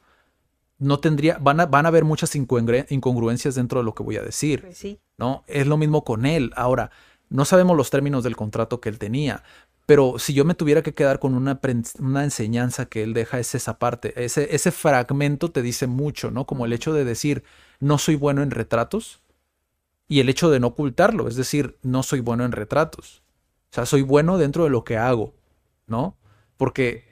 No 0.80 1.00
tendría, 1.00 1.38
van 1.40 1.60
a, 1.60 1.66
van 1.66 1.86
a 1.86 1.90
haber 1.90 2.04
muchas 2.04 2.36
incongru- 2.36 2.86
incongruencias 2.90 3.56
dentro 3.56 3.80
de 3.80 3.86
lo 3.86 3.94
que 3.96 4.04
voy 4.04 4.18
a 4.18 4.22
decir, 4.22 4.62
Pues 4.62 4.78
sí. 4.78 5.00
¿no? 5.18 5.44
Es 5.48 5.66
lo 5.66 5.78
mismo 5.78 6.04
con 6.04 6.26
él. 6.26 6.52
Ahora, 6.56 6.92
no 7.30 7.46
sabemos 7.46 7.76
los 7.76 7.90
términos 7.90 8.24
del 8.24 8.36
contrato 8.36 8.80
que 8.80 8.90
él 8.90 9.00
tenía, 9.00 9.44
pero 9.86 10.20
si 10.20 10.34
yo 10.34 10.46
me 10.46 10.54
tuviera 10.54 10.82
que 10.84 10.94
quedar 10.94 11.20
con 11.20 11.34
una, 11.34 11.60
una 12.00 12.24
enseñanza 12.24 12.86
que 12.88 13.04
él 13.04 13.14
deja, 13.14 13.40
es 13.40 13.56
esa 13.56 13.80
parte. 13.80 14.14
Ese, 14.24 14.54
ese 14.54 14.72
fragmento 14.72 15.50
te 15.50 15.62
dice 15.62 15.88
mucho, 15.88 16.30
¿no? 16.30 16.46
Como 16.46 16.66
el 16.66 16.74
hecho 16.74 16.94
de 16.94 17.06
decir, 17.06 17.44
no 17.80 17.98
soy 17.98 18.16
bueno 18.16 18.44
en 18.44 18.52
retratos 18.52 19.22
y 20.08 20.20
el 20.20 20.30
hecho 20.30 20.50
de 20.50 20.60
no 20.60 20.68
ocultarlo, 20.68 21.28
es 21.28 21.36
decir, 21.38 21.78
no 21.84 22.04
soy 22.04 22.20
bueno 22.20 22.46
en 22.46 22.52
retratos. 22.52 23.24
O 23.72 23.76
sea, 23.76 23.86
soy 23.86 24.02
bueno 24.02 24.38
dentro 24.38 24.64
de 24.66 24.70
lo 24.70 24.84
que 24.84 24.98
hago, 24.98 25.34
¿no? 25.88 26.18
Porque 26.58 27.07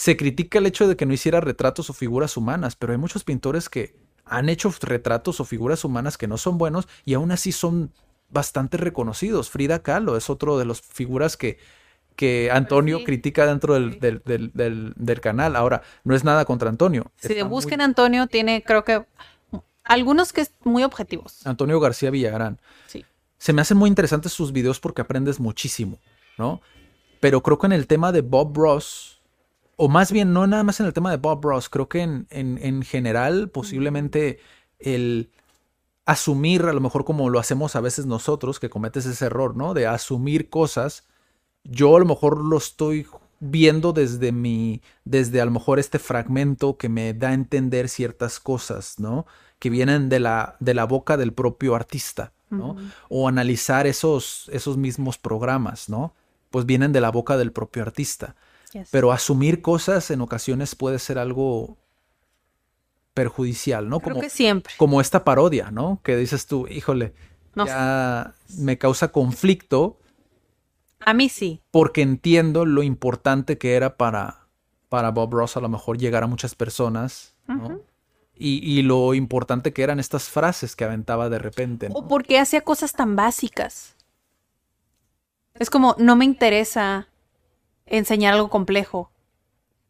se 0.00 0.16
critica 0.16 0.56
el 0.58 0.64
hecho 0.64 0.88
de 0.88 0.96
que 0.96 1.04
no 1.04 1.12
hiciera 1.12 1.42
retratos 1.42 1.90
o 1.90 1.92
figuras 1.92 2.38
humanas, 2.38 2.74
pero 2.74 2.92
hay 2.94 2.98
muchos 2.98 3.22
pintores 3.22 3.68
que 3.68 3.94
han 4.24 4.48
hecho 4.48 4.72
retratos 4.80 5.40
o 5.40 5.44
figuras 5.44 5.84
humanas 5.84 6.16
que 6.16 6.26
no 6.26 6.38
son 6.38 6.56
buenos 6.56 6.88
y 7.04 7.12
aún 7.12 7.32
así 7.32 7.52
son 7.52 7.92
bastante 8.30 8.78
reconocidos. 8.78 9.50
Frida 9.50 9.82
Kahlo 9.82 10.16
es 10.16 10.30
otro 10.30 10.56
de 10.58 10.64
las 10.64 10.80
figuras 10.80 11.36
que, 11.36 11.58
que 12.16 12.48
Antonio 12.50 12.96
sí. 13.00 13.04
critica 13.04 13.44
dentro 13.44 13.74
del, 13.74 14.00
del- 14.00 14.22
del- 14.24 14.50
del- 14.54 14.94
del 14.96 15.20
canal. 15.20 15.54
Ahora, 15.54 15.82
no 16.04 16.14
es 16.14 16.24
nada 16.24 16.46
contra 16.46 16.70
Antonio. 16.70 17.12
Si 17.18 17.34
Está 17.34 17.44
busquen 17.44 17.82
Antonio, 17.82 18.26
tiene 18.26 18.62
creo 18.64 18.84
que 18.84 19.04
algunos 19.84 20.32
que 20.32 20.40
es 20.40 20.52
muy 20.64 20.82
objetivos. 20.82 21.46
Antonio 21.46 21.78
García 21.78 22.10
Villagrán. 22.10 22.58
Sí. 22.86 23.04
Se 23.36 23.52
me 23.52 23.60
hacen 23.60 23.76
muy 23.76 23.88
interesantes 23.90 24.32
sus 24.32 24.50
videos 24.52 24.80
porque 24.80 25.02
aprendes 25.02 25.38
muchísimo, 25.40 25.98
¿no? 26.38 26.62
Pero 27.20 27.42
creo 27.42 27.58
que 27.58 27.66
en 27.66 27.72
el 27.72 27.86
tema 27.86 28.12
de 28.12 28.22
Bob 28.22 28.56
Ross, 28.56 29.19
o 29.82 29.88
más 29.88 30.12
bien 30.12 30.34
no 30.34 30.46
nada 30.46 30.62
más 30.62 30.78
en 30.78 30.84
el 30.84 30.92
tema 30.92 31.10
de 31.10 31.16
Bob 31.16 31.42
Ross, 31.42 31.70
creo 31.70 31.88
que 31.88 32.02
en, 32.02 32.26
en, 32.28 32.58
en 32.60 32.82
general 32.82 33.48
posiblemente 33.48 34.38
el 34.78 35.30
asumir, 36.04 36.64
a 36.64 36.74
lo 36.74 36.82
mejor 36.82 37.06
como 37.06 37.30
lo 37.30 37.38
hacemos 37.38 37.74
a 37.76 37.80
veces 37.80 38.04
nosotros, 38.04 38.60
que 38.60 38.68
cometes 38.68 39.06
ese 39.06 39.24
error, 39.24 39.56
¿no? 39.56 39.72
De 39.72 39.86
asumir 39.86 40.50
cosas, 40.50 41.08
yo 41.64 41.96
a 41.96 41.98
lo 41.98 42.04
mejor 42.04 42.44
lo 42.44 42.58
estoy 42.58 43.06
viendo 43.38 43.94
desde 43.94 44.32
mi, 44.32 44.82
desde 45.06 45.40
a 45.40 45.46
lo 45.46 45.50
mejor 45.50 45.78
este 45.78 45.98
fragmento 45.98 46.76
que 46.76 46.90
me 46.90 47.14
da 47.14 47.30
a 47.30 47.32
entender 47.32 47.88
ciertas 47.88 48.38
cosas, 48.38 48.98
¿no? 48.98 49.24
Que 49.58 49.70
vienen 49.70 50.10
de 50.10 50.20
la, 50.20 50.56
de 50.60 50.74
la 50.74 50.84
boca 50.84 51.16
del 51.16 51.32
propio 51.32 51.74
artista, 51.74 52.34
¿no? 52.50 52.76
O 53.08 53.28
analizar 53.28 53.86
esos, 53.86 54.50
esos 54.52 54.76
mismos 54.76 55.16
programas, 55.16 55.88
¿no? 55.88 56.12
Pues 56.50 56.66
vienen 56.66 56.92
de 56.92 57.00
la 57.00 57.10
boca 57.10 57.38
del 57.38 57.50
propio 57.50 57.82
artista. 57.82 58.36
Yes. 58.72 58.88
Pero 58.92 59.10
asumir 59.12 59.62
cosas 59.62 60.10
en 60.10 60.20
ocasiones 60.20 60.74
puede 60.74 60.98
ser 60.98 61.18
algo 61.18 61.76
perjudicial, 63.14 63.88
¿no? 63.88 64.00
Creo 64.00 64.14
Como, 64.14 64.22
que 64.22 64.30
siempre. 64.30 64.72
como 64.76 65.00
esta 65.00 65.24
parodia, 65.24 65.70
¿no? 65.70 66.00
Que 66.04 66.16
dices 66.16 66.46
tú, 66.46 66.66
híjole, 66.68 67.12
No 67.54 67.66
ya 67.66 68.34
me 68.58 68.78
causa 68.78 69.08
conflicto 69.10 69.98
A 71.00 71.12
mí 71.14 71.28
sí. 71.28 71.60
porque 71.70 72.02
entiendo 72.02 72.64
lo 72.64 72.82
importante 72.82 73.58
que 73.58 73.74
era 73.74 73.96
para, 73.96 74.46
para 74.88 75.10
Bob 75.10 75.32
Ross 75.34 75.56
a 75.56 75.60
lo 75.60 75.68
mejor 75.68 75.98
llegar 75.98 76.22
a 76.22 76.26
muchas 76.28 76.54
personas, 76.54 77.34
¿no? 77.48 77.80
y, 78.36 78.58
y 78.64 78.82
lo 78.82 79.12
importante 79.14 79.72
que 79.72 79.82
eran 79.82 79.98
estas 79.98 80.28
frases 80.28 80.76
que 80.76 80.84
aventaba 80.84 81.28
de 81.28 81.38
repente, 81.40 81.88
¿no? 81.88 81.96
O 81.96 82.08
porque 82.08 82.38
hacía 82.38 82.60
cosas 82.62 82.92
tan 82.92 83.16
básicas. 83.16 83.96
Es 85.54 85.68
como, 85.68 85.94
no 85.98 86.14
me 86.16 86.24
interesa 86.24 87.08
enseñar 87.90 88.34
algo 88.34 88.48
complejo. 88.48 89.10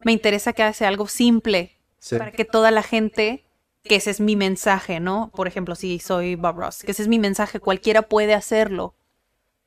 Me 0.03 0.11
interesa 0.11 0.53
que 0.53 0.63
hace 0.63 0.85
algo 0.85 1.07
simple 1.07 1.77
Sí. 1.99 2.17
para 2.17 2.31
que 2.31 2.45
toda 2.45 2.71
la 2.71 2.81
gente, 2.81 3.45
que 3.83 3.95
ese 3.95 4.09
es 4.09 4.19
mi 4.19 4.35
mensaje, 4.35 4.99
¿no? 4.99 5.31
Por 5.35 5.47
ejemplo, 5.47 5.75
si 5.75 5.99
soy 5.99 6.35
Bob 6.35 6.57
Ross, 6.57 6.81
que 6.83 6.91
ese 6.91 7.03
es 7.03 7.07
mi 7.07 7.19
mensaje, 7.19 7.59
cualquiera 7.59 8.01
puede 8.01 8.33
hacerlo. 8.33 8.95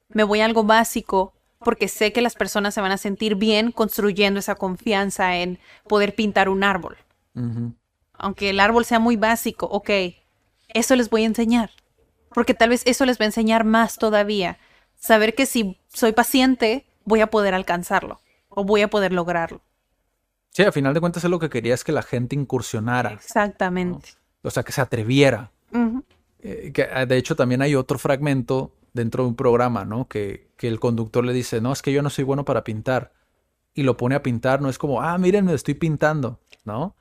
Me 0.09 0.25
voy 0.25 0.41
a 0.41 0.45
algo 0.45 0.65
básico 0.65 1.33
porque 1.61 1.87
sé 1.87 2.13
que 2.13 2.21
las 2.21 2.35
personas 2.35 2.75
se 2.75 2.81
van 2.81 2.91
a 2.91 2.99
sentir 2.99 3.37
bien 3.37 3.71
construyendo 3.71 4.41
esa 4.41 4.57
confianza 4.57 5.37
en 5.37 5.61
poder 5.89 6.15
pintar 6.17 6.49
un 6.49 6.65
árbol. 6.65 6.97
Aunque 8.15 8.51
el 8.51 8.61
árbol 8.61 8.85
sea 8.85 8.99
muy 8.99 9.17
básico, 9.17 9.67
ok, 9.67 9.91
eso 10.69 10.97
les 10.97 11.09
voy 11.09 11.23
a 11.23 11.27
enseñar. 11.27 11.71
Porque 12.31 12.55
tal 12.55 12.71
vez 12.71 12.83
eso 12.85 13.07
les 13.07 13.19
va 13.19 13.25
a 13.25 13.27
enseñar 13.27 13.63
más 13.65 13.97
todavía. 13.97 14.59
Saber 14.97 15.35
que 15.37 15.47
si 15.47 15.79
soy 15.87 16.13
paciente, 16.13 16.85
voy 17.05 17.21
a 17.21 17.29
poder 17.31 17.55
alcanzarlo 17.55 18.21
o 18.55 18.65
voy 18.65 18.83
a 18.83 18.89
poder 18.89 19.13
lograrlo. 19.13 19.61
Sí, 20.51 20.63
a 20.63 20.73
final 20.73 20.95
de 20.95 21.01
cuentas 21.01 21.25
es 21.25 21.31
lo 21.31 21.39
que 21.39 21.51
quería 21.51 21.75
es 21.75 21.83
que 21.85 21.93
la 21.93 22.03
gente 22.03 22.37
incursionara, 22.37 23.13
Exactamente. 23.13 24.11
o 24.43 24.51
sea, 24.51 24.63
que 24.63 24.73
se 24.73 24.81
atreviera. 24.81 25.51
Eh, 26.41 26.71
que, 26.73 26.85
ah, 26.93 27.07
de 27.07 27.17
hecho, 27.17 27.35
también 27.35 27.63
hay 27.63 27.75
otro 27.75 27.99
fragmento 27.99 28.73
dentro 28.93 29.25
de 29.25 29.31
un 29.31 29.35
programa, 29.35 29.85
¿no? 29.85 30.07
Que, 30.07 30.49
que 30.57 30.69
el 30.69 30.79
conductor 30.79 31.25
le 31.25 31.33
dice, 31.33 31.61
no, 31.61 31.73
es 31.73 31.83
que 31.83 31.93
yo 31.93 32.03
no 32.03 32.11
soy 32.11 32.23
bueno 32.25 32.45
para 32.45 32.63
pintar. 32.63 33.13
Y 33.75 33.83
lo 33.83 33.97
pone 33.97 34.15
a 34.15 34.23
pintar, 34.23 34.63
no 34.63 34.69
es 34.69 34.79
como, 34.79 35.03
ah, 35.03 35.19
miren, 35.19 35.47
me 35.47 35.55
estoy 35.55 35.75
pintando, 35.75 36.39
¿no? 36.65 36.95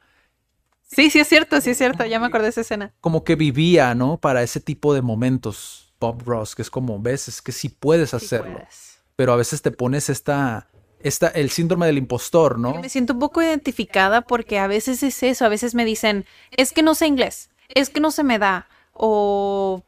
Sí, 0.82 1.12
sí 1.12 1.20
es 1.20 1.28
cierto, 1.28 1.62
sí 1.62 1.72
es 1.72 1.78
cierto. 1.78 2.06
Ya 2.06 2.20
me 2.20 2.26
acordé 2.28 2.46
de 2.46 2.50
esa 2.50 2.62
escena. 2.62 2.94
Como 3.02 3.24
que 3.24 3.36
vivía, 3.36 3.94
¿no? 3.94 4.18
Para 4.18 4.42
ese 4.42 4.60
tipo 4.60 4.94
de 4.96 5.02
momentos, 5.04 5.94
Bob 6.00 6.24
Ross, 6.26 6.56
que 6.56 6.64
es 6.64 6.70
como, 6.72 7.00
ves, 7.00 7.28
es 7.28 7.42
que 7.44 7.52
sí 7.52 7.70
puedes 7.70 8.10
Sí 8.12 8.16
hacerlo. 8.16 8.54
puedes. 8.54 9.00
Pero 9.16 9.34
a 9.34 9.36
veces 9.36 9.62
te 9.62 9.70
pones 9.72 10.10
esta, 10.10 10.68
esta, 11.04 11.28
el 11.28 11.50
síndrome 11.50 11.86
del 11.86 11.98
impostor, 11.98 12.58
¿no? 12.58 12.76
Me 12.76 12.90
siento 12.90 13.14
un 13.14 13.20
poco 13.20 13.42
identificada 13.42 14.22
porque 14.22 14.58
a 14.58 14.68
veces 14.68 15.04
es 15.04 15.22
eso, 15.22 15.46
a 15.46 15.50
veces 15.50 15.76
me 15.76 15.86
dicen, 15.86 16.26
es 16.52 16.72
que 16.72 16.82
no 16.82 16.96
sé 16.96 17.08
inglés, 17.08 17.50
es 17.68 17.90
que 17.90 18.00
no 18.00 18.10
se 18.10 18.24
me 18.24 18.40
da, 18.40 18.68
o 18.94 19.84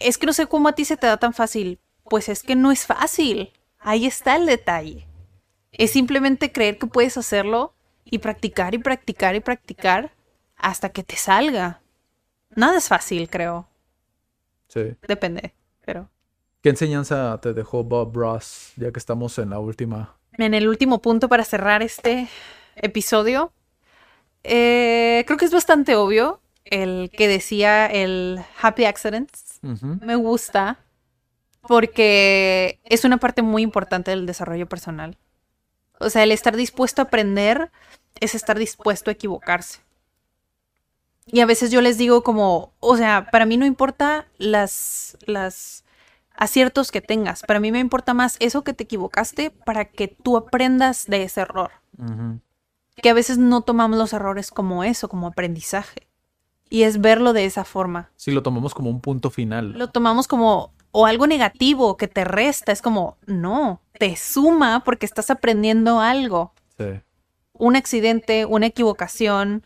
es 0.00 0.18
que 0.18 0.26
no 0.26 0.32
sé 0.32 0.46
cómo 0.46 0.68
a 0.68 0.74
ti 0.74 0.84
se 0.84 0.96
te 0.96 1.06
da 1.06 1.16
tan 1.16 1.32
fácil. 1.32 1.78
Pues 2.10 2.28
es 2.28 2.42
que 2.42 2.54
no 2.54 2.70
es 2.70 2.84
fácil, 2.84 3.52
ahí 3.78 4.06
está 4.06 4.36
el 4.36 4.44
detalle. 4.44 5.06
Es 5.72 5.92
simplemente 5.92 6.52
creer 6.52 6.78
que 6.78 6.86
puedes 6.86 7.16
hacerlo 7.16 7.72
y 8.04 8.18
practicar 8.18 8.74
y 8.74 8.78
practicar 8.78 9.34
y 9.34 9.40
practicar 9.40 10.12
hasta 10.56 10.90
que 10.90 11.02
te 11.02 11.16
salga. 11.16 11.80
Nada 12.54 12.78
es 12.78 12.88
fácil, 12.88 13.30
creo. 13.30 13.68
Sí. 14.68 14.96
Depende, 15.06 15.54
pero... 15.84 16.10
¿Qué 16.60 16.70
enseñanza 16.70 17.38
te 17.40 17.52
dejó 17.52 17.84
Bob 17.84 18.16
Ross, 18.16 18.72
ya 18.76 18.90
que 18.90 18.98
estamos 18.98 19.38
en 19.38 19.50
la 19.50 19.58
última? 19.58 20.16
En 20.38 20.54
el 20.54 20.68
último 20.68 21.00
punto 21.00 21.28
para 21.28 21.44
cerrar 21.44 21.82
este 21.82 22.28
episodio, 22.76 23.52
eh, 24.42 25.24
creo 25.26 25.38
que 25.38 25.44
es 25.44 25.52
bastante 25.52 25.96
obvio 25.96 26.40
el 26.64 27.10
que 27.16 27.28
decía 27.28 27.86
el 27.86 28.40
Happy 28.60 28.84
Accidents. 28.84 29.60
Me 29.62 30.16
gusta 30.16 30.78
porque 31.62 32.80
es 32.84 33.04
una 33.04 33.16
parte 33.18 33.42
muy 33.42 33.62
importante 33.62 34.10
del 34.10 34.26
desarrollo 34.26 34.68
personal. 34.68 35.16
O 35.98 36.10
sea, 36.10 36.22
el 36.22 36.32
estar 36.32 36.56
dispuesto 36.56 37.00
a 37.00 37.06
aprender 37.06 37.70
es 38.20 38.34
estar 38.34 38.58
dispuesto 38.58 39.10
a 39.10 39.12
equivocarse. 39.12 39.80
Y 41.26 41.40
a 41.40 41.46
veces 41.46 41.70
yo 41.70 41.80
les 41.80 41.96
digo 41.96 42.22
como, 42.22 42.72
o 42.80 42.96
sea, 42.96 43.28
para 43.30 43.46
mí 43.46 43.56
no 43.56 43.64
importa 43.64 44.26
las, 44.36 45.16
las 45.24 45.84
aciertos 46.34 46.90
que 46.90 47.00
tengas. 47.00 47.42
Para 47.42 47.60
mí 47.60 47.72
me 47.72 47.78
importa 47.78 48.14
más 48.14 48.36
eso 48.40 48.64
que 48.64 48.74
te 48.74 48.84
equivocaste 48.84 49.50
para 49.50 49.84
que 49.86 50.08
tú 50.08 50.36
aprendas 50.36 51.06
de 51.06 51.22
ese 51.22 51.42
error. 51.42 51.70
Que 52.96 53.10
a 53.10 53.14
veces 53.14 53.38
no 53.38 53.62
tomamos 53.62 53.98
los 53.98 54.12
errores 54.12 54.50
como 54.50 54.84
eso, 54.84 55.08
como 55.08 55.26
aprendizaje. 55.26 56.08
Y 56.68 56.82
es 56.82 57.00
verlo 57.00 57.32
de 57.32 57.44
esa 57.44 57.64
forma. 57.64 58.10
Sí, 58.16 58.30
lo 58.30 58.42
tomamos 58.42 58.74
como 58.74 58.90
un 58.90 59.00
punto 59.00 59.30
final. 59.30 59.72
Lo 59.72 59.90
tomamos 59.90 60.26
como 60.26 60.72
o 60.90 61.06
algo 61.06 61.26
negativo 61.26 61.96
que 61.96 62.08
te 62.08 62.24
resta. 62.24 62.72
Es 62.72 62.82
como, 62.82 63.16
no, 63.26 63.80
te 63.98 64.16
suma 64.16 64.82
porque 64.84 65.06
estás 65.06 65.30
aprendiendo 65.30 66.00
algo. 66.00 66.52
Sí. 66.78 67.00
Un 67.52 67.76
accidente, 67.76 68.44
una 68.44 68.66
equivocación, 68.66 69.64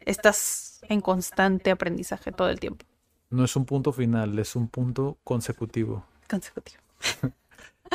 estás 0.00 0.80
en 0.88 1.00
constante 1.00 1.70
aprendizaje 1.70 2.32
todo 2.32 2.48
el 2.48 2.58
tiempo. 2.58 2.84
No 3.30 3.44
es 3.44 3.54
un 3.56 3.64
punto 3.66 3.92
final, 3.92 4.38
es 4.38 4.56
un 4.56 4.68
punto 4.68 5.18
consecutivo. 5.24 6.04
Consecutivo. 6.28 6.80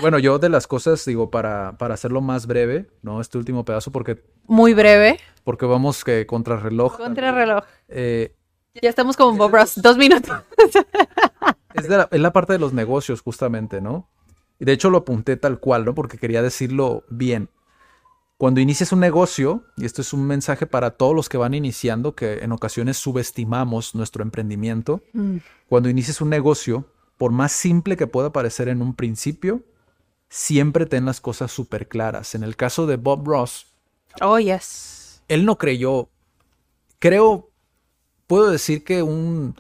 Bueno, 0.02 0.18
yo 0.18 0.40
de 0.40 0.50
las 0.50 0.66
cosas, 0.66 1.06
digo, 1.06 1.30
para, 1.30 1.78
para 1.78 1.94
hacerlo 1.94 2.20
más 2.20 2.48
breve, 2.48 2.88
¿no? 3.04 3.22
Este 3.22 3.38
último 3.38 3.64
pedazo, 3.64 3.92
porque, 3.92 4.24
Muy 4.48 4.74
breve. 4.74 5.20
porque 5.44 5.68
vamos 5.68 6.04
que 6.04 6.26
contra 6.26 6.58
reloj. 6.58 6.98
Contrarreloj. 6.98 7.64
Eh, 7.90 8.36
Ya 8.82 8.90
estamos 8.90 9.16
como 9.16 9.38
Bob 9.38 9.54
Ross. 9.54 9.80
Dos 9.80 9.98
minutos. 9.98 10.36
es, 11.76 11.88
de 11.88 11.98
la, 11.98 12.08
es 12.10 12.20
la 12.20 12.34
parte 12.34 12.54
de 12.54 12.60
los 12.60 12.74
negocios, 12.74 13.22
justamente, 13.22 13.82
¿no? 13.82 14.10
Y 14.60 14.66
de 14.66 14.72
hecho 14.72 14.90
lo 14.90 14.98
apunté 14.98 15.38
tal 15.38 15.60
cual, 15.60 15.86
¿no? 15.86 15.94
Porque 15.94 16.18
quería 16.18 16.42
decirlo 16.42 17.04
bien. 17.10 17.50
Cuando 18.44 18.60
inicias 18.60 18.92
un 18.92 19.00
negocio, 19.00 19.64
y 19.78 19.86
esto 19.86 20.02
es 20.02 20.12
un 20.12 20.28
mensaje 20.28 20.68
para 20.68 20.92
todos 20.92 21.16
los 21.16 21.30
que 21.30 21.38
van 21.38 21.54
iniciando, 21.54 22.14
que 22.14 22.40
en 22.40 22.52
ocasiones 22.52 22.98
subestimamos 22.98 23.96
nuestro 23.96 24.22
emprendimiento, 24.22 25.02
cuando 25.70 25.88
inicias 25.88 26.20
un 26.20 26.28
negocio, 26.28 26.84
por 27.18 27.32
más 27.32 27.54
simple 27.54 27.96
que 27.96 28.06
pueda 28.06 28.34
parecer 28.34 28.68
en 28.68 28.82
un 28.82 28.96
principio, 28.96 29.62
siempre 30.28 30.86
ten 30.86 31.06
las 31.06 31.22
cosas 31.22 31.54
súper 31.54 31.88
claras. 31.88 32.36
En 32.36 32.44
el 32.44 32.58
caso 32.58 32.86
de 32.86 32.98
Bob 32.98 33.26
Ross, 33.26 33.68
Oh, 34.20 34.38
yes. 34.38 35.22
él 35.30 35.46
no 35.46 35.58
creyó, 35.58 36.10
creo, 37.00 37.50
puedo 38.28 38.52
decir 38.52 38.84
que 38.84 39.04
un 39.04 39.56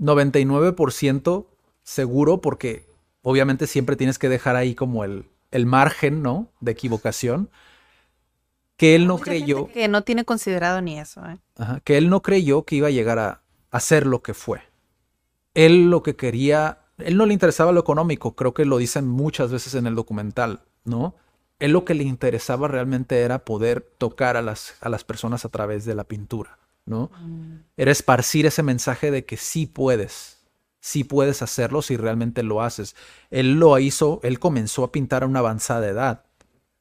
99% 0.00 1.44
seguro, 1.82 2.40
porque 2.40 2.86
obviamente 3.20 3.66
siempre 3.66 3.96
tienes 3.96 4.18
que 4.18 4.30
dejar 4.30 4.56
ahí 4.56 4.74
como 4.74 5.04
el, 5.04 5.26
el 5.50 5.66
margen, 5.66 6.22
¿no? 6.22 6.48
De 6.60 6.72
equivocación, 6.72 7.50
que 8.76 8.94
él 8.94 9.06
no 9.06 9.14
Mucha 9.14 9.24
creyó, 9.24 9.68
que 9.68 9.88
no 9.88 10.02
tiene 10.02 10.24
considerado 10.24 10.80
ni 10.80 10.98
eso, 10.98 11.24
¿eh? 11.26 11.38
ajá, 11.56 11.80
que 11.80 11.96
él 11.96 12.10
no 12.10 12.22
creyó 12.22 12.64
que 12.64 12.76
iba 12.76 12.88
a 12.88 12.92
llegar 12.92 13.18
a, 13.18 13.42
a 13.70 13.80
ser 13.80 14.06
lo 14.06 14.22
que 14.22 14.34
fue. 14.34 14.62
Él 15.54 15.90
lo 15.90 16.02
que 16.02 16.16
quería, 16.16 16.78
él 16.98 17.16
no 17.16 17.26
le 17.26 17.32
interesaba 17.32 17.72
lo 17.72 17.80
económico, 17.80 18.34
creo 18.34 18.54
que 18.54 18.64
lo 18.64 18.78
dicen 18.78 19.06
muchas 19.06 19.52
veces 19.52 19.74
en 19.74 19.86
el 19.86 19.94
documental, 19.94 20.62
¿no? 20.84 21.14
Él 21.60 21.72
lo 21.72 21.84
que 21.84 21.94
le 21.94 22.04
interesaba 22.04 22.66
realmente 22.66 23.20
era 23.20 23.44
poder 23.44 23.80
tocar 23.98 24.36
a 24.36 24.42
las, 24.42 24.74
a 24.80 24.88
las 24.88 25.04
personas 25.04 25.44
a 25.44 25.48
través 25.48 25.84
de 25.84 25.94
la 25.94 26.04
pintura, 26.04 26.58
¿no? 26.84 27.10
Era 27.76 27.92
esparcir 27.92 28.46
ese 28.46 28.62
mensaje 28.62 29.10
de 29.10 29.24
que 29.24 29.36
sí 29.36 29.66
puedes, 29.66 30.44
sí 30.80 31.04
puedes 31.04 31.42
hacerlo 31.42 31.80
si 31.80 31.96
realmente 31.96 32.42
lo 32.42 32.60
haces. 32.60 32.96
Él 33.30 33.54
lo 33.54 33.78
hizo, 33.78 34.20
él 34.24 34.40
comenzó 34.40 34.82
a 34.84 34.92
pintar 34.92 35.22
a 35.22 35.26
una 35.26 35.38
avanzada 35.38 35.88
edad, 35.88 36.24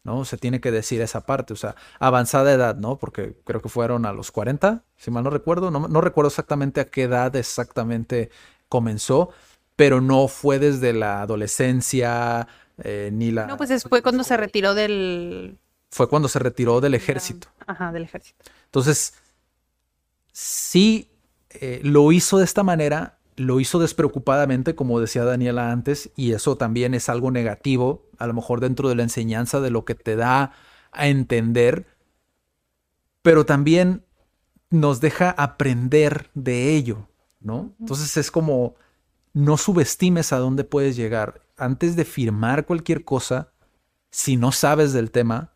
¿no? 0.04 0.26
Se 0.26 0.38
tiene 0.38 0.60
que 0.62 0.72
decir 0.72 1.02
esa 1.02 1.26
parte, 1.26 1.54
o 1.54 1.56
sea, 1.56 1.76
avanzada 2.00 2.52
edad, 2.54 2.76
¿no? 2.76 2.98
Porque 2.98 3.36
creo 3.46 3.62
que 3.62 3.70
fueron 3.70 4.06
a 4.06 4.14
los 4.14 4.32
40, 4.32 4.84
si 4.98 5.12
mal 5.12 5.24
no 5.24 5.30
recuerdo, 5.30 5.72
no, 5.72 5.88
no 5.88 6.02
recuerdo 6.02 6.28
exactamente 6.30 6.82
a 6.82 6.90
qué 6.90 7.04
edad 7.04 7.36
exactamente 7.36 8.30
comenzó, 8.70 9.30
pero 9.76 10.02
no 10.02 10.28
fue 10.28 10.60
desde 10.60 10.94
la 10.94 11.22
adolescencia 11.22 12.48
eh, 12.84 13.10
ni 13.14 13.32
la... 13.32 13.48
No, 13.48 13.58
pues 13.58 13.70
es- 13.72 13.84
fue 13.84 14.02
cuando 14.02 14.24
se 14.24 14.38
retiró 14.38 14.74
del... 14.74 15.58
Fue 15.92 16.10
cuando 16.10 16.28
se 16.28 16.40
retiró 16.40 16.82
del 16.82 16.96
ejército. 16.96 17.48
Ajá, 17.68 17.92
del 17.92 18.04
ejército. 18.04 18.44
Entonces, 18.66 19.14
sí 20.32 21.10
eh, 21.52 21.82
lo 21.84 22.12
hizo 22.12 22.38
de 22.40 22.46
esta 22.46 22.64
manera, 22.64 23.20
lo 23.36 23.60
hizo 23.60 23.80
despreocupadamente, 23.80 24.76
como 24.76 25.00
decía 25.00 25.24
Daniela 25.24 25.72
antes, 25.72 26.12
y 26.16 26.34
eso 26.34 26.58
también 26.58 26.94
es 26.94 27.10
algo 27.10 27.32
negativo, 27.32 28.06
a 28.18 28.28
lo 28.28 28.34
mejor 28.34 28.60
dentro 28.60 28.90
de 28.90 28.96
la 28.96 29.04
enseñanza 29.04 29.62
de 29.62 29.70
lo 29.70 29.86
que 29.86 29.96
te 29.96 30.16
da 30.16 30.54
a 30.92 31.08
entender, 31.08 31.86
pero 33.22 33.46
también 33.46 34.04
nos 34.70 35.02
deja 35.02 35.32
aprender 35.32 36.30
de 36.34 36.76
ello, 36.76 37.08
¿no? 37.40 37.74
Entonces 37.80 38.18
es 38.18 38.32
como, 38.32 38.76
no 39.34 39.58
subestimes 39.58 40.34
a 40.34 40.38
dónde 40.38 40.64
puedes 40.64 40.96
llegar. 40.96 41.42
Antes 41.58 41.96
de 41.96 42.06
firmar 42.06 42.66
cualquier 42.66 43.04
cosa, 43.04 43.52
si 44.12 44.38
no 44.38 44.52
sabes 44.52 44.94
del 44.94 45.12
tema, 45.12 45.54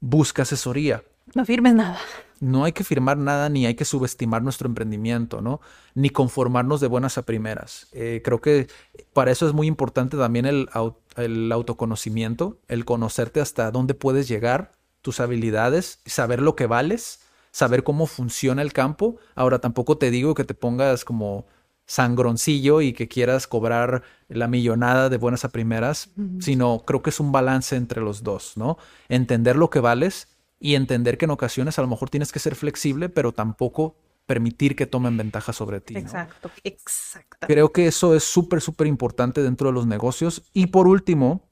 busca 0.00 0.42
asesoría 0.42 1.02
No 1.34 1.44
firmes 1.44 1.74
nada. 1.74 1.98
No 2.40 2.64
hay 2.64 2.72
que 2.72 2.84
firmar 2.84 3.16
nada 3.16 3.48
ni 3.48 3.66
hay 3.66 3.74
que 3.74 3.84
subestimar 3.84 4.42
nuestro 4.42 4.68
emprendimiento, 4.68 5.40
¿no? 5.40 5.60
Ni 5.94 6.10
conformarnos 6.10 6.80
de 6.80 6.88
buenas 6.88 7.18
a 7.18 7.22
primeras. 7.22 7.88
Eh, 7.92 8.20
creo 8.24 8.40
que 8.40 8.68
para 9.12 9.30
eso 9.30 9.46
es 9.46 9.52
muy 9.54 9.66
importante 9.66 10.16
también 10.16 10.46
el, 10.46 10.68
au- 10.68 10.96
el 11.16 11.50
autoconocimiento, 11.52 12.58
el 12.68 12.84
conocerte 12.84 13.40
hasta 13.40 13.70
dónde 13.70 13.94
puedes 13.94 14.28
llegar, 14.28 14.72
tus 15.02 15.20
habilidades, 15.20 16.00
saber 16.04 16.42
lo 16.42 16.56
que 16.56 16.66
vales, 16.66 17.20
saber 17.52 17.84
cómo 17.84 18.06
funciona 18.06 18.60
el 18.60 18.72
campo. 18.72 19.16
Ahora 19.34 19.60
tampoco 19.60 19.96
te 19.96 20.10
digo 20.10 20.34
que 20.34 20.44
te 20.44 20.54
pongas 20.54 21.04
como 21.04 21.46
sangroncillo 21.86 22.80
y 22.80 22.92
que 22.92 23.08
quieras 23.08 23.46
cobrar 23.46 24.02
la 24.28 24.48
millonada 24.48 25.08
de 25.08 25.16
buenas 25.18 25.44
a 25.44 25.50
primeras, 25.50 26.10
sino 26.40 26.82
creo 26.84 27.00
que 27.00 27.10
es 27.10 27.20
un 27.20 27.30
balance 27.30 27.76
entre 27.76 28.02
los 28.02 28.24
dos, 28.24 28.56
¿no? 28.56 28.76
Entender 29.08 29.54
lo 29.54 29.70
que 29.70 29.78
vales 29.80 30.28
y 30.58 30.74
entender 30.74 31.18
que 31.18 31.26
en 31.26 31.32
ocasiones 31.32 31.78
a 31.78 31.82
lo 31.82 31.88
mejor 31.88 32.10
tienes 32.10 32.32
que 32.32 32.38
ser 32.38 32.54
flexible, 32.54 33.08
pero 33.08 33.32
tampoco 33.32 33.96
permitir 34.26 34.74
que 34.74 34.86
tomen 34.86 35.16
ventaja 35.16 35.52
sobre 35.52 35.80
ti. 35.80 35.94
¿no? 35.94 36.00
Exacto, 36.00 36.50
exacto. 36.64 37.46
Creo 37.46 37.72
que 37.72 37.86
eso 37.86 38.14
es 38.14 38.24
súper, 38.24 38.60
súper 38.60 38.86
importante 38.86 39.42
dentro 39.42 39.68
de 39.68 39.74
los 39.74 39.86
negocios. 39.86 40.42
Y 40.52 40.66
por 40.66 40.88
último, 40.88 41.42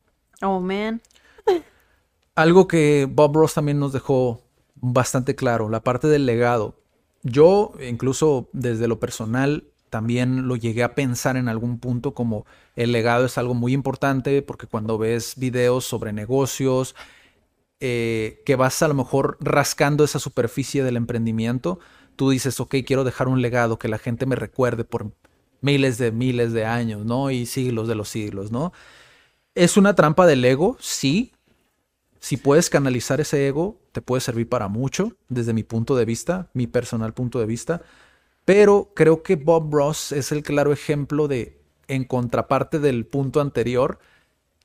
Oh, 0.42 0.60
man. 0.60 1.00
algo 2.34 2.68
que 2.68 3.08
Bob 3.10 3.36
Ross 3.36 3.54
también 3.54 3.78
nos 3.78 3.92
dejó 3.92 4.42
bastante 4.74 5.34
claro, 5.34 5.68
la 5.68 5.80
parte 5.80 6.08
del 6.08 6.26
legado. 6.26 6.76
Yo, 7.22 7.72
incluso 7.80 8.48
desde 8.52 8.88
lo 8.88 9.00
personal, 9.00 9.64
también 9.88 10.48
lo 10.48 10.56
llegué 10.56 10.82
a 10.82 10.94
pensar 10.94 11.36
en 11.36 11.48
algún 11.48 11.78
punto 11.78 12.12
como 12.12 12.44
el 12.76 12.92
legado 12.92 13.24
es 13.24 13.38
algo 13.38 13.54
muy 13.54 13.72
importante 13.72 14.42
porque 14.42 14.66
cuando 14.66 14.98
ves 14.98 15.34
videos 15.36 15.84
sobre 15.84 16.12
negocios, 16.12 16.94
eh, 17.86 18.40
que 18.46 18.56
vas 18.56 18.82
a 18.82 18.88
lo 18.88 18.94
mejor 18.94 19.36
rascando 19.40 20.04
esa 20.04 20.18
superficie 20.18 20.82
del 20.82 20.96
emprendimiento, 20.96 21.80
tú 22.16 22.30
dices, 22.30 22.58
ok, 22.58 22.76
quiero 22.86 23.04
dejar 23.04 23.28
un 23.28 23.42
legado 23.42 23.78
que 23.78 23.88
la 23.88 23.98
gente 23.98 24.24
me 24.24 24.36
recuerde 24.36 24.84
por 24.84 25.12
miles 25.60 25.98
de 25.98 26.10
miles 26.10 26.54
de 26.54 26.64
años, 26.64 27.04
¿no? 27.04 27.30
Y 27.30 27.44
siglos 27.44 27.86
de 27.86 27.94
los 27.94 28.08
siglos, 28.08 28.50
¿no? 28.50 28.72
Es 29.54 29.76
una 29.76 29.94
trampa 29.94 30.26
del 30.26 30.42
ego, 30.46 30.78
sí. 30.80 31.32
Si 32.20 32.38
puedes 32.38 32.70
canalizar 32.70 33.20
ese 33.20 33.46
ego, 33.46 33.78
te 33.92 34.00
puede 34.00 34.22
servir 34.22 34.48
para 34.48 34.68
mucho, 34.68 35.12
desde 35.28 35.52
mi 35.52 35.62
punto 35.62 35.94
de 35.94 36.06
vista, 36.06 36.48
mi 36.54 36.66
personal 36.66 37.12
punto 37.12 37.38
de 37.38 37.44
vista. 37.44 37.82
Pero 38.46 38.92
creo 38.96 39.22
que 39.22 39.36
Bob 39.36 39.70
Ross 39.70 40.10
es 40.10 40.32
el 40.32 40.42
claro 40.42 40.72
ejemplo 40.72 41.28
de, 41.28 41.60
en 41.88 42.04
contraparte 42.04 42.78
del 42.78 43.04
punto 43.04 43.42
anterior, 43.42 43.98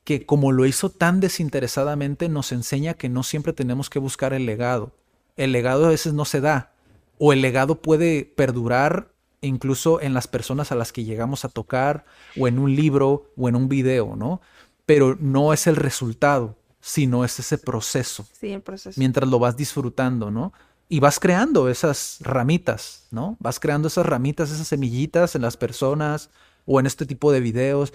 que 0.04 0.26
como 0.26 0.52
lo 0.52 0.66
hizo 0.66 0.90
tan 0.90 1.20
desinteresadamente, 1.20 2.30
nos 2.30 2.52
enseña 2.52 2.94
que 2.96 3.10
no 3.10 3.24
siempre 3.24 3.54
tenemos 3.54 3.90
que 3.90 4.00
buscar 4.00 4.34
el 4.34 4.46
legado. 4.46 4.92
El 5.36 5.52
legado 5.52 5.86
a 5.86 5.90
veces 5.90 6.14
no 6.14 6.26
se 6.26 6.42
da, 6.42 6.74
o 7.18 7.34
el 7.34 7.42
legado 7.42 7.82
puede 7.82 8.26
perdurar 8.26 9.12
incluso 9.42 10.02
en 10.02 10.14
las 10.14 10.28
personas 10.28 10.72
a 10.72 10.76
las 10.76 10.92
que 10.92 11.06
llegamos 11.06 11.46
a 11.46 11.50
tocar, 11.50 12.06
o 12.38 12.48
en 12.48 12.60
un 12.60 12.76
libro, 12.76 13.32
o 13.38 13.48
en 13.48 13.56
un 13.56 13.70
video, 13.70 14.16
¿no? 14.18 14.42
Pero 14.86 15.16
no 15.20 15.54
es 15.54 15.68
el 15.68 15.76
resultado, 15.78 16.58
sino 16.82 17.24
es 17.24 17.40
ese 17.40 17.58
proceso 17.58 18.26
Sí, 18.40 18.52
el 18.52 18.62
proceso. 18.62 19.00
mientras 19.00 19.30
lo 19.30 19.40
vas 19.40 19.56
disfrutando, 19.56 20.30
¿no? 20.32 20.52
Y 20.90 21.00
vas 21.00 21.20
creando 21.20 21.70
esas 21.70 22.18
ramitas, 22.22 23.08
¿no? 23.12 23.38
Vas 23.40 23.60
creando 23.60 23.88
esas 23.88 24.06
ramitas, 24.06 24.50
esas 24.52 24.68
semillitas 24.68 25.36
en 25.36 25.44
las 25.44 25.56
personas 25.56 26.32
o 26.66 26.80
en 26.80 26.86
este 26.88 27.06
tipo 27.06 27.32
de 27.32 27.40
videos. 27.42 27.94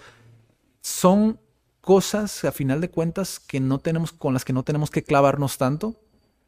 Son 0.81 1.39
cosas, 1.85 2.45
a 2.45 2.53
final 2.53 2.80
de 2.80 2.91
cuentas, 2.91 3.39
que 3.39 3.61
no 3.61 3.78
tenemos, 3.78 4.12
con 4.12 4.32
las 4.35 4.45
que 4.45 4.53
no 4.53 4.62
tenemos 4.62 4.91
que 4.91 5.03
clavarnos 5.03 5.59
tanto. 5.59 5.97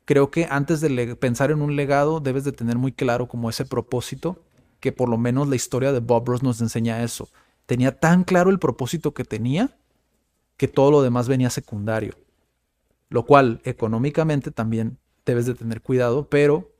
Creo 0.05 0.31
que 0.31 0.47
antes 0.49 0.81
de 0.81 1.17
pensar 1.17 1.51
en 1.51 1.63
un 1.63 1.77
legado, 1.77 2.21
debes 2.21 2.45
de 2.45 2.53
tener 2.53 2.77
muy 2.79 2.93
claro 2.93 3.29
como 3.29 3.51
ese 3.51 3.65
propósito, 3.65 4.43
que 4.81 4.93
por 4.93 5.09
lo 5.09 5.19
menos 5.19 5.49
la 5.49 5.57
historia 5.57 5.93
de 5.93 6.01
Bob 6.01 6.29
Ross 6.29 6.43
nos 6.43 6.61
enseña 6.61 7.03
eso. 7.03 7.29
Tenía 7.67 7.99
tan 7.99 8.25
claro 8.25 8.51
el 8.51 8.59
propósito 8.59 9.15
que 9.15 9.25
tenía 9.25 9.77
que 10.57 10.69
todo 10.69 10.91
lo 10.91 11.03
demás 11.03 11.29
venía 11.29 11.51
secundario 11.51 12.17
lo 13.09 13.25
cual 13.25 13.61
económicamente 13.65 14.51
también 14.51 14.99
debes 15.25 15.47
de 15.47 15.55
tener 15.55 15.83
cuidado, 15.83 16.29
pero 16.29 16.73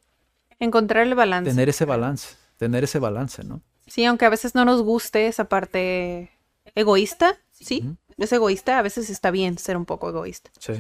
Encontrar 0.59 1.07
el 1.07 1.15
balance. 1.15 1.51
tener 1.51 1.69
ese 1.69 1.85
balance, 1.85 2.37
tener 2.57 2.85
ese 2.85 2.99
balance, 2.99 3.45
¿no? 3.45 3.63
Sí, 3.87 4.05
aunque 4.05 4.25
a 4.25 4.31
veces 4.31 4.55
no 4.55 4.65
nos 4.65 4.83
guste 4.83 5.27
esa 5.27 5.49
parte 5.49 6.31
egoísta, 6.75 7.39
sí. 7.53 7.97
Es 8.19 8.33
egoísta, 8.33 8.79
a 8.79 8.83
veces 8.83 9.11
está 9.11 9.31
bien 9.31 9.59
ser 9.59 9.77
un 9.77 9.85
poco 9.85 10.09
egoísta. 10.09 10.51
Sí. 10.59 10.73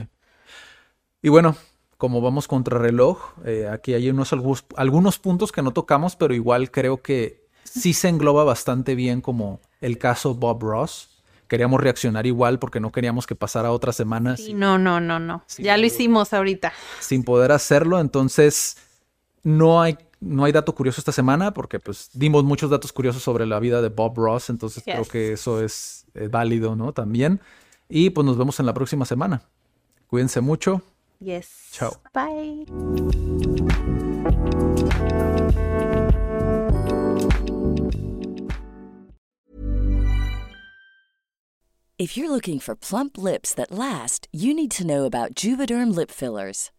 Y 1.22 1.28
bueno, 1.28 1.56
como 1.98 2.20
vamos 2.20 2.48
contra 2.48 2.78
reloj, 2.78 3.32
eh, 3.44 3.68
aquí 3.70 3.94
hay 3.94 4.08
unos 4.10 4.32
algunos, 4.32 4.64
algunos 4.76 5.18
puntos 5.18 5.52
que 5.52 5.62
no 5.62 5.72
tocamos, 5.72 6.16
pero 6.16 6.34
igual 6.34 6.70
creo 6.70 7.02
que 7.02 7.46
sí 7.64 7.92
se 7.92 8.08
engloba 8.08 8.44
bastante 8.44 8.94
bien 8.94 9.20
como 9.20 9.60
el 9.80 9.98
caso 9.98 10.34
Bob 10.34 10.62
Ross. 10.62 11.10
Queríamos 11.48 11.80
reaccionar 11.80 12.26
igual 12.26 12.58
porque 12.58 12.80
no 12.80 12.90
queríamos 12.90 13.26
que 13.26 13.36
pasara 13.36 13.70
otra 13.70 13.92
semana 13.92 14.36
Sí, 14.36 14.52
no, 14.52 14.78
no, 14.78 15.00
no, 15.00 15.20
no. 15.20 15.44
ya 15.58 15.76
lo 15.76 15.86
hicimos 15.86 16.32
ahorita. 16.32 16.72
sin 17.00 17.22
poder 17.22 17.52
hacerlo. 17.52 18.00
Entonces, 18.00 18.78
no 19.44 19.80
hay, 19.80 19.96
no 20.26 20.44
hay 20.44 20.52
dato 20.52 20.74
curioso 20.74 21.00
esta 21.00 21.12
semana 21.12 21.52
porque 21.52 21.78
pues 21.78 22.10
dimos 22.12 22.44
muchos 22.44 22.70
datos 22.70 22.92
curiosos 22.92 23.22
sobre 23.22 23.46
la 23.46 23.58
vida 23.60 23.80
de 23.80 23.88
Bob 23.88 24.16
Ross. 24.16 24.50
Entonces 24.50 24.82
creo 24.84 25.04
que 25.04 25.32
eso 25.32 25.62
es 25.62 26.06
eh, 26.14 26.28
válido, 26.28 26.76
¿no? 26.76 26.92
También. 26.92 27.40
Y 27.88 28.10
pues 28.10 28.24
nos 28.24 28.36
vemos 28.36 28.58
en 28.60 28.66
la 28.66 28.74
próxima 28.74 29.04
semana. 29.04 29.42
Cuídense 30.08 30.40
mucho. 30.40 30.82
Yes. 31.20 31.68
Chao. 31.72 31.92
Bye. 32.12 32.66
If 41.98 42.14
you're 42.14 42.30
looking 42.30 42.60
for 42.60 42.76
plump 42.76 43.16
lips 43.16 43.54
that 43.54 43.72
last, 43.72 44.28
you 44.30 44.52
need 44.52 44.70
to 44.72 44.86
know 44.86 45.06
about 45.06 45.34
Juvederm 45.34 45.94
lip 45.94 46.10
fillers. 46.10 46.70